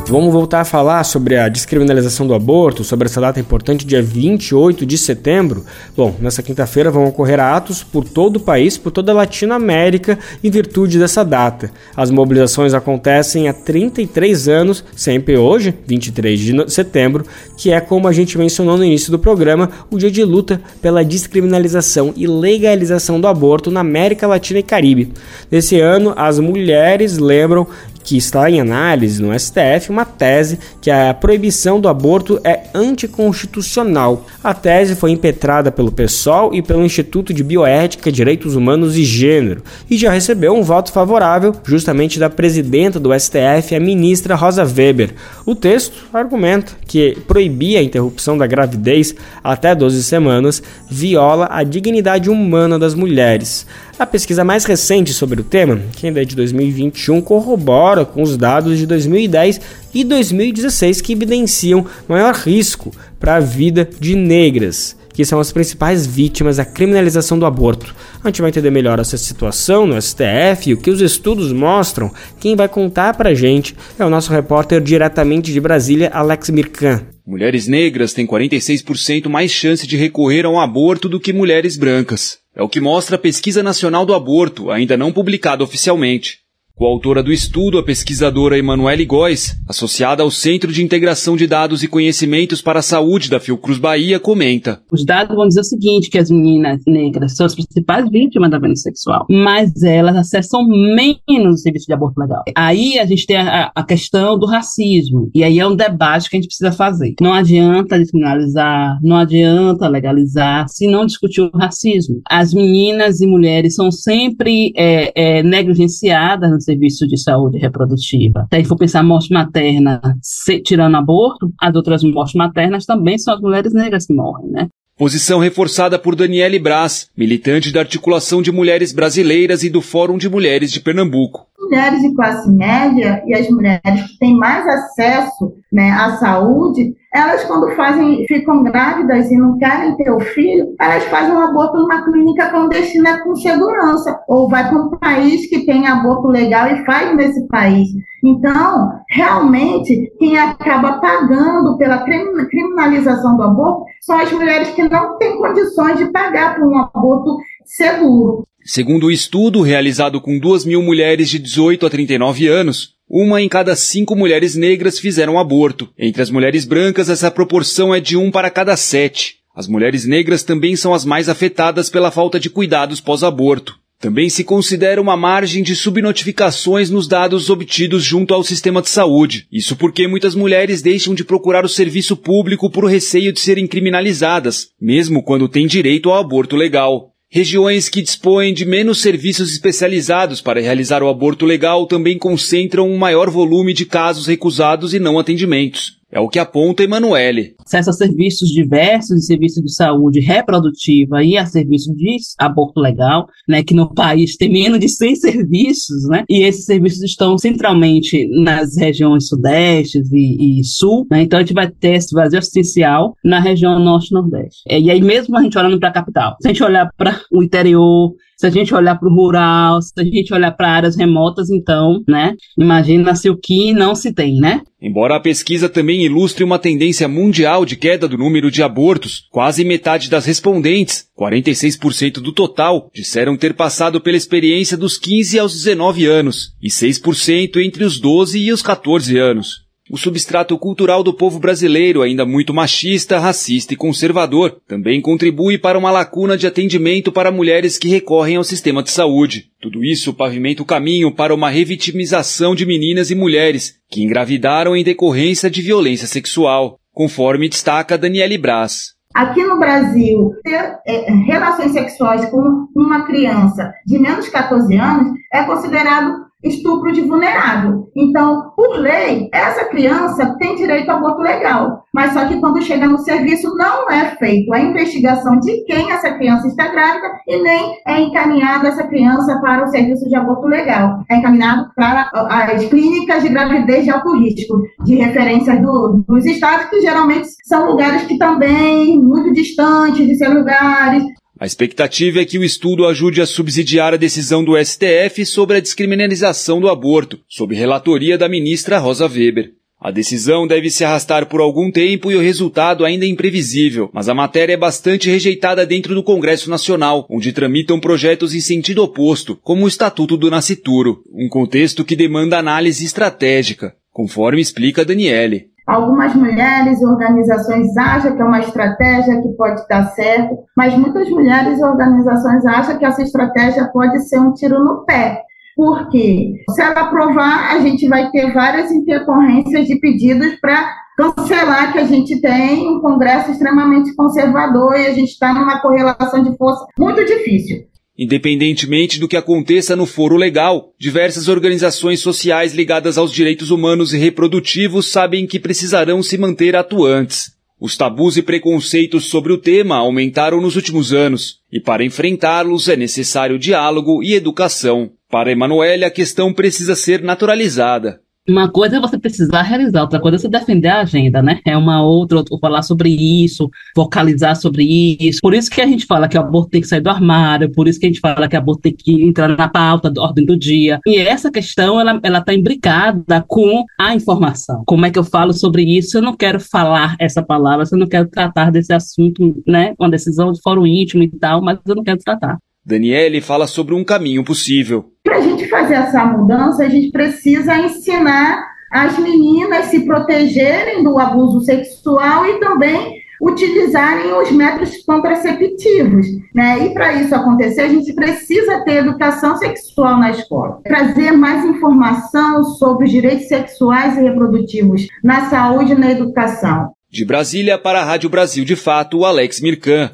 Vamos 0.08 0.32
voltar 0.32 0.60
a 0.60 0.64
falar 0.64 1.02
sobre 1.02 1.36
a 1.36 1.48
descriminalização 1.48 2.28
do 2.28 2.34
aborto, 2.34 2.84
sobre 2.84 3.06
essa 3.06 3.20
data 3.20 3.40
importante, 3.40 3.84
dia 3.84 4.00
28 4.00 4.86
de 4.86 4.96
setembro. 4.96 5.64
Bom, 5.96 6.14
nessa 6.20 6.44
quinta-feira 6.44 6.92
vão 6.92 7.06
ocorrer 7.06 7.40
atos 7.40 7.82
por 7.82 8.04
todo 8.04 8.36
o 8.36 8.40
país, 8.40 8.78
por 8.78 8.92
toda 8.92 9.10
a 9.10 9.14
Latinoamérica, 9.16 10.16
em 10.44 10.48
virtude 10.48 10.96
dessa 10.96 11.24
data. 11.24 11.72
As 11.96 12.08
mobilizações 12.12 12.72
acontecem 12.72 13.48
há 13.48 13.52
33 13.52 14.46
anos, 14.46 14.84
sempre 14.94 15.36
hoje, 15.36 15.74
23 15.84 16.38
de 16.38 16.72
setembro, 16.72 17.26
que 17.56 17.72
é, 17.72 17.80
como 17.80 18.06
a 18.06 18.12
gente 18.12 18.38
mencionou 18.38 18.78
no 18.78 18.84
início 18.84 19.10
do 19.10 19.18
programa, 19.18 19.70
o 19.90 19.98
dia 19.98 20.10
de 20.10 20.22
luta 20.22 20.60
pela 20.80 21.04
descriminalização 21.04 22.14
e 22.16 22.28
legalização 22.28 23.20
do 23.20 23.26
aborto 23.26 23.72
na 23.72 23.80
América 23.80 24.28
Latina 24.28 24.60
e 24.60 24.62
Caribe. 24.62 25.12
Nesse 25.50 25.80
ano, 25.80 26.14
as 26.16 26.38
mulheres 26.38 27.18
lembram 27.18 27.66
que 28.06 28.16
está 28.16 28.48
em 28.48 28.60
análise 28.60 29.20
no 29.20 29.36
STF 29.36 29.90
uma 29.90 30.04
tese 30.04 30.60
que 30.80 30.92
a 30.92 31.12
proibição 31.12 31.80
do 31.80 31.88
aborto 31.88 32.40
é 32.44 32.68
anticonstitucional. 32.72 34.24
A 34.44 34.54
tese 34.54 34.94
foi 34.94 35.10
impetrada 35.10 35.72
pelo 35.72 35.90
PSOL 35.90 36.54
e 36.54 36.62
pelo 36.62 36.84
Instituto 36.84 37.34
de 37.34 37.42
Bioética, 37.42 38.12
Direitos 38.12 38.54
Humanos 38.54 38.96
e 38.96 39.04
Gênero 39.04 39.62
e 39.90 39.98
já 39.98 40.12
recebeu 40.12 40.54
um 40.54 40.62
voto 40.62 40.92
favorável 40.92 41.52
justamente 41.64 42.20
da 42.20 42.30
presidenta 42.30 43.00
do 43.00 43.12
STF, 43.12 43.74
a 43.74 43.80
ministra 43.80 44.36
Rosa 44.36 44.62
Weber. 44.62 45.12
O 45.44 45.56
texto 45.56 46.06
argumenta 46.12 46.74
que 46.86 47.18
proibir 47.26 47.76
a 47.76 47.82
interrupção 47.82 48.38
da 48.38 48.46
gravidez 48.46 49.16
até 49.42 49.74
12 49.74 50.04
semanas 50.04 50.62
viola 50.88 51.48
a 51.50 51.64
dignidade 51.64 52.30
humana 52.30 52.78
das 52.78 52.94
mulheres. 52.94 53.66
A 53.98 54.04
pesquisa 54.04 54.44
mais 54.44 54.66
recente 54.66 55.14
sobre 55.14 55.40
o 55.40 55.44
tema, 55.44 55.80
que 55.96 56.06
ainda 56.06 56.20
é 56.20 56.24
de 56.24 56.36
2021, 56.36 57.22
corrobora 57.22 58.04
com 58.04 58.20
os 58.22 58.36
dados 58.36 58.76
de 58.78 58.86
2010 58.86 59.58
e 59.94 60.04
2016 60.04 61.00
que 61.00 61.14
evidenciam 61.14 61.86
maior 62.06 62.34
risco 62.34 62.92
para 63.18 63.36
a 63.36 63.40
vida 63.40 63.88
de 63.98 64.14
negras 64.14 64.94
que 65.16 65.24
são 65.24 65.40
as 65.40 65.50
principais 65.50 66.06
vítimas 66.06 66.58
da 66.58 66.64
criminalização 66.64 67.38
do 67.38 67.46
aborto. 67.46 67.96
A 68.22 68.28
gente 68.28 68.42
vai 68.42 68.50
entender 68.50 68.70
melhor 68.70 68.98
essa 68.98 69.16
situação 69.16 69.86
no 69.86 70.00
STF 70.00 70.68
e 70.68 70.74
o 70.74 70.76
que 70.76 70.90
os 70.90 71.00
estudos 71.00 71.52
mostram. 71.52 72.12
Quem 72.38 72.54
vai 72.54 72.68
contar 72.68 73.16
pra 73.16 73.32
gente 73.32 73.74
é 73.98 74.04
o 74.04 74.10
nosso 74.10 74.30
repórter 74.30 74.78
diretamente 74.78 75.50
de 75.50 75.58
Brasília, 75.58 76.10
Alex 76.12 76.50
Mirkan. 76.50 77.00
Mulheres 77.26 77.66
negras 77.66 78.12
têm 78.12 78.26
46% 78.26 79.26
mais 79.30 79.50
chance 79.50 79.86
de 79.86 79.96
recorrer 79.96 80.44
a 80.44 80.50
um 80.50 80.60
aborto 80.60 81.08
do 81.08 81.18
que 81.18 81.32
mulheres 81.32 81.78
brancas. 81.78 82.38
É 82.56 82.62
o 82.62 82.68
que 82.70 82.80
mostra 82.80 83.16
a 83.16 83.18
Pesquisa 83.18 83.62
Nacional 83.62 84.06
do 84.06 84.14
Aborto, 84.14 84.70
ainda 84.70 84.96
não 84.96 85.12
publicada 85.12 85.62
oficialmente. 85.62 86.45
Coautora 86.78 87.22
do 87.22 87.32
estudo, 87.32 87.78
a 87.78 87.82
pesquisadora 87.82 88.58
Emanuele 88.58 89.06
Góes, 89.06 89.56
associada 89.66 90.22
ao 90.22 90.30
Centro 90.30 90.70
de 90.70 90.84
Integração 90.84 91.34
de 91.34 91.46
Dados 91.46 91.82
e 91.82 91.88
Conhecimentos 91.88 92.60
para 92.60 92.80
a 92.80 92.82
Saúde 92.82 93.30
da 93.30 93.40
Fiocruz 93.40 93.78
Bahia, 93.78 94.20
comenta. 94.20 94.82
Os 94.92 95.02
dados 95.02 95.34
vão 95.34 95.48
dizer 95.48 95.60
o 95.60 95.64
seguinte, 95.64 96.10
que 96.10 96.18
as 96.18 96.30
meninas 96.30 96.82
negras 96.86 97.34
são 97.34 97.46
as 97.46 97.54
principais 97.54 98.10
vítimas 98.10 98.50
da 98.50 98.58
violência 98.58 98.90
sexual, 98.90 99.24
mas 99.30 99.82
elas 99.82 100.16
acessam 100.16 100.68
menos 100.68 101.54
o 101.54 101.62
serviço 101.62 101.86
de 101.86 101.94
aborto 101.94 102.20
legal. 102.20 102.42
Aí 102.54 102.98
a 102.98 103.06
gente 103.06 103.24
tem 103.24 103.38
a, 103.38 103.72
a 103.74 103.82
questão 103.82 104.38
do 104.38 104.44
racismo, 104.44 105.30
e 105.34 105.42
aí 105.42 105.58
é 105.58 105.66
um 105.66 105.74
debate 105.74 106.28
que 106.28 106.36
a 106.36 106.38
gente 106.38 106.48
precisa 106.48 106.72
fazer. 106.72 107.14
Não 107.22 107.32
adianta 107.32 107.98
descriminalizar, 107.98 109.00
não 109.02 109.16
adianta 109.16 109.88
legalizar, 109.88 110.68
se 110.68 110.86
não 110.86 111.06
discutir 111.06 111.40
o 111.40 111.50
racismo. 111.56 112.20
As 112.28 112.52
meninas 112.52 113.22
e 113.22 113.26
mulheres 113.26 113.74
são 113.74 113.90
sempre 113.90 114.74
é, 114.76 115.38
é, 115.38 115.42
negligenciadas 115.42 116.65
serviço 116.66 117.06
de 117.06 117.18
saúde 117.18 117.58
reprodutiva. 117.58 118.46
Se 118.50 118.54
a 118.54 118.58
gente 118.58 118.68
for 118.68 118.76
pensar 118.76 119.02
morte 119.02 119.32
materna, 119.32 120.00
se, 120.20 120.60
tirando 120.60 120.96
aborto, 120.96 121.50
as 121.60 121.74
outras 121.74 122.02
mortes 122.02 122.34
maternas 122.34 122.84
também 122.84 123.18
são 123.18 123.34
as 123.34 123.40
mulheres 123.40 123.72
negras 123.72 124.06
que 124.06 124.14
morrem, 124.14 124.50
né? 124.50 124.68
Posição 124.98 125.38
reforçada 125.38 125.98
por 125.98 126.16
Daniele 126.16 126.58
Braz, 126.58 127.10
militante 127.14 127.70
da 127.70 127.80
Articulação 127.80 128.40
de 128.40 128.50
Mulheres 128.50 128.94
Brasileiras 128.94 129.62
e 129.62 129.68
do 129.68 129.82
Fórum 129.82 130.16
de 130.16 130.26
Mulheres 130.26 130.72
de 130.72 130.80
Pernambuco. 130.80 131.46
Mulheres 131.60 132.00
de 132.00 132.14
classe 132.14 132.50
média 132.50 133.22
e 133.26 133.34
as 133.34 133.46
mulheres 133.50 133.82
que 133.82 134.18
têm 134.18 134.34
mais 134.34 134.66
acesso 134.66 135.52
né, 135.70 135.90
à 135.90 136.16
saúde, 136.16 136.94
elas 137.16 137.44
quando 137.44 137.74
fazem, 137.74 138.26
ficam 138.26 138.62
grávidas 138.62 139.30
e 139.30 139.38
não 139.38 139.56
querem 139.56 139.96
ter 139.96 140.10
o 140.10 140.20
filho, 140.20 140.74
elas 140.78 141.02
fazem 141.04 141.32
um 141.32 141.40
aborto 141.40 141.78
numa 141.78 142.04
clínica 142.04 142.50
clandestina 142.50 143.22
com 143.22 143.34
segurança, 143.34 144.20
ou 144.28 144.50
vai 144.50 144.68
para 144.68 144.78
um 144.78 144.90
país 144.90 145.48
que 145.48 145.64
tem 145.64 145.86
aborto 145.86 146.28
legal 146.28 146.68
e 146.68 146.84
faz 146.84 147.16
nesse 147.16 147.48
país. 147.48 147.88
Então, 148.22 148.92
realmente, 149.08 150.12
quem 150.18 150.38
acaba 150.38 150.98
pagando 150.98 151.78
pela 151.78 152.04
criminalização 152.04 153.36
do 153.36 153.44
aborto 153.44 153.84
são 154.02 154.18
as 154.18 154.30
mulheres 154.30 154.68
que 154.70 154.86
não 154.86 155.16
têm 155.16 155.38
condições 155.38 155.96
de 155.96 156.12
pagar 156.12 156.56
por 156.56 156.68
um 156.68 156.78
aborto 156.78 157.38
seguro. 157.64 158.46
Segundo 158.62 159.06
o 159.06 159.10
estudo 159.12 159.62
realizado 159.62 160.20
com 160.20 160.38
2 160.38 160.66
mil 160.66 160.82
mulheres 160.82 161.30
de 161.30 161.38
18 161.38 161.86
a 161.86 161.90
39 161.90 162.48
anos, 162.48 162.95
uma 163.08 163.40
em 163.40 163.48
cada 163.48 163.76
cinco 163.76 164.16
mulheres 164.16 164.54
negras 164.54 164.98
fizeram 164.98 165.38
aborto. 165.38 165.88
Entre 165.98 166.20
as 166.20 166.30
mulheres 166.30 166.64
brancas, 166.64 167.08
essa 167.08 167.30
proporção 167.30 167.94
é 167.94 168.00
de 168.00 168.16
um 168.16 168.30
para 168.30 168.50
cada 168.50 168.76
sete. 168.76 169.36
As 169.54 169.68
mulheres 169.68 170.04
negras 170.04 170.42
também 170.42 170.76
são 170.76 170.92
as 170.92 171.04
mais 171.04 171.28
afetadas 171.28 171.88
pela 171.88 172.10
falta 172.10 172.38
de 172.38 172.50
cuidados 172.50 173.00
pós-aborto. 173.00 173.78
Também 173.98 174.28
se 174.28 174.44
considera 174.44 175.00
uma 175.00 175.16
margem 175.16 175.62
de 175.62 175.74
subnotificações 175.74 176.90
nos 176.90 177.08
dados 177.08 177.48
obtidos 177.48 178.04
junto 178.04 178.34
ao 178.34 178.44
sistema 178.44 178.82
de 178.82 178.90
saúde. 178.90 179.46
Isso 179.50 179.74
porque 179.74 180.06
muitas 180.06 180.34
mulheres 180.34 180.82
deixam 180.82 181.14
de 181.14 181.24
procurar 181.24 181.64
o 181.64 181.68
serviço 181.68 182.14
público 182.14 182.68
por 182.68 182.84
receio 182.84 183.32
de 183.32 183.40
serem 183.40 183.66
criminalizadas, 183.66 184.68
mesmo 184.78 185.22
quando 185.22 185.48
têm 185.48 185.66
direito 185.66 186.10
ao 186.10 186.18
aborto 186.18 186.54
legal. 186.54 187.15
Regiões 187.36 187.90
que 187.90 188.00
dispõem 188.00 188.54
de 188.54 188.64
menos 188.64 189.02
serviços 189.02 189.52
especializados 189.52 190.40
para 190.40 190.58
realizar 190.58 191.02
o 191.02 191.08
aborto 191.10 191.44
legal 191.44 191.86
também 191.86 192.16
concentram 192.16 192.88
um 192.88 192.96
maior 192.96 193.28
volume 193.28 193.74
de 193.74 193.84
casos 193.84 194.26
recusados 194.26 194.94
e 194.94 194.98
não 194.98 195.18
atendimentos. 195.18 195.98
É 196.16 196.18
o 196.18 196.30
que 196.30 196.38
aponta 196.38 196.82
Emanuele. 196.82 197.54
Acesso 197.60 197.90
a 197.90 197.92
serviços 197.92 198.48
diversos, 198.48 199.18
de 199.18 199.26
serviço 199.26 199.62
de 199.62 199.70
saúde 199.70 200.18
reprodutiva 200.18 201.22
e 201.22 201.36
a 201.36 201.44
serviço 201.44 201.94
de 201.94 202.16
aborto 202.38 202.80
legal, 202.80 203.26
né, 203.46 203.62
que 203.62 203.74
no 203.74 203.92
país 203.92 204.34
tem 204.34 204.50
menos 204.50 204.80
de 204.80 204.88
100 204.88 205.14
serviços, 205.16 206.08
né, 206.08 206.24
e 206.26 206.42
esses 206.42 206.64
serviços 206.64 207.02
estão 207.02 207.36
centralmente 207.36 208.26
nas 208.42 208.78
regiões 208.78 209.28
sudeste 209.28 210.00
e, 210.10 210.60
e 210.60 210.64
sul, 210.64 211.06
né, 211.10 211.20
então 211.20 211.38
a 211.38 211.42
gente 211.42 211.52
vai 211.52 211.70
ter 211.70 211.96
esse 211.96 212.14
vazio 212.14 212.38
assistencial 212.38 213.14
na 213.22 213.38
região 213.38 213.78
norte 213.78 214.08
e 214.08 214.14
nordeste. 214.14 214.62
É, 214.66 214.80
e 214.80 214.90
aí 214.90 215.02
mesmo 215.02 215.36
a 215.36 215.42
gente 215.42 215.58
olhando 215.58 215.78
para 215.78 215.90
a 215.90 215.92
capital, 215.92 216.36
se 216.40 216.48
a 216.48 216.50
gente 216.50 216.64
olhar 216.64 216.88
para 216.96 217.20
o 217.30 217.42
interior, 217.42 218.14
se 218.36 218.46
a 218.46 218.50
gente 218.50 218.74
olhar 218.74 218.96
para 218.96 219.08
o 219.08 219.14
rural, 219.14 219.80
se 219.80 219.92
a 219.96 220.04
gente 220.04 220.32
olhar 220.32 220.52
para 220.52 220.70
áreas 220.70 220.94
remotas, 220.94 221.48
então, 221.48 222.02
né, 222.06 222.34
imagina-se 222.58 223.30
o 223.30 223.36
que 223.36 223.72
não 223.72 223.94
se 223.94 224.12
tem, 224.12 224.38
né? 224.38 224.60
Embora 224.80 225.16
a 225.16 225.20
pesquisa 225.20 225.70
também 225.70 226.04
ilustre 226.04 226.44
uma 226.44 226.58
tendência 226.58 227.08
mundial 227.08 227.64
de 227.64 227.76
queda 227.76 228.06
do 228.06 228.18
número 228.18 228.50
de 228.50 228.62
abortos, 228.62 229.26
quase 229.30 229.64
metade 229.64 230.10
das 230.10 230.26
respondentes, 230.26 231.06
46% 231.18 232.20
do 232.20 232.30
total, 232.30 232.90
disseram 232.94 233.36
ter 233.36 233.54
passado 233.54 234.00
pela 234.00 234.18
experiência 234.18 234.76
dos 234.76 234.98
15 234.98 235.38
aos 235.38 235.52
19 235.54 236.04
anos 236.04 236.52
e 236.62 236.68
6% 236.68 237.56
entre 237.56 237.84
os 237.84 237.98
12 237.98 238.38
e 238.38 238.52
os 238.52 238.60
14 238.60 239.16
anos. 239.18 239.65
O 239.88 239.96
substrato 239.96 240.58
cultural 240.58 241.04
do 241.04 241.14
povo 241.14 241.38
brasileiro, 241.38 242.02
ainda 242.02 242.26
muito 242.26 242.52
machista, 242.52 243.20
racista 243.20 243.72
e 243.72 243.76
conservador, 243.76 244.60
também 244.66 245.00
contribui 245.00 245.58
para 245.58 245.78
uma 245.78 245.92
lacuna 245.92 246.36
de 246.36 246.44
atendimento 246.44 247.12
para 247.12 247.30
mulheres 247.30 247.78
que 247.78 247.88
recorrem 247.88 248.34
ao 248.34 248.42
sistema 248.42 248.82
de 248.82 248.90
saúde. 248.90 249.48
Tudo 249.60 249.84
isso 249.84 250.12
pavimenta 250.12 250.60
o 250.60 250.66
caminho 250.66 251.14
para 251.14 251.32
uma 251.32 251.48
revitimização 251.48 252.52
de 252.52 252.66
meninas 252.66 253.12
e 253.12 253.14
mulheres 253.14 253.76
que 253.88 254.02
engravidaram 254.02 254.76
em 254.76 254.82
decorrência 254.82 255.48
de 255.48 255.62
violência 255.62 256.08
sexual, 256.08 256.80
conforme 256.92 257.48
destaca 257.48 257.96
Daniele 257.96 258.36
Braz. 258.38 258.96
Aqui 259.14 259.42
no 259.44 259.58
Brasil, 259.58 260.32
ter 260.42 260.78
é, 260.84 261.10
relações 261.26 261.70
sexuais 261.70 262.28
com 262.28 262.66
uma 262.74 263.06
criança 263.06 263.72
de 263.86 263.98
menos 263.98 264.24
de 264.24 264.32
14 264.32 264.76
anos 264.76 265.12
é 265.32 265.44
considerado 265.44 266.25
estupro 266.46 266.92
de 266.92 267.02
vulnerável. 267.02 267.88
Então, 267.94 268.52
por 268.56 268.78
lei, 268.78 269.28
essa 269.32 269.64
criança 269.66 270.36
tem 270.38 270.56
direito 270.56 270.90
ao 270.90 270.98
aborto 270.98 271.22
legal. 271.22 271.84
Mas 271.92 272.12
só 272.12 272.26
que 272.26 272.38
quando 272.40 272.62
chega 272.62 272.86
no 272.86 272.98
serviço, 272.98 273.54
não 273.56 273.90
é 273.90 274.16
feito 274.16 274.52
a 274.52 274.60
investigação 274.60 275.38
de 275.40 275.64
quem 275.64 275.90
essa 275.90 276.12
criança 276.12 276.46
está 276.46 276.68
grávida 276.68 277.06
e 277.26 277.42
nem 277.42 277.78
é 277.86 278.00
encaminhada 278.00 278.68
essa 278.68 278.86
criança 278.86 279.40
para 279.40 279.64
o 279.64 279.68
serviço 279.68 280.08
de 280.08 280.14
aborto 280.14 280.46
legal. 280.46 281.00
É 281.10 281.16
encaminhado 281.16 281.70
para 281.74 282.10
as 282.12 282.64
clínicas 282.66 283.22
de 283.22 283.28
gravidez 283.30 283.84
de 283.84 283.90
alto 283.90 284.16
risco, 284.18 284.62
de 284.84 284.96
referência 284.96 285.60
do, 285.60 286.04
dos 286.06 286.24
estados, 286.26 286.66
que 286.66 286.80
geralmente 286.80 287.28
são 287.44 287.70
lugares 287.70 288.02
que 288.02 288.18
também 288.18 289.00
muito 289.00 289.32
distantes 289.32 290.06
de 290.06 290.14
ser 290.16 290.28
lugares 290.28 291.04
a 291.38 291.44
expectativa 291.44 292.20
é 292.20 292.24
que 292.24 292.38
o 292.38 292.44
estudo 292.44 292.86
ajude 292.86 293.20
a 293.20 293.26
subsidiar 293.26 293.92
a 293.92 293.98
decisão 293.98 294.42
do 294.42 294.56
STF 294.56 295.26
sobre 295.26 295.58
a 295.58 295.60
descriminalização 295.60 296.60
do 296.60 296.68
aborto, 296.68 297.20
sob 297.28 297.54
relatoria 297.54 298.16
da 298.16 298.26
ministra 298.26 298.78
Rosa 298.78 299.06
Weber. 299.06 299.52
A 299.78 299.90
decisão 299.90 300.46
deve 300.46 300.70
se 300.70 300.82
arrastar 300.82 301.26
por 301.26 301.40
algum 301.40 301.70
tempo 301.70 302.10
e 302.10 302.16
o 302.16 302.20
resultado 302.20 302.86
ainda 302.86 303.04
é 303.04 303.08
imprevisível, 303.08 303.90
mas 303.92 304.08
a 304.08 304.14
matéria 304.14 304.54
é 304.54 304.56
bastante 304.56 305.10
rejeitada 305.10 305.66
dentro 305.66 305.94
do 305.94 306.02
Congresso 306.02 306.48
Nacional, 306.48 307.06
onde 307.10 307.32
tramitam 307.34 307.78
projetos 307.78 308.34
em 308.34 308.40
sentido 308.40 308.82
oposto, 308.82 309.38
como 309.42 309.66
o 309.66 309.68
Estatuto 309.68 310.16
do 310.16 310.30
Nascituro, 310.30 311.02
um 311.12 311.28
contexto 311.28 311.84
que 311.84 311.94
demanda 311.94 312.38
análise 312.38 312.86
estratégica, 312.86 313.76
conforme 313.92 314.40
explica 314.40 314.86
Daniele. 314.86 315.50
Algumas 315.66 316.14
mulheres 316.14 316.80
e 316.80 316.86
organizações 316.86 317.76
acham 317.76 318.14
que 318.14 318.22
é 318.22 318.24
uma 318.24 318.38
estratégia 318.38 319.20
que 319.20 319.28
pode 319.30 319.66
dar 319.68 319.86
certo, 319.86 320.38
mas 320.56 320.76
muitas 320.78 321.10
mulheres 321.10 321.58
e 321.58 321.64
organizações 321.64 322.46
acham 322.46 322.78
que 322.78 322.84
essa 322.84 323.02
estratégia 323.02 323.68
pode 323.72 323.98
ser 324.08 324.20
um 324.20 324.32
tiro 324.32 324.62
no 324.62 324.84
pé, 324.84 325.22
porque 325.56 326.34
se 326.50 326.62
ela 326.62 326.82
aprovar, 326.82 327.56
a 327.56 327.58
gente 327.58 327.88
vai 327.88 328.10
ter 328.10 328.32
várias 328.32 328.70
intercorrências 328.70 329.66
de 329.66 329.74
pedidos 329.80 330.36
para 330.40 330.72
cancelar 330.96 331.72
que 331.72 331.78
a 331.78 331.84
gente 331.84 332.20
tem 332.20 332.68
um 332.68 332.80
Congresso 332.80 333.32
extremamente 333.32 333.94
conservador 333.96 334.76
e 334.76 334.86
a 334.86 334.92
gente 334.92 335.10
está 335.10 335.34
numa 335.34 335.60
correlação 335.60 336.22
de 336.22 336.36
força 336.36 336.64
muito 336.78 337.04
difícil. 337.04 337.66
Independentemente 337.98 339.00
do 339.00 339.08
que 339.08 339.16
aconteça 339.16 339.74
no 339.74 339.86
foro 339.86 340.16
legal, 340.16 340.74
diversas 340.78 341.28
organizações 341.28 342.00
sociais 342.00 342.54
ligadas 342.54 342.98
aos 342.98 343.10
direitos 343.10 343.50
humanos 343.50 343.94
e 343.94 343.98
reprodutivos 343.98 344.90
sabem 344.90 345.26
que 345.26 345.40
precisarão 345.40 346.02
se 346.02 346.18
manter 346.18 346.54
atuantes. 346.54 347.34
Os 347.58 347.74
tabus 347.74 348.18
e 348.18 348.22
preconceitos 348.22 349.06
sobre 349.06 349.32
o 349.32 349.38
tema 349.38 349.76
aumentaram 349.76 350.42
nos 350.42 350.56
últimos 350.56 350.92
anos, 350.92 351.38
e 351.50 351.58
para 351.58 351.82
enfrentá-los 351.82 352.68
é 352.68 352.76
necessário 352.76 353.38
diálogo 353.38 354.02
e 354.02 354.12
educação. 354.12 354.90
Para 355.10 355.32
Emanuele, 355.32 355.84
a 355.86 355.90
questão 355.90 356.34
precisa 356.34 356.74
ser 356.76 357.02
naturalizada. 357.02 358.00
Uma 358.28 358.48
coisa 358.48 358.76
é 358.76 358.80
você 358.80 358.98
precisar 358.98 359.42
realizar, 359.42 359.82
outra 359.82 360.00
coisa 360.00 360.16
é 360.16 360.18
você 360.20 360.28
defender 360.28 360.68
a 360.68 360.80
agenda, 360.80 361.22
né? 361.22 361.40
É 361.44 361.56
uma 361.56 361.82
outra, 361.82 362.22
ou 362.30 362.38
falar 362.38 362.62
sobre 362.62 362.88
isso, 362.88 363.50
vocalizar 363.74 364.36
sobre 364.36 364.64
isso. 365.00 365.20
Por 365.20 365.34
isso 365.34 365.50
que 365.50 365.60
a 365.60 365.66
gente 365.66 365.86
fala 365.86 366.08
que 366.08 366.16
o 366.16 366.20
aborto 366.20 366.50
tem 366.50 366.60
que 366.60 366.66
sair 366.66 366.80
do 366.80 366.90
armário, 366.90 367.52
por 367.52 367.68
isso 367.68 367.78
que 367.78 367.86
a 367.86 367.88
gente 367.88 368.00
fala 368.00 368.28
que 368.28 368.36
o 368.36 368.38
aborto 368.38 368.62
tem 368.62 368.74
que 368.74 369.02
entrar 369.02 369.28
na 369.28 369.48
pauta, 369.48 369.90
da 369.90 370.02
ordem 370.02 370.24
do 370.24 370.36
dia. 370.36 370.80
E 370.86 370.96
essa 370.96 371.30
questão, 371.30 371.80
ela, 371.80 372.00
ela 372.02 372.20
tá 372.20 372.34
imbricada 372.34 373.24
com 373.26 373.64
a 373.78 373.94
informação. 373.94 374.62
Como 374.66 374.84
é 374.86 374.90
que 374.90 374.98
eu 374.98 375.04
falo 375.04 375.32
sobre 375.32 375.62
isso? 375.62 375.98
Eu 375.98 376.02
não 376.02 376.16
quero 376.16 376.40
falar 376.40 376.96
essa 376.98 377.22
palavra, 377.22 377.64
eu 377.70 377.78
não 377.78 377.86
quero 377.86 378.08
tratar 378.08 378.50
desse 378.50 378.72
assunto, 378.72 379.42
né? 379.46 379.74
Uma 379.78 379.90
decisão 379.90 380.32
de 380.32 380.40
fórum 380.42 380.66
íntimo 380.66 381.02
e 381.02 381.08
tal, 381.08 381.40
mas 381.42 381.58
eu 381.66 381.74
não 381.74 381.84
quero 381.84 381.98
tratar. 381.98 382.38
Daniele 382.66 383.20
fala 383.20 383.46
sobre 383.46 383.76
um 383.76 383.84
caminho 383.84 384.24
possível. 384.24 384.86
Para 385.04 385.18
a 385.18 385.20
gente 385.20 385.48
fazer 385.48 385.74
essa 385.74 386.04
mudança, 386.04 386.64
a 386.64 386.68
gente 386.68 386.90
precisa 386.90 387.56
ensinar 387.56 388.44
as 388.72 388.98
meninas 388.98 389.66
se 389.66 389.86
protegerem 389.86 390.82
do 390.82 390.98
abuso 390.98 391.42
sexual 391.42 392.26
e 392.26 392.40
também 392.40 392.96
utilizarem 393.22 394.12
os 394.12 394.32
métodos 394.32 394.78
contraceptivos. 394.84 396.06
Né? 396.34 396.66
E 396.66 396.74
para 396.74 396.94
isso 396.94 397.14
acontecer, 397.14 397.62
a 397.62 397.68
gente 397.68 397.92
precisa 397.94 398.60
ter 398.64 398.78
educação 398.78 399.36
sexual 399.36 399.98
na 399.98 400.10
escola, 400.10 400.60
trazer 400.64 401.12
mais 401.12 401.44
informação 401.44 402.42
sobre 402.42 402.86
os 402.86 402.90
direitos 402.90 403.28
sexuais 403.28 403.96
e 403.96 404.02
reprodutivos 404.02 404.88
na 405.04 405.30
saúde 405.30 405.72
e 405.72 405.78
na 405.78 405.92
educação. 405.92 406.72
De 406.90 407.04
Brasília 407.04 407.56
para 407.56 407.80
a 407.80 407.84
Rádio 407.84 408.10
Brasil 408.10 408.44
de 408.44 408.56
Fato, 408.56 409.04
Alex 409.04 409.40
Mirkan. 409.40 409.92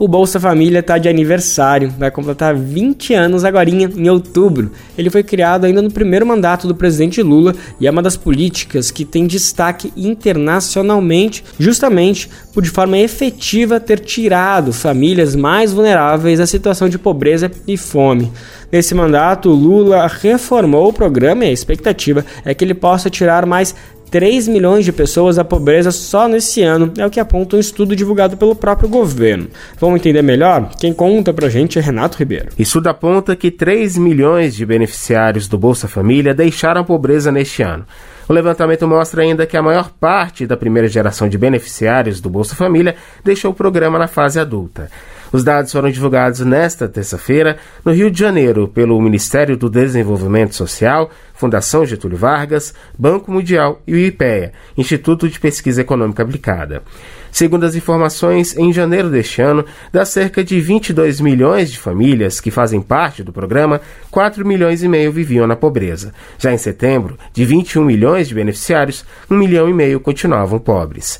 O 0.01 0.07
Bolsa 0.07 0.39
Família 0.39 0.79
está 0.79 0.97
de 0.97 1.09
aniversário, 1.09 1.93
vai 1.99 2.09
completar 2.09 2.55
20 2.55 3.15
anos 3.15 3.45
agora 3.45 3.69
em 3.69 4.09
outubro. 4.09 4.71
Ele 4.97 5.11
foi 5.11 5.25
criado 5.25 5.65
ainda 5.65 5.83
no 5.83 5.91
primeiro 5.91 6.25
mandato 6.25 6.69
do 6.69 6.75
presidente 6.75 7.21
Lula 7.21 7.53
e 7.81 7.87
é 7.89 7.91
uma 7.91 8.01
das 8.01 8.17
políticas 8.17 8.93
que 8.93 9.05
tem 9.05 9.27
destaque 9.27 9.93
internacionalmente, 9.97 11.45
justamente 11.59 12.31
por 12.55 12.63
de 12.63 12.71
forma 12.71 12.97
efetiva 12.97 13.81
ter 13.81 13.99
tirado 13.99 14.73
famílias 14.73 15.35
mais 15.35 15.73
vulneráveis 15.73 16.39
da 16.39 16.47
situação 16.47 16.89
de 16.89 16.97
pobreza 16.97 17.51
e 17.67 17.77
fome. 17.77 18.31
Nesse 18.71 18.95
mandato, 18.95 19.49
Lula 19.51 20.07
reformou 20.07 20.91
o 20.91 20.93
programa 20.93 21.45
e 21.45 21.49
a 21.49 21.53
expectativa 21.53 22.25
é 22.45 22.55
que 22.55 22.63
ele 22.63 22.75
possa 22.75 23.11
tirar 23.11 23.47
mais 23.47 23.75
3 24.11 24.49
milhões 24.49 24.85
de 24.85 24.93
pessoas 24.93 25.37
da 25.37 25.45
pobreza 25.45 25.91
só 25.91 26.27
nesse 26.27 26.63
ano, 26.63 26.93
é 26.99 27.05
o 27.05 27.11
que 27.11 27.21
aponta 27.21 27.57
um 27.57 27.61
estudo 27.61 27.95
divulgado 27.95 28.37
pelo 28.37 28.55
próprio 28.55 28.89
governo. 28.89 29.49
Vamos 29.79 29.97
entender 30.01 30.23
melhor? 30.23 30.71
Quem 30.79 30.93
conta 30.93 31.33
pra 31.33 31.49
gente 31.49 31.79
é 31.79 31.83
Renato 31.83 32.19
Ribeiro. 32.19 32.49
Estudo 32.59 32.89
aponta 32.89 33.37
que 33.37 33.51
3 33.51 33.99
milhões 33.99 34.55
de 34.55 34.65
beneficiários 34.65 35.47
do 35.47 35.59
Bolsa 35.59 35.87
Família 35.87 36.35
deixaram 36.35 36.81
a 36.81 36.85
pobreza 36.85 37.31
neste 37.31 37.63
ano. 37.63 37.85
O 38.29 38.33
levantamento 38.33 38.87
mostra 38.87 39.23
ainda 39.23 39.47
que 39.47 39.57
a 39.57 39.63
maior 39.63 39.91
parte 39.91 40.47
da 40.47 40.57
primeira 40.57 40.87
geração 40.87 41.29
de 41.29 41.39
beneficiários 41.39 42.21
do 42.21 42.29
Bolsa 42.29 42.55
Família 42.55 42.95
deixou 43.25 43.53
o 43.53 43.55
programa 43.55 43.99
na 43.99 44.07
fase 44.07 44.39
adulta. 44.39 44.91
Os 45.33 45.45
dados 45.45 45.73
foram 45.73 45.91
divulgados 45.91 46.41
nesta 46.41 46.89
terça-feira 46.89 47.59
no 47.85 47.93
Rio 47.93 48.11
de 48.11 48.19
Janeiro 48.19 48.67
pelo 48.67 49.01
Ministério 49.01 49.57
do 49.57 49.69
Desenvolvimento 49.69 50.55
Social, 50.55 51.11
Fundação 51.35 51.85
Getúlio 51.85 52.17
Vargas, 52.17 52.75
Banco 52.99 53.31
Mundial 53.31 53.81
e 53.87 53.95
o 53.95 53.99
IPEA, 53.99 54.53
Instituto 54.77 55.29
de 55.29 55.39
Pesquisa 55.39 55.83
Econômica 55.83 56.23
Aplicada. 56.23 56.83
Segundo 57.31 57.65
as 57.65 57.77
informações, 57.77 58.57
em 58.57 58.73
janeiro 58.73 59.11
deste 59.11 59.43
ano, 59.43 59.65
das 59.93 60.09
cerca 60.09 60.43
de 60.43 60.61
22 60.61 61.21
milhões 61.21 61.71
de 61.71 61.79
famílias 61.79 62.41
que 62.41 62.51
fazem 62.51 62.81
parte 62.81 63.23
do 63.23 63.33
programa, 63.33 63.81
4 64.11 64.47
milhões 64.47 64.83
e 64.83 64.89
meio 64.89 65.13
viviam 65.13 65.47
na 65.47 65.55
pobreza. 65.55 66.13
Já 66.39 66.53
em 66.53 66.59
setembro, 66.59 67.19
de 67.33 67.45
21 67.45 67.85
milhões 67.85 68.29
de 68.29 68.35
beneficiários, 68.35 69.05
1 69.31 69.37
milhão 69.37 69.69
e 69.69 69.75
meio 69.75 70.01
continuavam 70.01 70.59
pobres. 70.59 71.19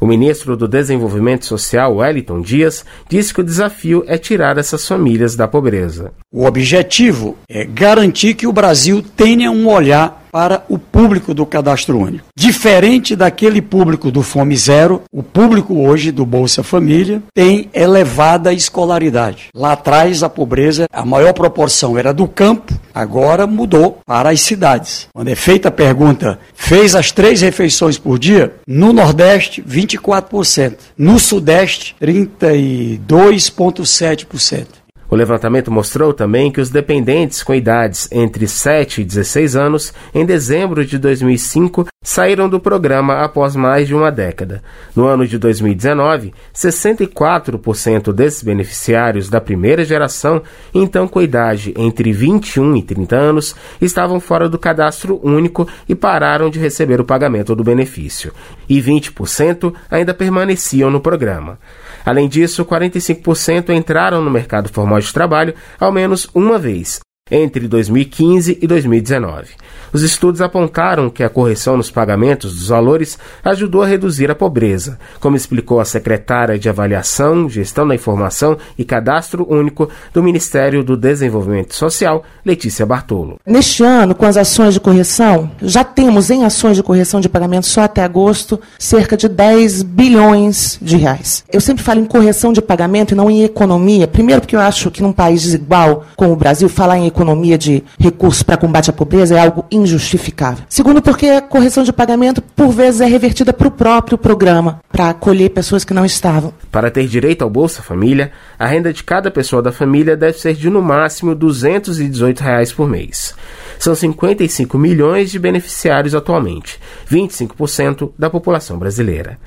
O 0.00 0.06
ministro 0.06 0.56
do 0.56 0.68
Desenvolvimento 0.68 1.44
Social, 1.44 1.96
Wellington 1.96 2.40
Dias, 2.40 2.84
disse 3.08 3.34
que 3.34 3.40
o 3.40 3.44
desafio 3.44 4.04
é 4.06 4.16
tirar 4.16 4.56
essas 4.56 4.86
famílias 4.86 5.34
da 5.34 5.48
pobreza. 5.48 6.12
O 6.32 6.44
objetivo 6.44 7.36
é 7.48 7.64
garantir 7.64 8.34
que 8.34 8.46
o 8.46 8.52
Brasil 8.52 9.02
tenha 9.16 9.50
um 9.50 9.66
olhar 9.68 10.27
para 10.30 10.64
o 10.68 10.78
público 10.78 11.34
do 11.34 11.46
cadastro 11.46 11.98
único. 11.98 12.26
Diferente 12.36 13.16
daquele 13.16 13.60
público 13.60 14.10
do 14.10 14.22
Fome 14.22 14.56
Zero, 14.56 15.02
o 15.12 15.22
público 15.22 15.86
hoje 15.86 16.10
do 16.10 16.26
Bolsa 16.26 16.62
Família 16.62 17.22
tem 17.34 17.68
elevada 17.72 18.52
escolaridade. 18.52 19.48
Lá 19.54 19.72
atrás, 19.72 20.22
a 20.22 20.28
pobreza, 20.28 20.86
a 20.92 21.04
maior 21.04 21.32
proporção 21.32 21.98
era 21.98 22.12
do 22.12 22.28
campo, 22.28 22.72
agora 22.94 23.46
mudou 23.46 24.00
para 24.06 24.30
as 24.30 24.40
cidades. 24.40 25.08
Quando 25.12 25.28
é 25.28 25.34
feita 25.34 25.68
a 25.68 25.72
pergunta, 25.72 26.38
fez 26.54 26.94
as 26.94 27.12
três 27.12 27.40
refeições 27.40 27.98
por 27.98 28.18
dia? 28.18 28.54
No 28.66 28.92
Nordeste, 28.92 29.62
24%. 29.62 30.74
No 30.96 31.18
Sudeste, 31.18 31.96
32,7%. 32.00 34.66
O 35.10 35.16
levantamento 35.16 35.70
mostrou 35.70 36.12
também 36.12 36.50
que 36.50 36.60
os 36.60 36.68
dependentes 36.68 37.42
com 37.42 37.54
idades 37.54 38.08
entre 38.12 38.46
7 38.46 39.00
e 39.00 39.04
16 39.04 39.56
anos, 39.56 39.94
em 40.14 40.24
dezembro 40.24 40.84
de 40.84 40.98
2005, 40.98 41.86
saíram 42.02 42.48
do 42.48 42.60
programa 42.60 43.22
após 43.24 43.56
mais 43.56 43.88
de 43.88 43.94
uma 43.94 44.10
década. 44.10 44.62
No 44.94 45.06
ano 45.06 45.26
de 45.26 45.38
2019, 45.38 46.34
64% 46.54 48.12
desses 48.12 48.42
beneficiários 48.42 49.30
da 49.30 49.40
primeira 49.40 49.84
geração, 49.84 50.42
então 50.74 51.08
com 51.08 51.22
idade 51.22 51.72
entre 51.76 52.12
21 52.12 52.76
e 52.76 52.82
30 52.82 53.16
anos, 53.16 53.56
estavam 53.80 54.20
fora 54.20 54.48
do 54.48 54.58
cadastro 54.58 55.18
único 55.22 55.66
e 55.88 55.94
pararam 55.94 56.50
de 56.50 56.58
receber 56.58 57.00
o 57.00 57.04
pagamento 57.04 57.56
do 57.56 57.64
benefício. 57.64 58.32
E 58.68 58.80
20% 58.80 59.72
ainda 59.90 60.12
permaneciam 60.12 60.90
no 60.90 61.00
programa. 61.00 61.58
Além 62.04 62.28
disso, 62.28 62.64
45% 62.64 63.70
entraram 63.70 64.22
no 64.22 64.30
mercado 64.30 64.68
formal 64.68 65.00
de 65.00 65.12
trabalho 65.12 65.54
ao 65.78 65.92
menos 65.92 66.28
uma 66.34 66.58
vez 66.58 67.00
entre 67.30 67.68
2015 67.68 68.58
e 68.60 68.66
2019. 68.66 69.50
Os 69.92 70.02
estudos 70.02 70.40
apontaram 70.40 71.10
que 71.10 71.22
a 71.22 71.28
correção 71.28 71.76
nos 71.76 71.90
pagamentos 71.90 72.54
dos 72.54 72.68
valores 72.68 73.18
ajudou 73.44 73.82
a 73.82 73.86
reduzir 73.86 74.30
a 74.30 74.34
pobreza, 74.34 74.98
como 75.20 75.36
explicou 75.36 75.80
a 75.80 75.84
secretária 75.84 76.58
de 76.58 76.68
Avaliação, 76.68 77.48
Gestão 77.48 77.86
da 77.86 77.94
Informação 77.94 78.56
e 78.76 78.84
Cadastro 78.84 79.46
Único 79.48 79.88
do 80.12 80.22
Ministério 80.22 80.84
do 80.84 80.96
Desenvolvimento 80.96 81.74
Social, 81.74 82.24
Letícia 82.44 82.84
Bartolo. 82.84 83.36
Neste 83.46 83.82
ano, 83.82 84.14
com 84.14 84.26
as 84.26 84.36
ações 84.36 84.74
de 84.74 84.80
correção, 84.80 85.50
já 85.62 85.84
temos 85.84 86.30
em 86.30 86.44
ações 86.44 86.76
de 86.76 86.82
correção 86.82 87.20
de 87.20 87.28
pagamento 87.28 87.66
só 87.66 87.82
até 87.82 88.02
agosto 88.02 88.60
cerca 88.78 89.16
de 89.16 89.28
10 89.28 89.82
bilhões 89.82 90.78
de 90.80 90.96
reais. 90.96 91.44
Eu 91.52 91.60
sempre 91.60 91.82
falo 91.82 92.00
em 92.00 92.04
correção 92.04 92.52
de 92.52 92.60
pagamento 92.60 93.12
e 93.12 93.14
não 93.14 93.30
em 93.30 93.42
economia, 93.42 94.06
primeiro 94.06 94.40
porque 94.40 94.56
eu 94.56 94.60
acho 94.60 94.90
que 94.90 95.02
num 95.02 95.12
país 95.12 95.42
desigual 95.42 96.04
como 96.16 96.32
o 96.32 96.36
Brasil, 96.36 96.68
falar 96.68 96.98
em 96.98 97.06
economia 97.06 97.56
de 97.56 97.82
recursos 97.98 98.42
para 98.42 98.56
combate 98.56 98.90
à 98.90 98.92
pobreza 98.92 99.36
é 99.36 99.40
algo 99.40 99.64
injustificável. 99.78 100.64
Segundo, 100.68 101.00
porque 101.00 101.26
a 101.26 101.40
correção 101.40 101.84
de 101.84 101.92
pagamento, 101.92 102.42
por 102.42 102.68
vezes, 102.68 103.00
é 103.00 103.06
revertida 103.06 103.52
para 103.52 103.68
o 103.68 103.70
próprio 103.70 104.18
programa, 104.18 104.80
para 104.90 105.10
acolher 105.10 105.50
pessoas 105.50 105.84
que 105.84 105.94
não 105.94 106.04
estavam. 106.04 106.52
Para 106.70 106.90
ter 106.90 107.06
direito 107.06 107.42
ao 107.42 107.50
Bolsa 107.50 107.82
Família, 107.82 108.32
a 108.58 108.66
renda 108.66 108.92
de 108.92 109.02
cada 109.02 109.30
pessoa 109.30 109.62
da 109.62 109.72
família 109.72 110.16
deve 110.16 110.38
ser 110.38 110.54
de 110.54 110.68
no 110.68 110.82
máximo 110.82 111.34
218 111.34 112.40
reais 112.40 112.72
por 112.72 112.88
mês. 112.88 113.34
São 113.78 113.94
55 113.94 114.76
milhões 114.76 115.30
de 115.30 115.38
beneficiários 115.38 116.14
atualmente, 116.14 116.80
25% 117.10 118.12
da 118.18 118.28
população 118.28 118.78
brasileira. 118.78 119.38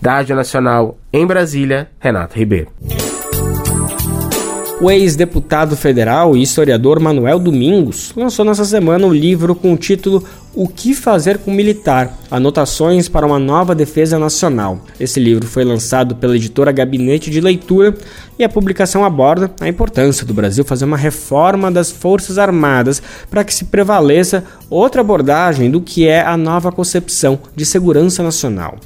Da 0.00 0.14
Rádio 0.14 0.36
Nacional, 0.36 0.98
em 1.12 1.26
Brasília, 1.26 1.90
Renato 1.98 2.38
Ribeiro. 2.38 2.70
O 4.82 4.90
ex-deputado 4.90 5.76
federal 5.76 6.34
e 6.34 6.40
historiador 6.40 6.98
Manuel 6.98 7.38
Domingos 7.38 8.14
lançou 8.16 8.46
nessa 8.46 8.64
semana 8.64 9.06
um 9.06 9.12
livro 9.12 9.54
com 9.54 9.74
o 9.74 9.76
título 9.76 10.24
O 10.54 10.66
que 10.66 10.94
fazer 10.94 11.36
com 11.36 11.52
militar? 11.52 12.18
Anotações 12.30 13.06
para 13.06 13.26
uma 13.26 13.38
nova 13.38 13.74
defesa 13.74 14.18
nacional. 14.18 14.80
Esse 14.98 15.20
livro 15.20 15.46
foi 15.46 15.64
lançado 15.64 16.14
pela 16.14 16.34
editora 16.34 16.72
Gabinete 16.72 17.30
de 17.30 17.42
Leitura 17.42 17.94
e 18.38 18.42
a 18.42 18.48
publicação 18.48 19.04
aborda 19.04 19.50
a 19.60 19.68
importância 19.68 20.24
do 20.24 20.32
Brasil 20.32 20.64
fazer 20.64 20.86
uma 20.86 20.96
reforma 20.96 21.70
das 21.70 21.90
Forças 21.90 22.38
Armadas 22.38 23.02
para 23.30 23.44
que 23.44 23.52
se 23.52 23.66
prevaleça 23.66 24.44
outra 24.70 25.02
abordagem 25.02 25.70
do 25.70 25.82
que 25.82 26.08
é 26.08 26.22
a 26.22 26.38
nova 26.38 26.72
concepção 26.72 27.38
de 27.54 27.66
segurança 27.66 28.22
nacional. 28.22 28.78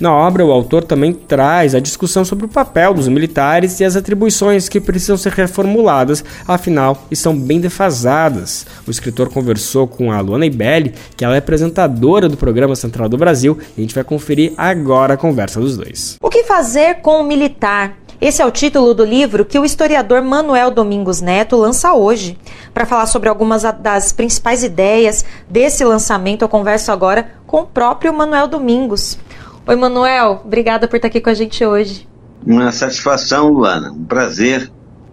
Na 0.00 0.12
obra, 0.12 0.44
o 0.44 0.50
autor 0.50 0.84
também 0.84 1.12
traz 1.12 1.74
a 1.74 1.80
discussão 1.80 2.24
sobre 2.24 2.46
o 2.46 2.48
papel 2.48 2.94
dos 2.94 3.08
militares 3.08 3.78
e 3.80 3.84
as 3.84 3.96
atribuições 3.96 4.68
que 4.68 4.80
precisam 4.80 5.16
ser 5.16 5.32
reformuladas, 5.32 6.24
afinal, 6.46 7.06
estão 7.10 7.36
bem 7.36 7.60
defasadas. 7.60 8.66
O 8.86 8.90
escritor 8.90 9.28
conversou 9.28 9.86
com 9.86 10.10
a 10.10 10.20
Luana 10.20 10.46
Ibelli, 10.46 10.94
que 11.16 11.24
ela 11.24 11.34
é 11.34 11.38
apresentadora 11.38 12.28
do 12.28 12.36
programa 12.36 12.74
Central 12.74 13.08
do 13.08 13.16
Brasil, 13.16 13.58
e 13.76 13.80
a 13.80 13.82
gente 13.82 13.94
vai 13.94 14.04
conferir 14.04 14.52
agora 14.56 15.14
a 15.14 15.16
conversa 15.16 15.60
dos 15.60 15.76
dois. 15.76 16.16
O 16.20 16.28
que 16.28 16.44
fazer 16.44 16.96
com 16.96 17.20
o 17.20 17.24
militar? 17.24 17.96
Esse 18.20 18.40
é 18.40 18.46
o 18.46 18.52
título 18.52 18.94
do 18.94 19.04
livro 19.04 19.44
que 19.44 19.58
o 19.58 19.64
historiador 19.64 20.22
Manuel 20.22 20.70
Domingos 20.70 21.20
Neto 21.20 21.56
lança 21.56 21.92
hoje. 21.92 22.38
Para 22.72 22.86
falar 22.86 23.06
sobre 23.06 23.28
algumas 23.28 23.64
das 23.80 24.12
principais 24.12 24.62
ideias 24.62 25.24
desse 25.50 25.84
lançamento, 25.84 26.42
eu 26.42 26.48
converso 26.48 26.92
agora 26.92 27.32
com 27.48 27.62
o 27.62 27.66
próprio 27.66 28.14
Manuel 28.14 28.46
Domingos. 28.46 29.18
Oi, 29.64 29.76
Manuel, 29.76 30.42
obrigada 30.44 30.88
por 30.88 30.96
estar 30.96 31.06
aqui 31.06 31.20
com 31.20 31.30
a 31.30 31.34
gente 31.34 31.64
hoje. 31.64 32.08
Uma 32.44 32.72
satisfação, 32.72 33.48
Luana, 33.48 33.92
um 33.92 34.04
prazer. 34.04 34.68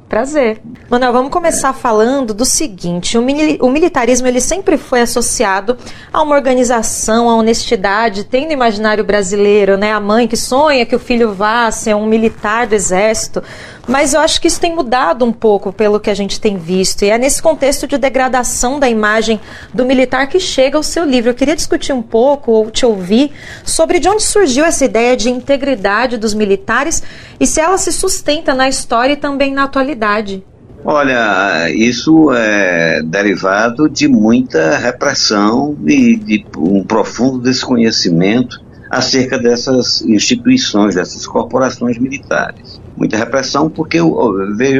Prazer. 0.10 0.60
Manuel, 0.90 1.14
vamos 1.14 1.32
começar 1.32 1.72
falando 1.72 2.34
do 2.34 2.44
seguinte: 2.44 3.16
o, 3.16 3.22
mili 3.22 3.60
o, 3.62 3.70
militarismo 3.70 4.28
ele 4.28 4.42
sempre 4.42 4.76
foi 4.76 5.02
associado 5.02 5.78
a 6.12 6.24
uma 6.24 6.36
organização, 6.36 7.30
a 7.30 7.36
honestidade. 7.36 8.24
Tem 8.24 8.48
no 8.48 8.52
imaginário 8.52 9.04
brasileiro, 9.04 9.78
né, 9.78 9.94
a 9.94 10.00
mãe 10.00 10.28
que 10.28 10.36
sonha 10.36 10.84
que 10.84 10.96
o 10.96 11.00
filho 11.00 11.32
vá 11.32 11.70
ser 11.70 11.96
um 11.96 12.08
militar 12.08 12.66
do 12.66 12.74
exército. 12.74 13.44
Mas 13.90 14.14
eu 14.14 14.20
acho 14.20 14.40
que 14.40 14.48
isso 14.48 14.62
tem 14.62 14.76
mudado 14.76 15.26
um 15.26 15.32
pouco 15.32 15.74
pelo 15.74 16.00
que 16.00 16.12
a 16.12 16.14
gente 16.14 16.40
tem 16.40 16.58
visto. 16.58 17.04
E 17.04 17.10
é 17.10 17.18
nesse 17.18 17.42
contexto 17.42 17.88
de 17.88 17.98
degradação 17.98 18.80
da 18.80 18.88
imagem 18.88 19.40
do 19.74 19.84
militar 19.84 20.28
que 20.28 20.40
chega 20.40 20.78
ao 20.78 20.84
seu 20.84 21.04
livro. 21.04 21.32
Eu 21.32 21.34
queria 21.34 21.56
discutir 21.56 21.92
um 21.92 22.02
pouco, 22.04 22.52
ou 22.52 22.70
te 22.70 22.86
ouvir, 22.86 23.32
sobre 23.66 23.98
de 23.98 24.08
onde 24.08 24.22
surgiu 24.22 24.64
essa 24.64 24.86
ideia 24.86 25.18
de 25.18 25.32
integridade 25.32 26.18
dos 26.18 26.36
militares 26.36 27.02
e 27.40 27.48
se 27.48 27.60
ela 27.60 27.80
se 27.80 27.92
sustenta 27.92 28.54
na 28.54 28.70
história 28.70 29.14
e 29.14 29.18
também 29.18 29.52
na 29.52 29.64
atualidade. 29.64 30.44
Olha, 30.86 31.68
isso 31.72 32.32
é 32.32 33.02
derivado 33.04 33.90
de 33.90 34.08
muita 34.08 34.78
repressão 34.78 35.76
e 35.88 36.16
de 36.16 36.46
um 36.56 36.84
profundo 36.84 37.40
desconhecimento 37.40 38.62
acerca 38.88 39.40
dessas 39.40 40.04
instituições, 40.04 40.94
dessas 40.94 41.26
corporações 41.26 41.98
militares. 41.98 42.80
Muita 43.00 43.16
repressão 43.16 43.70
porque 43.70 44.02
o, 44.02 44.12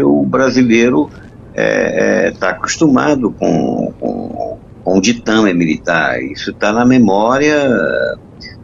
o 0.04 0.26
brasileiro 0.26 1.10
está 1.52 1.62
é, 1.62 2.28
é, 2.28 2.32
tá 2.32 2.50
acostumado 2.50 3.32
com, 3.32 3.94
com, 3.98 4.60
com 4.84 4.98
o 4.98 5.02
ditame 5.02 5.54
militar. 5.54 6.22
Isso 6.22 6.52
está 6.52 6.74
na 6.74 6.86
memória 6.86 7.58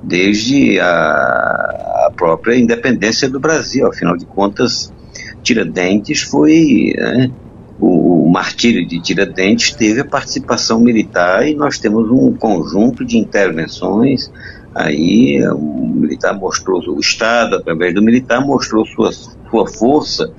desde 0.04 0.78
a, 0.80 0.86
a, 0.88 2.12
própria 2.18 2.58
independência 2.58 3.30
do 3.30 3.40
Brasil. 3.40 3.88
Afinal 3.88 4.18
de 4.18 4.26
contas, 4.26 4.94
Tiradentes 5.42 6.22
foi 6.22 6.94
né, 6.98 7.32
o, 7.80 8.26
o 8.26 8.32
martírio 8.32 8.86
de 8.86 9.00
Tiradentes 9.00 9.72
teve 9.72 10.02
a 10.02 10.06
participação 10.06 10.82
militar 10.82 11.48
e 11.48 11.56
nós 11.56 11.80
temos 11.80 12.12
um 12.12 12.34
conjunto 12.34 13.06
de 13.06 13.18
intervenções 13.18 14.30
Aí 14.76 15.42
o 15.48 15.88
militar 15.88 16.38
mostrou, 16.38 16.82
o 16.86 17.00
Estado, 17.00 17.56
através 17.56 17.96
do 17.96 18.02
militar, 18.02 18.46
mostrou 18.46 18.86
sua, 18.86 19.10
sua 19.14 19.66
força, 19.68 20.30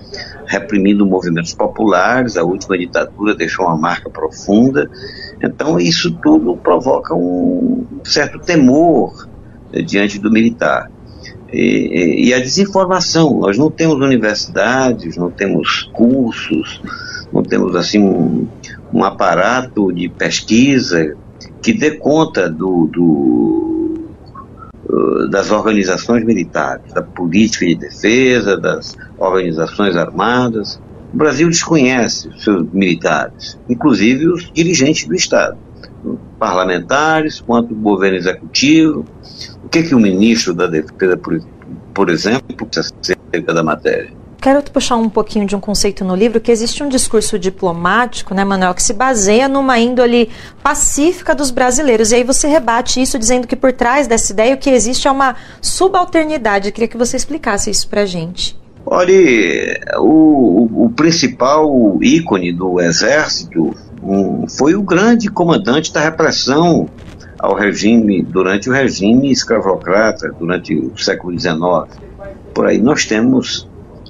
reprimindo 0.44 1.06
movimentos 1.06 1.54
populares. 1.54 2.36
A 2.36 2.44
última 2.44 2.76
ditadura 2.76 3.34
deixou 3.34 3.64
uma 3.64 3.78
marca 3.78 4.10
profunda. 4.10 4.90
Então, 5.42 5.80
isso 5.80 6.14
tudo 6.22 6.54
provoca 6.54 7.14
um 7.14 7.86
certo 8.04 8.38
temor 8.38 9.26
diante 9.86 10.18
do 10.18 10.30
militar. 10.30 10.90
E, 11.50 12.26
e, 12.28 12.34
a 12.34 12.38
desinformação. 12.38 13.40
Nós 13.40 13.56
não 13.56 13.70
temos 13.70 13.96
universidades, 13.96 15.16
não 15.16 15.30
temos 15.30 15.88
cursos, 15.94 16.82
não 17.32 17.42
temos 17.42 17.74
assim 17.74 18.00
um, 18.00 18.46
um 18.92 19.02
aparato 19.02 19.90
de 19.90 20.10
pesquisa 20.10 21.16
que 21.62 21.72
dê 21.72 21.92
conta 21.92 22.50
do, 22.50 22.86
do 22.92 23.75
das 25.30 25.50
organizações 25.50 26.24
militares, 26.24 26.92
da 26.92 27.02
política 27.02 27.66
de 27.66 27.74
defesa, 27.74 28.56
das 28.56 28.96
organizações 29.18 29.96
armadas. 29.96 30.80
O 31.12 31.16
Brasil 31.16 31.48
desconhece 31.48 32.28
os 32.28 32.44
seus 32.44 32.70
militares, 32.72 33.58
inclusive 33.68 34.28
os 34.28 34.50
dirigentes 34.52 35.06
do 35.06 35.14
Estado, 35.14 35.56
parlamentares, 36.38 37.40
quanto 37.40 37.72
o 37.72 37.76
governo 37.76 38.16
executivo. 38.16 39.04
O 39.64 39.68
que, 39.68 39.82
que 39.82 39.94
o 39.94 40.00
ministro 40.00 40.54
da 40.54 40.66
Defesa, 40.66 41.16
por, 41.16 41.40
por 41.94 42.10
exemplo, 42.10 42.68
acerca 42.76 43.54
da 43.54 43.62
matéria? 43.62 44.25
Quero 44.46 44.62
puxar 44.62 44.94
um 44.94 45.08
pouquinho 45.08 45.44
de 45.44 45.56
um 45.56 45.60
conceito 45.60 46.04
no 46.04 46.14
livro, 46.14 46.40
que 46.40 46.52
existe 46.52 46.80
um 46.80 46.88
discurso 46.88 47.36
diplomático, 47.36 48.32
né, 48.32 48.44
Manuel, 48.44 48.74
que 48.74 48.82
se 48.84 48.92
baseia 48.92 49.48
numa 49.48 49.76
índole 49.76 50.30
pacífica 50.62 51.34
dos 51.34 51.50
brasileiros. 51.50 52.12
E 52.12 52.14
aí 52.14 52.22
você 52.22 52.46
rebate 52.46 53.02
isso 53.02 53.18
dizendo 53.18 53.48
que 53.48 53.56
por 53.56 53.72
trás 53.72 54.06
dessa 54.06 54.32
ideia 54.32 54.54
o 54.54 54.56
que 54.56 54.70
existe 54.70 55.08
é 55.08 55.10
uma 55.10 55.34
subalternidade. 55.60 56.68
Eu 56.68 56.72
queria 56.72 56.86
que 56.86 56.96
você 56.96 57.16
explicasse 57.16 57.70
isso 57.70 57.88
pra 57.88 58.06
gente. 58.06 58.56
Olha, 58.86 59.12
o, 59.98 60.84
o 60.84 60.92
principal 60.94 61.98
ícone 62.00 62.52
do 62.52 62.80
exército 62.80 63.74
foi 64.56 64.76
o 64.76 64.82
grande 64.82 65.28
comandante 65.28 65.92
da 65.92 66.02
repressão 66.02 66.88
ao 67.36 67.56
regime, 67.56 68.22
durante 68.22 68.70
o 68.70 68.72
regime 68.72 69.28
escravocrata, 69.28 70.32
durante 70.38 70.72
o 70.72 70.96
século 70.96 71.36
XIX. 71.36 71.58
Por 72.54 72.66
aí 72.66 72.78
nós 72.78 73.06
temos 73.06 73.68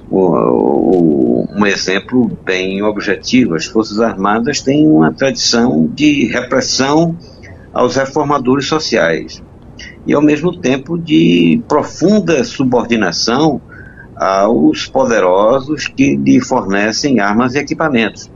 um 0.09 1.65
exemplo 1.65 2.37
bem 2.43 2.81
objetivo. 2.81 3.55
As 3.55 3.65
Forças 3.65 3.99
Armadas 3.99 4.61
têm 4.61 4.87
uma 4.87 5.11
tradição 5.11 5.87
de 5.87 6.25
repressão 6.25 7.17
aos 7.73 7.95
reformadores 7.95 8.67
sociais 8.67 9.41
e, 10.05 10.13
ao 10.13 10.21
mesmo 10.21 10.55
tempo, 10.57 10.97
de 10.97 11.61
profunda 11.67 12.43
subordinação 12.43 13.61
aos 14.15 14.87
poderosos 14.87 15.87
que 15.87 16.15
lhe 16.15 16.41
fornecem 16.41 17.19
armas 17.19 17.53
e 17.53 17.59
equipamentos. 17.59 18.31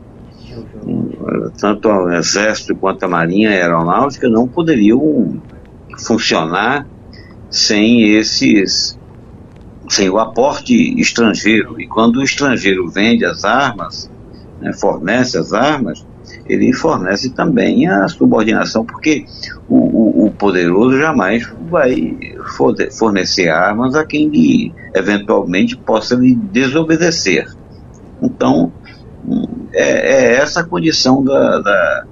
Tanto 1.60 1.88
o 1.88 2.12
Exército 2.12 2.76
quanto 2.76 3.04
a 3.04 3.08
Marinha 3.08 3.50
a 3.50 3.54
Aeronáutica 3.54 4.30
não 4.30 4.48
poderiam 4.48 5.42
funcionar 5.98 6.86
sem 7.50 8.16
esses 8.16 9.00
sem 9.92 10.10
o 10.10 10.18
aporte 10.18 10.74
estrangeiro. 11.00 11.80
E 11.80 11.86
quando 11.86 12.18
o 12.18 12.24
estrangeiro 12.24 12.90
vende 12.90 13.26
as 13.26 13.44
armas, 13.44 14.10
né, 14.62 14.72
fornece 14.72 15.38
as 15.38 15.52
armas, 15.52 16.06
ele 16.48 16.72
fornece 16.72 17.32
também 17.32 17.88
a 17.88 18.08
subordinação, 18.08 18.86
porque 18.86 19.26
o, 19.68 19.76
o, 19.76 20.26
o, 20.26 20.32
poderoso 20.32 20.98
jamais 20.98 21.46
vai 21.70 22.18
fornecer 22.98 23.50
armas 23.50 23.94
a 23.94 24.06
quem 24.06 24.30
lhe, 24.30 24.74
eventualmente 24.96 25.76
possa 25.76 26.16
lhe 26.16 26.36
desobedecer. 26.36 27.48
Então, 28.22 28.72
é, 29.74 30.14
é 30.14 30.36
essa 30.36 30.62
a 30.62 30.64
condição 30.64 31.22
da, 31.22 31.60
da 31.60 32.06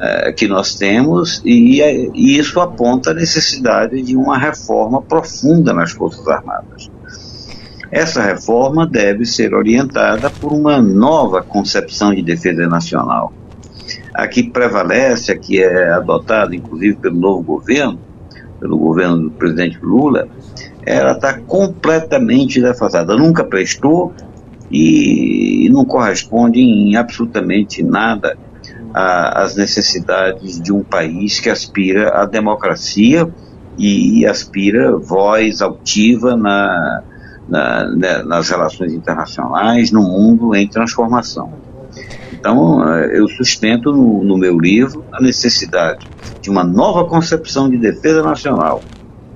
é, 0.00 0.32
que 0.32 0.46
nós 0.46 0.74
temos 0.74 1.40
e, 1.44 1.80
e 1.80 2.38
isso 2.38 2.60
aponta 2.60 3.12
a 3.12 3.14
necessidade 3.14 4.02
de 4.02 4.16
uma 4.16 4.36
reforma 4.36 5.00
profunda 5.00 5.72
nas 5.72 5.92
Forças 5.92 6.26
Armadas. 6.28 6.90
Essa 7.92 8.22
reforma 8.22 8.86
deve 8.86 9.26
ser 9.26 9.52
orientada 9.52 10.30
por 10.30 10.50
uma 10.50 10.80
nova 10.80 11.42
concepção 11.42 12.14
de 12.14 12.22
defesa 12.22 12.66
nacional. 12.66 13.34
A 14.14 14.26
que 14.26 14.44
prevalece, 14.44 15.30
a 15.30 15.36
que 15.36 15.62
é 15.62 15.92
adotada 15.92 16.56
inclusive 16.56 16.96
pelo 16.96 17.20
novo 17.20 17.42
governo, 17.42 17.98
pelo 18.58 18.78
governo 18.78 19.24
do 19.24 19.30
presidente 19.32 19.78
Lula, 19.82 20.26
ela 20.86 21.12
está 21.12 21.38
completamente 21.38 22.62
defasada. 22.62 23.14
Nunca 23.14 23.44
prestou 23.44 24.14
e 24.70 25.68
não 25.70 25.84
corresponde 25.84 26.60
em 26.60 26.96
absolutamente 26.96 27.82
nada 27.82 28.38
às 28.94 29.54
necessidades 29.54 30.58
de 30.58 30.72
um 30.72 30.82
país 30.82 31.40
que 31.40 31.50
aspira 31.50 32.08
à 32.22 32.24
democracia 32.24 33.28
e 33.76 34.24
aspira 34.24 34.96
voz 34.96 35.60
altiva 35.60 36.36
na, 36.36 37.02
na, 37.52 37.86
né, 37.86 38.22
nas 38.22 38.48
relações 38.48 38.94
internacionais, 38.94 39.92
no 39.92 40.02
mundo 40.02 40.54
em 40.54 40.66
transformação. 40.66 41.52
Então, 42.32 42.82
eh, 42.88 43.18
eu 43.18 43.28
sustento 43.28 43.92
no, 43.92 44.24
no 44.24 44.38
meu 44.38 44.58
livro 44.58 45.04
a 45.12 45.20
necessidade 45.20 46.08
de 46.40 46.48
uma 46.48 46.64
nova 46.64 47.04
concepção 47.04 47.68
de 47.68 47.76
defesa 47.76 48.22
nacional 48.22 48.82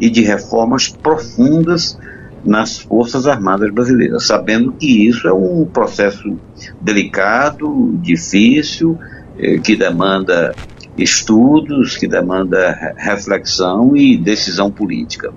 e 0.00 0.08
de 0.08 0.22
reformas 0.22 0.88
profundas 0.88 1.98
nas 2.42 2.78
Forças 2.78 3.26
Armadas 3.26 3.70
Brasileiras, 3.70 4.26
sabendo 4.26 4.72
que 4.72 5.06
isso 5.06 5.28
é 5.28 5.32
um 5.34 5.66
processo 5.66 6.38
delicado, 6.80 7.98
difícil, 8.00 8.98
eh, 9.38 9.58
que 9.58 9.76
demanda 9.76 10.54
estudos, 10.96 11.98
que 11.98 12.08
demanda 12.08 12.94
reflexão 12.96 13.94
e 13.94 14.16
decisão 14.16 14.70
política 14.70 15.30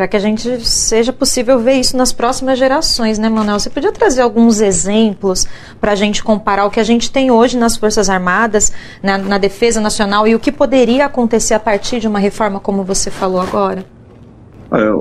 para 0.00 0.08
que 0.08 0.16
a 0.16 0.20
gente 0.20 0.66
seja 0.66 1.12
possível 1.12 1.58
ver 1.58 1.74
isso 1.74 1.94
nas 1.94 2.10
próximas 2.10 2.58
gerações, 2.58 3.18
né, 3.18 3.28
Manuel? 3.28 3.58
Você 3.58 3.68
podia 3.68 3.92
trazer 3.92 4.22
alguns 4.22 4.62
exemplos 4.62 5.46
para 5.78 5.92
a 5.92 5.94
gente 5.94 6.24
comparar 6.24 6.64
o 6.64 6.70
que 6.70 6.80
a 6.80 6.82
gente 6.82 7.12
tem 7.12 7.30
hoje 7.30 7.58
nas 7.58 7.76
Forças 7.76 8.08
Armadas, 8.08 8.72
na, 9.02 9.18
na 9.18 9.36
Defesa 9.36 9.78
Nacional 9.78 10.26
e 10.26 10.34
o 10.34 10.38
que 10.38 10.50
poderia 10.50 11.04
acontecer 11.04 11.52
a 11.52 11.60
partir 11.60 12.00
de 12.00 12.08
uma 12.08 12.18
reforma 12.18 12.58
como 12.58 12.82
você 12.82 13.10
falou 13.10 13.42
agora? 13.42 13.84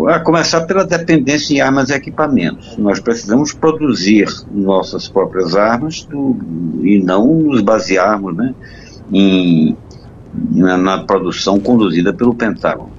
A 0.10 0.20
começar 0.20 0.66
pela 0.66 0.84
dependência 0.84 1.54
em 1.54 1.62
armas 1.62 1.90
e 1.90 1.94
equipamentos. 1.94 2.76
Nós 2.78 3.00
precisamos 3.00 3.54
produzir 3.54 4.28
nossas 4.52 5.08
próprias 5.08 5.56
armas 5.56 6.04
do, 6.04 6.36
e 6.84 7.02
não 7.02 7.26
nos 7.26 7.62
basearmos 7.62 8.36
né, 8.36 8.54
em, 9.14 9.78
na, 10.52 10.76
na 10.78 11.04
produção 11.06 11.58
conduzida 11.58 12.12
pelo 12.12 12.36
Pentágono 12.36 12.99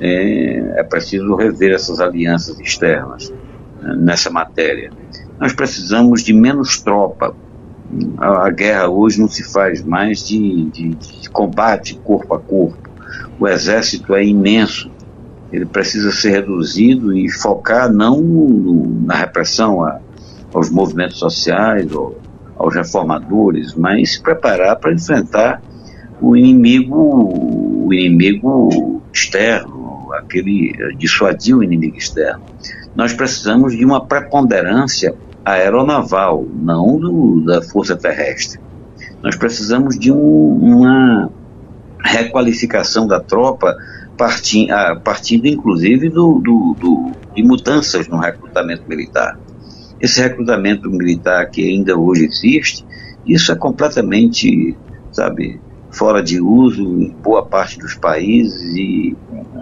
é, 0.00 0.80
é 0.80 0.82
preciso 0.82 1.34
rever 1.34 1.72
essas 1.72 2.00
alianças 2.00 2.58
externas 2.60 3.32
né, 3.80 3.96
nessa 3.96 4.30
matéria. 4.30 4.90
Nós 5.38 5.52
precisamos 5.52 6.22
de 6.22 6.32
menos 6.32 6.80
tropa. 6.80 7.34
A, 8.18 8.50
guerra 8.50 8.88
hoje 8.88 9.20
não 9.20 9.28
se 9.28 9.42
faz 9.42 9.82
mais 9.82 10.26
de, 10.26 10.64
de, 10.70 10.94
de 10.94 11.30
combate 11.30 11.98
corpo 12.04 12.34
a 12.34 12.38
corpo. 12.38 12.88
O 13.40 13.48
exército 13.48 14.14
é 14.14 14.24
imenso 14.24 14.90
ele 15.52 15.64
precisa 15.64 16.12
ser 16.12 16.30
reduzido 16.30 17.16
e 17.16 17.30
focar 17.30 17.90
não 17.90 18.20
no, 18.20 19.00
na 19.04 19.14
repressão 19.14 19.82
a, 19.82 19.98
aos 20.52 20.70
movimentos 20.70 21.18
sociais 21.18 21.90
ou 21.92 22.18
aos 22.56 22.74
reformadores, 22.74 23.74
mas 23.74 24.14
se 24.14 24.22
preparar 24.22 24.76
para 24.76 24.92
enfrentar 24.92 25.62
o 26.20 26.36
inimigo, 26.36 27.86
o 27.86 27.94
inimigo 27.94 29.00
externo, 29.12 29.77
aquele 30.12 30.74
eh, 30.78 30.96
dissuadir 30.96 31.56
o 31.56 31.62
inimigo 31.62 31.96
externo. 31.96 32.42
Nós 32.94 33.12
precisamos 33.12 33.76
de 33.76 33.84
uma 33.84 34.04
preponderância 34.04 35.14
aeronaval, 35.44 36.46
não 36.52 36.98
do, 36.98 37.40
da 37.44 37.62
força 37.62 37.96
terrestre. 37.96 38.60
Nós 39.22 39.36
precisamos 39.36 39.98
de 39.98 40.12
um, 40.12 40.16
uma 40.16 41.30
requalificação 42.04 43.06
da 43.06 43.20
tropa 43.20 43.76
partindo, 44.16 44.72
partindo 45.04 45.46
inclusive 45.46 46.08
do, 46.08 46.40
do, 46.40 46.76
do, 46.78 47.12
de 47.34 47.42
mudanças 47.42 48.08
no 48.08 48.18
recrutamento 48.18 48.82
militar. 48.88 49.38
Esse 50.00 50.20
recrutamento 50.20 50.88
militar 50.90 51.50
que 51.50 51.68
ainda 51.68 51.96
hoje 51.96 52.24
existe, 52.24 52.84
isso 53.26 53.50
é 53.52 53.56
completamente, 53.56 54.76
sabe, 55.12 55.60
fora 55.90 56.22
de 56.22 56.40
uso 56.40 56.82
em 56.82 57.10
boa 57.10 57.44
parte 57.44 57.78
dos 57.78 57.94
países 57.94 58.74
e 58.76 59.16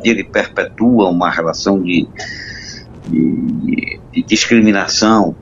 ele 0.05 0.25
perpetua 0.25 1.09
uma 1.09 1.31
relação 1.31 1.81
de, 1.81 2.07
de, 3.09 4.01
de 4.13 4.23
discriminação 4.23 5.35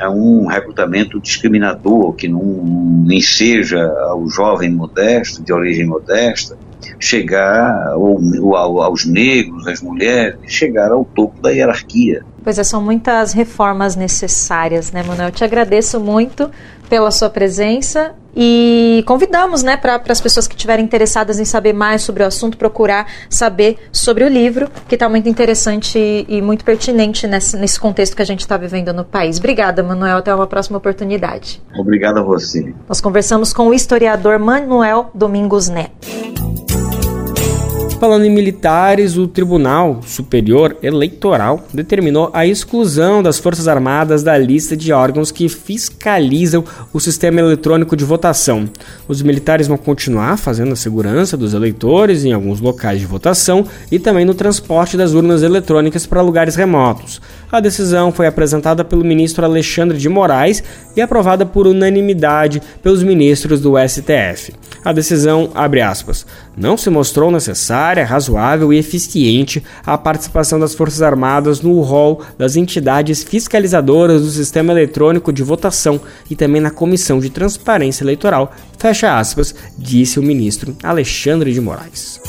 é 0.00 0.08
um 0.08 0.46
recrutamento 0.46 1.20
discriminador 1.20 2.14
que 2.14 2.26
não 2.26 3.04
enseja 3.10 3.86
ao 4.08 4.26
jovem 4.28 4.70
modesto, 4.70 5.42
de 5.42 5.52
origem 5.52 5.86
modesta, 5.86 6.56
chegar 6.98 7.94
ou, 7.96 8.56
aos 8.56 9.04
negros, 9.04 9.66
às 9.66 9.82
mulheres, 9.82 10.38
chegar 10.46 10.90
ao 10.90 11.04
topo 11.04 11.40
da 11.42 11.50
hierarquia. 11.50 12.24
Pois 12.42 12.58
é, 12.58 12.64
são 12.64 12.82
muitas 12.82 13.32
reformas 13.32 13.96
necessárias, 13.96 14.92
né, 14.92 15.02
Manuel? 15.02 15.28
Eu 15.28 15.32
te 15.32 15.44
agradeço 15.44 16.00
muito 16.00 16.50
pela 16.88 17.10
sua 17.10 17.30
presença 17.30 18.14
e 18.34 19.02
convidamos, 19.06 19.62
né, 19.62 19.76
para 19.76 20.00
as 20.08 20.20
pessoas 20.20 20.46
que 20.46 20.54
estiverem 20.54 20.84
interessadas 20.84 21.38
em 21.38 21.44
saber 21.44 21.72
mais 21.72 22.02
sobre 22.02 22.22
o 22.22 22.26
assunto, 22.26 22.56
procurar 22.56 23.06
saber 23.28 23.78
sobre 23.92 24.24
o 24.24 24.28
livro, 24.28 24.68
que 24.88 24.94
está 24.94 25.08
muito 25.08 25.28
interessante 25.28 25.98
e, 25.98 26.26
e 26.28 26.42
muito 26.42 26.64
pertinente 26.64 27.26
nesse, 27.26 27.56
nesse 27.56 27.78
contexto 27.78 28.16
que 28.16 28.22
a 28.22 28.26
gente 28.26 28.40
está 28.40 28.56
vivendo 28.56 28.92
no 28.92 29.04
país. 29.04 29.38
Obrigada, 29.38 29.82
Manuel. 29.82 30.18
Até 30.18 30.34
uma 30.34 30.46
próxima 30.46 30.78
oportunidade. 30.78 31.62
Obrigado 31.76 32.18
a 32.18 32.22
você. 32.22 32.72
Nós 32.88 33.00
conversamos 33.00 33.52
com 33.52 33.68
o 33.68 33.74
historiador 33.74 34.38
Manuel 34.38 35.10
Domingos 35.14 35.68
Neto. 35.68 36.08
Falando 38.00 38.24
em 38.24 38.30
militares, 38.30 39.18
o 39.18 39.26
Tribunal 39.28 40.00
Superior 40.06 40.74
Eleitoral 40.82 41.66
determinou 41.70 42.30
a 42.32 42.46
exclusão 42.46 43.22
das 43.22 43.38
Forças 43.38 43.68
Armadas 43.68 44.22
da 44.22 44.38
lista 44.38 44.74
de 44.74 44.90
órgãos 44.90 45.30
que 45.30 45.46
fiscalizam 45.50 46.64
o 46.94 46.98
sistema 46.98 47.40
eletrônico 47.40 47.94
de 47.94 48.02
votação. 48.02 48.66
Os 49.06 49.20
militares 49.20 49.68
vão 49.68 49.76
continuar 49.76 50.38
fazendo 50.38 50.72
a 50.72 50.76
segurança 50.76 51.36
dos 51.36 51.52
eleitores 51.52 52.24
em 52.24 52.32
alguns 52.32 52.58
locais 52.58 53.00
de 53.00 53.04
votação 53.04 53.66
e 53.92 53.98
também 53.98 54.24
no 54.24 54.32
transporte 54.32 54.96
das 54.96 55.12
urnas 55.12 55.42
eletrônicas 55.42 56.06
para 56.06 56.22
lugares 56.22 56.56
remotos. 56.56 57.20
A 57.52 57.60
decisão 57.60 58.12
foi 58.12 58.26
apresentada 58.26 58.82
pelo 58.82 59.04
ministro 59.04 59.44
Alexandre 59.44 59.98
de 59.98 60.08
Moraes 60.08 60.64
e 60.96 61.02
aprovada 61.02 61.44
por 61.44 61.66
unanimidade 61.66 62.62
pelos 62.82 63.02
ministros 63.02 63.60
do 63.60 63.74
STF. 63.76 64.54
A 64.82 64.92
decisão, 64.92 65.50
abre 65.54 65.82
aspas, 65.82 66.24
não 66.56 66.76
se 66.76 66.88
mostrou 66.88 67.30
necessária, 67.30 67.89
razoável 67.98 68.72
e 68.72 68.78
eficiente 68.78 69.62
a 69.84 69.98
participação 69.98 70.58
das 70.58 70.74
Forças 70.74 71.02
Armadas 71.02 71.60
no 71.60 71.80
rol 71.80 72.22
das 72.38 72.56
entidades 72.56 73.22
fiscalizadoras 73.22 74.22
do 74.22 74.30
sistema 74.30 74.72
eletrônico 74.72 75.32
de 75.32 75.42
votação 75.42 76.00
e 76.30 76.36
também 76.36 76.60
na 76.60 76.70
Comissão 76.70 77.18
de 77.18 77.30
Transparência 77.30 78.04
Eleitoral, 78.04 78.52
fecha 78.78 79.18
aspas, 79.18 79.54
disse 79.76 80.18
o 80.18 80.22
ministro 80.22 80.76
Alexandre 80.82 81.52
de 81.52 81.60
Moraes. 81.60 82.20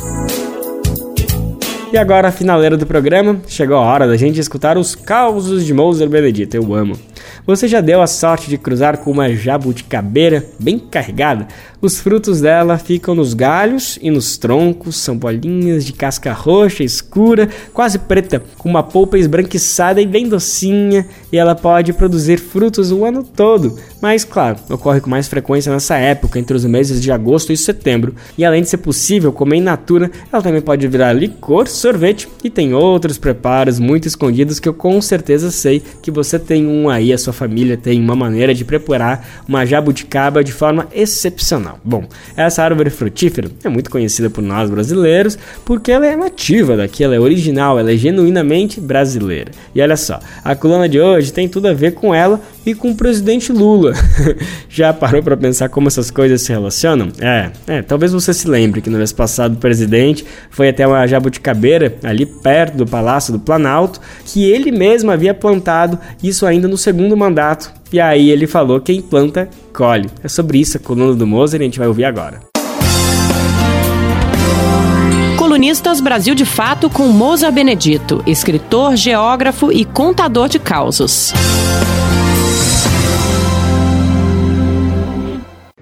E 1.94 1.98
agora, 1.98 2.30
a 2.30 2.32
finaleira 2.32 2.78
do 2.78 2.86
programa, 2.86 3.42
chegou 3.48 3.76
a 3.76 3.82
hora 3.82 4.08
da 4.08 4.16
gente 4.16 4.40
escutar 4.40 4.78
os 4.78 4.96
causos 4.96 5.66
de 5.66 5.74
Moser 5.74 6.08
Benedito. 6.08 6.56
Eu 6.56 6.74
amo. 6.74 7.11
Você 7.46 7.68
já 7.68 7.82
deu 7.82 8.02
a 8.02 8.08
sorte 8.08 8.50
de 8.50 8.58
cruzar 8.58 9.00
com 9.00 9.10
uma 9.10 9.34
jabuticabeira 9.34 10.46
bem 10.60 10.78
carregada? 10.78 11.48
Os 11.82 12.00
frutos 12.00 12.40
dela 12.40 12.78
ficam 12.78 13.16
nos 13.16 13.34
galhos 13.34 13.98
e 14.00 14.12
nos 14.12 14.38
troncos, 14.38 14.98
são 14.98 15.18
bolinhas 15.18 15.84
de 15.84 15.94
casca 15.94 16.32
roxa 16.32 16.84
escura, 16.84 17.50
quase 17.74 17.98
preta, 17.98 18.44
com 18.60 18.70
uma 18.70 18.84
polpa 18.84 19.18
esbranquiçada 19.18 20.00
e 20.00 20.06
bem 20.06 20.30
docinha, 20.30 21.08
e 21.32 21.38
ela 21.38 21.56
pode 21.56 21.92
produzir 21.94 22.38
frutos 22.38 22.92
o 22.92 23.04
ano 23.04 23.24
todo. 23.24 23.76
Mas, 24.00 24.24
claro, 24.24 24.58
ocorre 24.70 25.02
com 25.02 25.10
mais 25.10 25.28
frequência 25.28 25.72
nessa 25.72 25.98
época, 25.98 26.38
entre 26.38 26.56
os 26.56 26.66
meses 26.66 27.02
de 27.02 27.12
agosto 27.12 27.52
e 27.52 27.58
setembro. 27.58 28.14
E 28.38 28.46
além 28.46 28.62
de 28.62 28.70
ser 28.70 28.78
possível 28.78 29.34
comer 29.34 29.58
in 29.58 29.62
natura, 29.62 30.12
ela 30.32 30.44
também 30.44 30.62
pode 30.62 30.88
virar 30.88 31.14
licor, 31.14 31.68
sorvete 31.68 32.30
e 32.44 32.50
tem 32.52 32.76
outros 32.76 33.18
preparos 33.18 33.80
muito 33.80 34.08
escondidos 34.08 34.60
que 34.60 34.70
eu 34.70 34.74
com 34.74 35.02
certeza 35.02 35.50
sei 35.50 35.82
que 36.02 36.12
você 36.12 36.38
tem 36.38 36.68
um 36.68 36.90
aí, 36.90 37.12
a 37.12 37.18
sua 37.18 37.31
família 37.34 37.78
tem 37.78 38.00
uma 38.02 38.16
maneira 38.16 38.54
de 38.54 38.66
preparar 38.66 39.44
uma 39.48 39.66
jabuticaba 39.66 40.44
de 40.44 40.52
forma 40.52 40.88
excepcional. 40.94 41.80
Bom, 41.84 42.06
essa 42.36 42.64
árvore 42.64 42.90
frutífera 42.90 43.50
é 43.64 43.70
muito 43.70 43.90
conhecida 43.90 44.30
por 44.30 44.42
nós 44.42 44.70
brasileiros 44.70 45.38
porque 45.66 45.92
ela 45.92 46.06
é 46.06 46.16
nativa 46.16 46.78
daqui, 46.78 47.04
ela 47.04 47.16
é 47.16 47.20
original, 47.20 47.80
ela 47.80 47.92
é 47.92 47.98
genuinamente 47.98 48.80
brasileira. 48.80 49.52
E 49.74 49.82
olha 49.82 49.98
só, 49.98 50.20
a 50.44 50.56
coluna 50.56 50.88
de 50.88 51.00
hoje 51.00 51.32
tem 51.32 51.48
tudo 51.48 51.68
a 51.68 51.74
ver 51.74 51.94
com 51.94 52.14
ela 52.14 52.42
e 52.66 52.76
com 52.76 52.92
o 52.92 52.96
presidente 52.96 53.52
Lula. 53.52 53.94
Já 54.70 54.94
parou 54.94 55.24
para 55.24 55.36
pensar 55.36 55.70
como 55.70 55.88
essas 55.88 56.12
coisas 56.12 56.42
se 56.42 56.52
relacionam? 56.52 57.10
É, 57.20 57.52
é, 57.68 57.82
talvez 57.82 58.14
você 58.14 58.34
se 58.34 58.48
lembre 58.48 58.82
que 58.82 58.90
no 58.90 58.98
mês 58.98 59.12
passado 59.12 59.54
o 59.54 59.58
presidente 59.58 60.26
foi 60.50 60.70
até 60.70 60.86
uma 60.86 61.06
jabuticabeira 61.08 61.96
ali 62.04 62.26
perto 62.26 62.78
do 62.78 62.86
Palácio 62.86 63.34
do 63.34 63.40
Planalto, 63.40 64.00
que 64.26 64.44
ele 64.50 64.72
mesmo 64.72 65.12
havia 65.12 65.34
plantado, 65.34 66.00
isso 66.24 66.46
ainda 66.46 66.68
no 66.68 66.78
segundo 66.78 67.18
mandato. 67.22 67.72
E 67.92 68.00
aí 68.00 68.30
ele 68.30 68.48
falou: 68.48 68.82
quem 68.82 69.02
planta, 69.02 69.50
colhe. 69.74 70.10
É 70.24 70.28
sobre 70.28 70.60
isso 70.60 70.78
a 70.78 70.80
coluna 70.80 71.16
do 71.16 71.28
Moser 71.28 71.62
e 71.62 71.64
a 71.64 71.66
gente 71.66 71.80
vai 71.80 71.88
ouvir 71.88 72.06
agora. 72.06 72.40
Colunistas 75.38 76.00
Brasil 76.00 76.34
de 76.34 76.46
Fato 76.46 76.90
com 76.90 77.08
Moza 77.08 77.52
Benedito, 77.52 78.24
escritor, 78.26 78.96
geógrafo 78.96 79.72
e 79.72 79.84
contador 79.84 80.48
de 80.48 80.58
causos. 80.58 81.34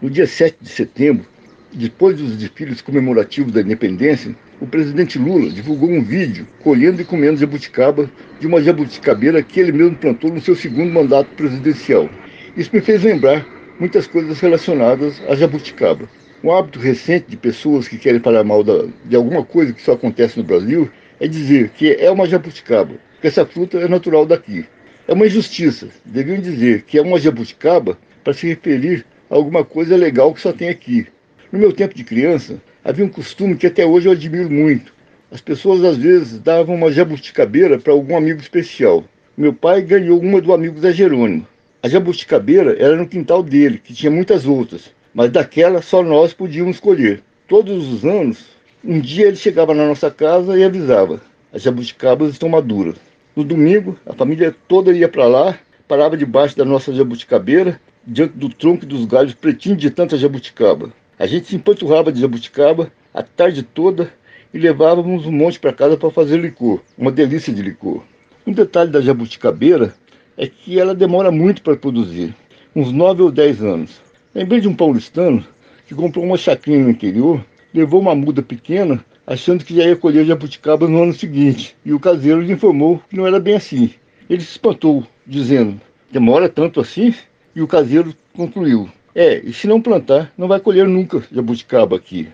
No 0.01 0.09
dia 0.09 0.25
7 0.25 0.57
de 0.61 0.69
setembro, 0.69 1.25
depois 1.72 2.17
dos 2.17 2.36
desfiles 2.36 2.82
comemorativos 2.82 3.53
da 3.53 3.61
independência, 3.61 4.36
o 4.59 4.65
presidente 4.65 5.20
Lula 5.20 5.49
divulgou 5.51 5.89
um 5.89 6.03
vídeo 6.03 6.47
colhendo 6.63 7.01
e 7.01 7.05
comendo 7.05 7.39
jabuticaba 7.39 8.09
de 8.39 8.47
uma 8.47 8.61
jabuticabeira 8.61 9.43
que 9.43 9.59
ele 9.59 9.72
mesmo 9.72 9.95
plantou 9.95 10.34
no 10.34 10.41
seu 10.41 10.55
segundo 10.55 10.91
mandato 10.91 11.30
presidencial. 11.36 12.09
Isso 12.57 12.72
me 12.74 12.82
fez 12.82 13.03
lembrar 13.03 13.45
muitas 13.80 14.07
coisas 14.07 14.39
relacionadas 14.39 15.22
à 15.30 15.36
jabuticaba. 15.36 16.09
Um 16.43 16.51
hábito 16.51 16.80
recente 16.80 17.28
de 17.30 17.38
pessoas 17.38 17.88
que 17.88 17.97
querem 17.97 18.20
falar 18.20 18.43
mal 18.43 18.63
de 18.63 19.15
alguma 19.15 19.43
coisa 19.43 19.72
que 19.72 19.82
só 19.82 19.93
acontece 19.93 20.38
no 20.38 20.43
Brasil 20.43 20.89
é 21.20 21.28
dizer 21.28 21.70
que 21.70 21.93
é 21.93 22.09
uma 22.09 22.28
jabuticaba, 22.28 22.95
que 23.22 23.28
essa 23.28 23.45
fruta 23.45 23.78
é 23.78 23.88
natural 23.88 24.26
daqui. 24.26 24.65
É 25.07 25.13
uma 25.13 25.28
injustiça. 25.28 25.89
Deviam 26.05 26.39
dizer 26.39 26.84
que 26.84 26.97
é 26.97 27.01
uma 27.01 27.20
jabuticaba 27.20 27.97
para 28.24 28.34
se 28.34 28.47
referir 28.47 29.05
a 29.30 29.36
alguma 29.36 29.63
coisa 29.63 29.95
legal 29.95 30.34
que 30.34 30.41
só 30.41 30.51
tem 30.51 30.70
aqui. 30.70 31.07
No 31.51 31.57
meu 31.57 31.73
tempo 31.73 31.95
de 31.95 32.03
criança, 32.03 32.61
havia 32.83 33.03
um 33.03 33.09
costume 33.09 33.55
que 33.55 33.65
até 33.65 33.83
hoje 33.83 34.07
eu 34.07 34.11
admiro 34.11 34.51
muito. 34.51 34.93
As 35.31 35.41
pessoas 35.41 35.83
às 35.83 35.97
vezes 35.97 36.37
davam 36.37 36.75
uma 36.75 36.91
jabuticabeira 36.91 37.79
para 37.79 37.91
algum 37.91 38.15
amigo 38.15 38.39
especial. 38.39 39.03
Meu 39.35 39.51
pai 39.51 39.81
ganhou 39.81 40.19
uma 40.19 40.39
do 40.39 40.53
amigo 40.53 40.79
Zé 40.79 40.91
Jerônimo. 40.91 41.47
A 41.81 41.89
jabuticabeira 41.89 42.75
era 42.77 42.95
no 42.95 43.07
quintal 43.07 43.41
dele, 43.41 43.81
que 43.83 43.95
tinha 43.95 44.11
muitas 44.11 44.45
outras, 44.45 44.91
mas 45.11 45.31
daquela 45.31 45.81
só 45.81 46.03
nós 46.03 46.33
podíamos 46.33 46.75
escolher. 46.75 47.23
Todos 47.47 47.91
os 47.91 48.05
anos, 48.05 48.45
um 48.85 48.99
dia 48.99 49.25
ele 49.25 49.35
chegava 49.35 49.73
na 49.73 49.87
nossa 49.87 50.11
casa 50.11 50.55
e 50.55 50.63
avisava: 50.63 51.19
as 51.51 51.63
jabuticabas 51.63 52.33
estão 52.33 52.47
maduras. 52.47 52.97
No 53.35 53.43
domingo, 53.43 53.97
a 54.05 54.13
família 54.13 54.55
toda 54.67 54.91
ia 54.91 55.09
para 55.09 55.25
lá, 55.25 55.57
parava 55.87 56.15
debaixo 56.15 56.55
da 56.55 56.63
nossa 56.63 56.93
jabuticabeira, 56.93 57.81
diante 58.05 58.37
do 58.37 58.49
tronco 58.49 58.83
e 58.83 58.87
dos 58.87 59.05
galhos 59.05 59.33
pretinhos 59.33 59.79
de 59.79 59.89
tanta 59.89 60.15
jabuticaba. 60.15 60.93
A 61.20 61.28
gente 61.28 61.53
empanturrava 61.53 62.13
de 62.13 62.22
jabuticaba 62.22 62.89
a 63.13 63.22
tarde 63.22 63.61
toda 63.61 64.09
e 64.53 64.57
levávamos 64.57 65.26
um 65.26 65.32
monte 65.34 65.59
para 65.59 65.74
casa 65.74 65.97
para 65.97 66.09
fazer 66.09 66.38
licor, 66.38 66.80
uma 66.97 67.11
delícia 67.11 67.53
de 67.53 67.61
licor. 67.61 68.01
Um 68.47 68.53
detalhe 68.53 68.89
da 68.89 69.01
jabuticabeira 69.01 69.93
é 70.38 70.47
que 70.47 70.80
ela 70.80 70.95
demora 70.95 71.30
muito 71.30 71.61
para 71.61 71.76
produzir, 71.76 72.34
uns 72.74 72.93
9 72.93 73.24
ou 73.24 73.32
10 73.32 73.61
anos. 73.61 74.01
Lembrei 74.34 74.61
de 74.61 74.70
um 74.70 74.74
paulistano 74.74 75.45
que 75.86 75.93
comprou 75.93 76.24
uma 76.24 76.38
chacrinha 76.38 76.80
no 76.80 76.89
interior, 76.89 77.43
levou 77.74 77.99
uma 77.99 78.15
muda 78.15 78.41
pequena, 78.41 79.03
achando 79.28 79.65
que 79.65 79.76
já 79.76 79.84
ia 79.84 79.97
colher 79.97 80.26
jabuticaba 80.26 80.88
no 80.88 81.03
ano 81.03 81.13
seguinte, 81.13 81.76
e 81.84 81.91
o 81.91 81.99
caseiro 81.99 82.39
lhe 82.39 82.53
informou 82.53 83.03
que 83.09 83.17
não 83.17 83.28
era 83.28 83.41
bem 83.41 83.55
assim. 83.55 83.91
Ele 84.30 84.41
se 84.41 84.51
espantou, 84.51 85.05
dizendo: 85.28 85.82
Demora 86.09 86.47
tanto 86.47 86.80
assim? 86.80 87.13
E 87.53 87.61
o 87.61 87.67
caseiro 87.67 88.15
concluiu: 88.34 88.89
É, 89.22 89.41
e 89.43 89.51
se 89.51 89.67
não 89.67 89.82
plantar, 89.82 90.32
não 90.38 90.47
vai 90.47 90.61
colher 90.61 90.88
nunca 90.88 91.22
jabuticaba 91.30 91.97
aqui. 91.97 92.30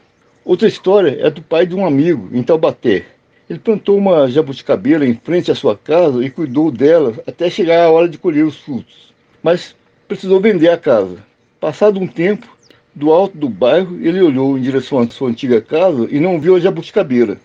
Outra 0.46 0.68
história 0.68 1.18
é 1.20 1.32
do 1.32 1.42
pai 1.42 1.66
de 1.66 1.74
um 1.74 1.84
amigo, 1.84 2.30
em 2.32 2.44
Taubaté. 2.44 3.06
Ele 3.50 3.58
plantou 3.58 3.98
uma 3.98 4.30
jabuticabeira 4.30 5.04
em 5.04 5.16
frente 5.16 5.50
à 5.50 5.56
sua 5.56 5.76
casa 5.76 6.24
e 6.24 6.30
cuidou 6.30 6.70
dela 6.70 7.16
até 7.26 7.50
chegar 7.50 7.84
a 7.84 7.90
hora 7.90 8.08
de 8.08 8.20
colher 8.20 8.46
os 8.46 8.58
frutos. 8.58 9.12
Mas 9.42 9.76
precisou 10.08 10.40
vender 10.40 10.70
a 10.70 10.78
casa. 10.78 11.18
Passado 11.60 12.00
um 12.00 12.06
tempo, 12.06 12.56
do 12.94 13.12
alto 13.12 13.36
do 13.36 13.50
bairro, 13.50 13.98
ele 14.00 14.22
olhou 14.22 14.56
em 14.56 14.62
direção 14.62 15.00
à 15.00 15.10
sua 15.10 15.32
antiga 15.32 15.60
casa 15.62 16.08
e 16.12 16.20
não 16.20 16.40
viu 16.40 16.56
a 16.56 16.60
jabuticabeira. 16.60 17.40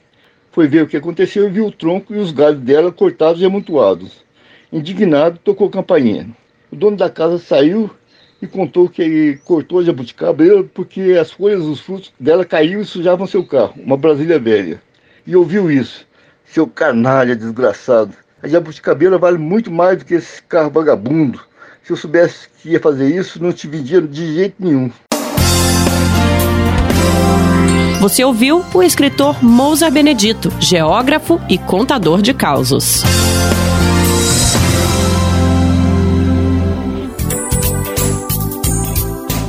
Foi 0.53 0.69
ver 0.69 0.83
o 0.83 0.87
que 0.87 0.99
aconteceu 0.99 1.47
e 1.47 1.51
viu 1.51 1.69
o 1.69 1.73
tronco 1.73 2.15
e 2.15 2.19
os 2.19 2.31
galhos 2.31 2.61
dela 2.61 2.93
cortados 2.93 3.41
e 3.41 3.47
amontoados. 3.47 4.23
Indignado, 4.71 5.41
tocou 5.43 5.71
campainha. 5.71 6.29
O 6.71 6.77
dono 6.77 6.99
da 6.99 7.09
casa 7.09 7.39
saiu 7.39 7.91
e 8.43 8.47
contou 8.47 8.89
que 8.89 9.39
cortou 9.45 9.81
a 9.81 9.85
jabuticabeira 9.85 10.65
porque 10.65 11.17
as 11.21 11.31
folhas 11.31 11.63
dos 11.63 11.81
frutos 11.81 12.13
dela 12.19 12.45
caíam 12.45 12.81
e 12.81 12.85
sujavam 12.85 13.27
seu 13.27 13.45
carro, 13.45 13.75
uma 13.77 13.97
Brasília 13.97 14.39
velha. 14.39 14.81
E 15.27 15.37
ouviu 15.37 15.71
isso. 15.71 16.07
Seu 16.45 16.67
canalha 16.67 17.37
desgraçado. 17.37 18.15
A 18.43 18.49
jabuticabeira 18.49 19.19
vale 19.19 19.39
muito 19.39 19.71
mais 19.71 19.99
do 19.99 20.05
que 20.05 20.15
esse 20.15 20.43
carro 20.43 20.71
vagabundo. 20.71 21.41
Se 21.83 21.93
eu 21.93 21.97
soubesse 21.97 22.49
que 22.61 22.71
ia 22.71 22.81
fazer 22.81 23.15
isso, 23.15 23.43
não 23.43 23.53
te 23.53 23.67
vendia 23.69 24.01
de 24.01 24.35
jeito 24.35 24.57
nenhum. 24.59 24.91
Você 28.01 28.25
ouviu 28.25 28.65
o 28.73 28.83
escritor 28.83 29.45
Mousa 29.45 29.91
Benedito, 29.91 30.51
geógrafo 30.59 31.39
e 31.51 31.59
contador 31.59 32.23
de 32.23 32.33
causos. 32.33 33.03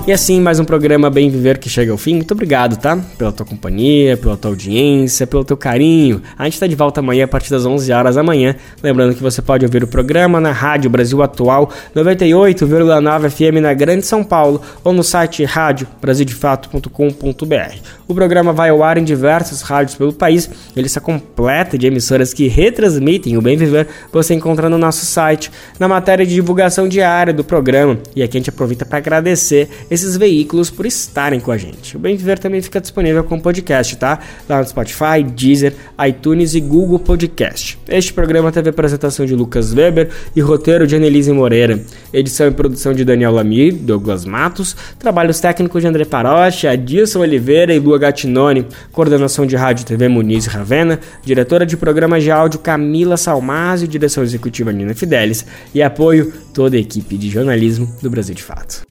E 0.07 0.11
assim, 0.11 0.41
mais 0.41 0.59
um 0.59 0.65
programa 0.65 1.11
Bem 1.11 1.29
Viver 1.29 1.59
que 1.59 1.69
chega 1.69 1.91
ao 1.91 1.97
fim. 1.97 2.15
Muito 2.15 2.33
obrigado, 2.33 2.75
tá? 2.75 2.97
Pela 3.19 3.31
tua 3.31 3.45
companhia, 3.45 4.17
pela 4.17 4.35
tua 4.35 4.49
audiência, 4.49 5.27
pelo 5.27 5.45
teu 5.45 5.55
carinho. 5.55 6.23
A 6.35 6.45
gente 6.45 6.59
tá 6.59 6.65
de 6.65 6.73
volta 6.73 7.01
amanhã 7.01 7.25
a 7.25 7.27
partir 7.27 7.51
das 7.51 7.67
11 7.67 7.93
horas 7.93 8.15
da 8.15 8.23
manhã. 8.23 8.55
Lembrando 8.81 9.13
que 9.13 9.21
você 9.21 9.43
pode 9.43 9.63
ouvir 9.63 9.83
o 9.83 9.87
programa 9.87 10.41
na 10.41 10.51
Rádio 10.51 10.89
Brasil 10.89 11.21
Atual 11.21 11.69
98,9 11.95 13.29
FM 13.29 13.61
na 13.61 13.75
Grande 13.75 14.03
São 14.03 14.23
Paulo 14.23 14.59
ou 14.83 14.91
no 14.91 15.03
site 15.03 15.45
radiobrasildefato.com.br. 15.45 18.00
O 18.11 18.13
programa 18.13 18.51
vai 18.51 18.69
ao 18.69 18.83
ar 18.83 18.97
em 18.97 19.05
diversas 19.05 19.61
rádios 19.61 19.95
pelo 19.95 20.11
país. 20.11 20.49
Ele 20.75 20.85
está 20.85 20.99
completo 20.99 21.77
de 21.77 21.87
emissoras 21.87 22.33
que 22.33 22.49
retransmitem 22.49 23.37
o 23.37 23.41
Bem 23.41 23.55
Viver. 23.55 23.87
Você 24.11 24.33
encontra 24.33 24.67
no 24.67 24.77
nosso 24.77 25.05
site, 25.05 25.49
na 25.79 25.87
matéria 25.87 26.25
de 26.25 26.33
divulgação 26.33 26.89
diária 26.89 27.31
do 27.31 27.41
programa. 27.41 27.97
E 28.13 28.21
aqui 28.21 28.35
a 28.35 28.39
gente 28.41 28.49
aproveita 28.49 28.85
para 28.85 28.97
agradecer 28.97 29.69
esses 29.89 30.17
veículos 30.17 30.69
por 30.69 30.85
estarem 30.85 31.39
com 31.39 31.53
a 31.53 31.57
gente. 31.57 31.95
O 31.95 31.99
Bem 32.01 32.17
Viver 32.17 32.37
também 32.37 32.61
fica 32.61 32.81
disponível 32.81 33.23
como 33.23 33.41
podcast, 33.41 33.95
tá? 33.95 34.19
Lá 34.49 34.59
no 34.59 34.67
Spotify, 34.67 35.23
Deezer, 35.23 35.73
iTunes 36.05 36.53
e 36.53 36.59
Google 36.59 36.99
Podcast. 36.99 37.79
Este 37.87 38.11
programa 38.11 38.51
teve 38.51 38.71
apresentação 38.71 39.25
de 39.25 39.33
Lucas 39.33 39.73
Weber 39.73 40.09
e 40.35 40.41
roteiro 40.41 40.85
de 40.85 40.97
Annelise 40.97 41.31
Moreira. 41.31 41.79
Edição 42.11 42.45
e 42.45 42.51
produção 42.51 42.93
de 42.93 43.05
Daniel 43.05 43.31
Lamir, 43.31 43.73
Douglas 43.73 44.25
Matos, 44.25 44.75
trabalhos 44.99 45.39
técnicos 45.39 45.81
de 45.81 45.87
André 45.87 46.03
Paroche, 46.03 46.67
Adilson 46.67 47.21
Oliveira 47.21 47.73
e 47.73 47.79
Lua 47.79 48.00
Gattinoni, 48.01 48.67
coordenação 48.91 49.45
de 49.45 49.55
rádio 49.55 49.83
e 49.83 49.85
TV 49.85 50.07
Muniz 50.07 50.47
Ravena, 50.47 50.99
diretora 51.23 51.65
de 51.65 51.77
programas 51.77 52.23
de 52.23 52.31
áudio 52.31 52.59
Camila 52.59 53.15
Salmásio, 53.15 53.87
direção 53.87 54.23
executiva 54.23 54.73
Nina 54.73 54.93
Fidelis 54.93 55.45
e 55.73 55.81
apoio 55.81 56.33
toda 56.53 56.75
a 56.75 56.79
equipe 56.79 57.17
de 57.17 57.29
jornalismo 57.29 57.87
do 58.01 58.09
Brasil 58.09 58.35
de 58.35 58.43
Fato. 58.43 58.81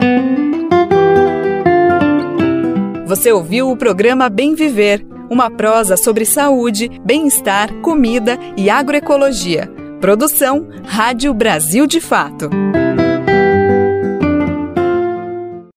Você 3.06 3.32
ouviu 3.32 3.68
o 3.68 3.76
programa 3.76 4.28
Bem 4.28 4.54
Viver, 4.54 5.04
uma 5.28 5.50
prosa 5.50 5.96
sobre 5.96 6.24
saúde, 6.24 6.88
bem-estar, 7.04 7.72
comida 7.82 8.38
e 8.56 8.70
agroecologia. 8.70 9.68
Produção 10.00 10.68
Rádio 10.86 11.34
Brasil 11.34 11.86
de 11.86 12.00
Fato. 12.00 12.48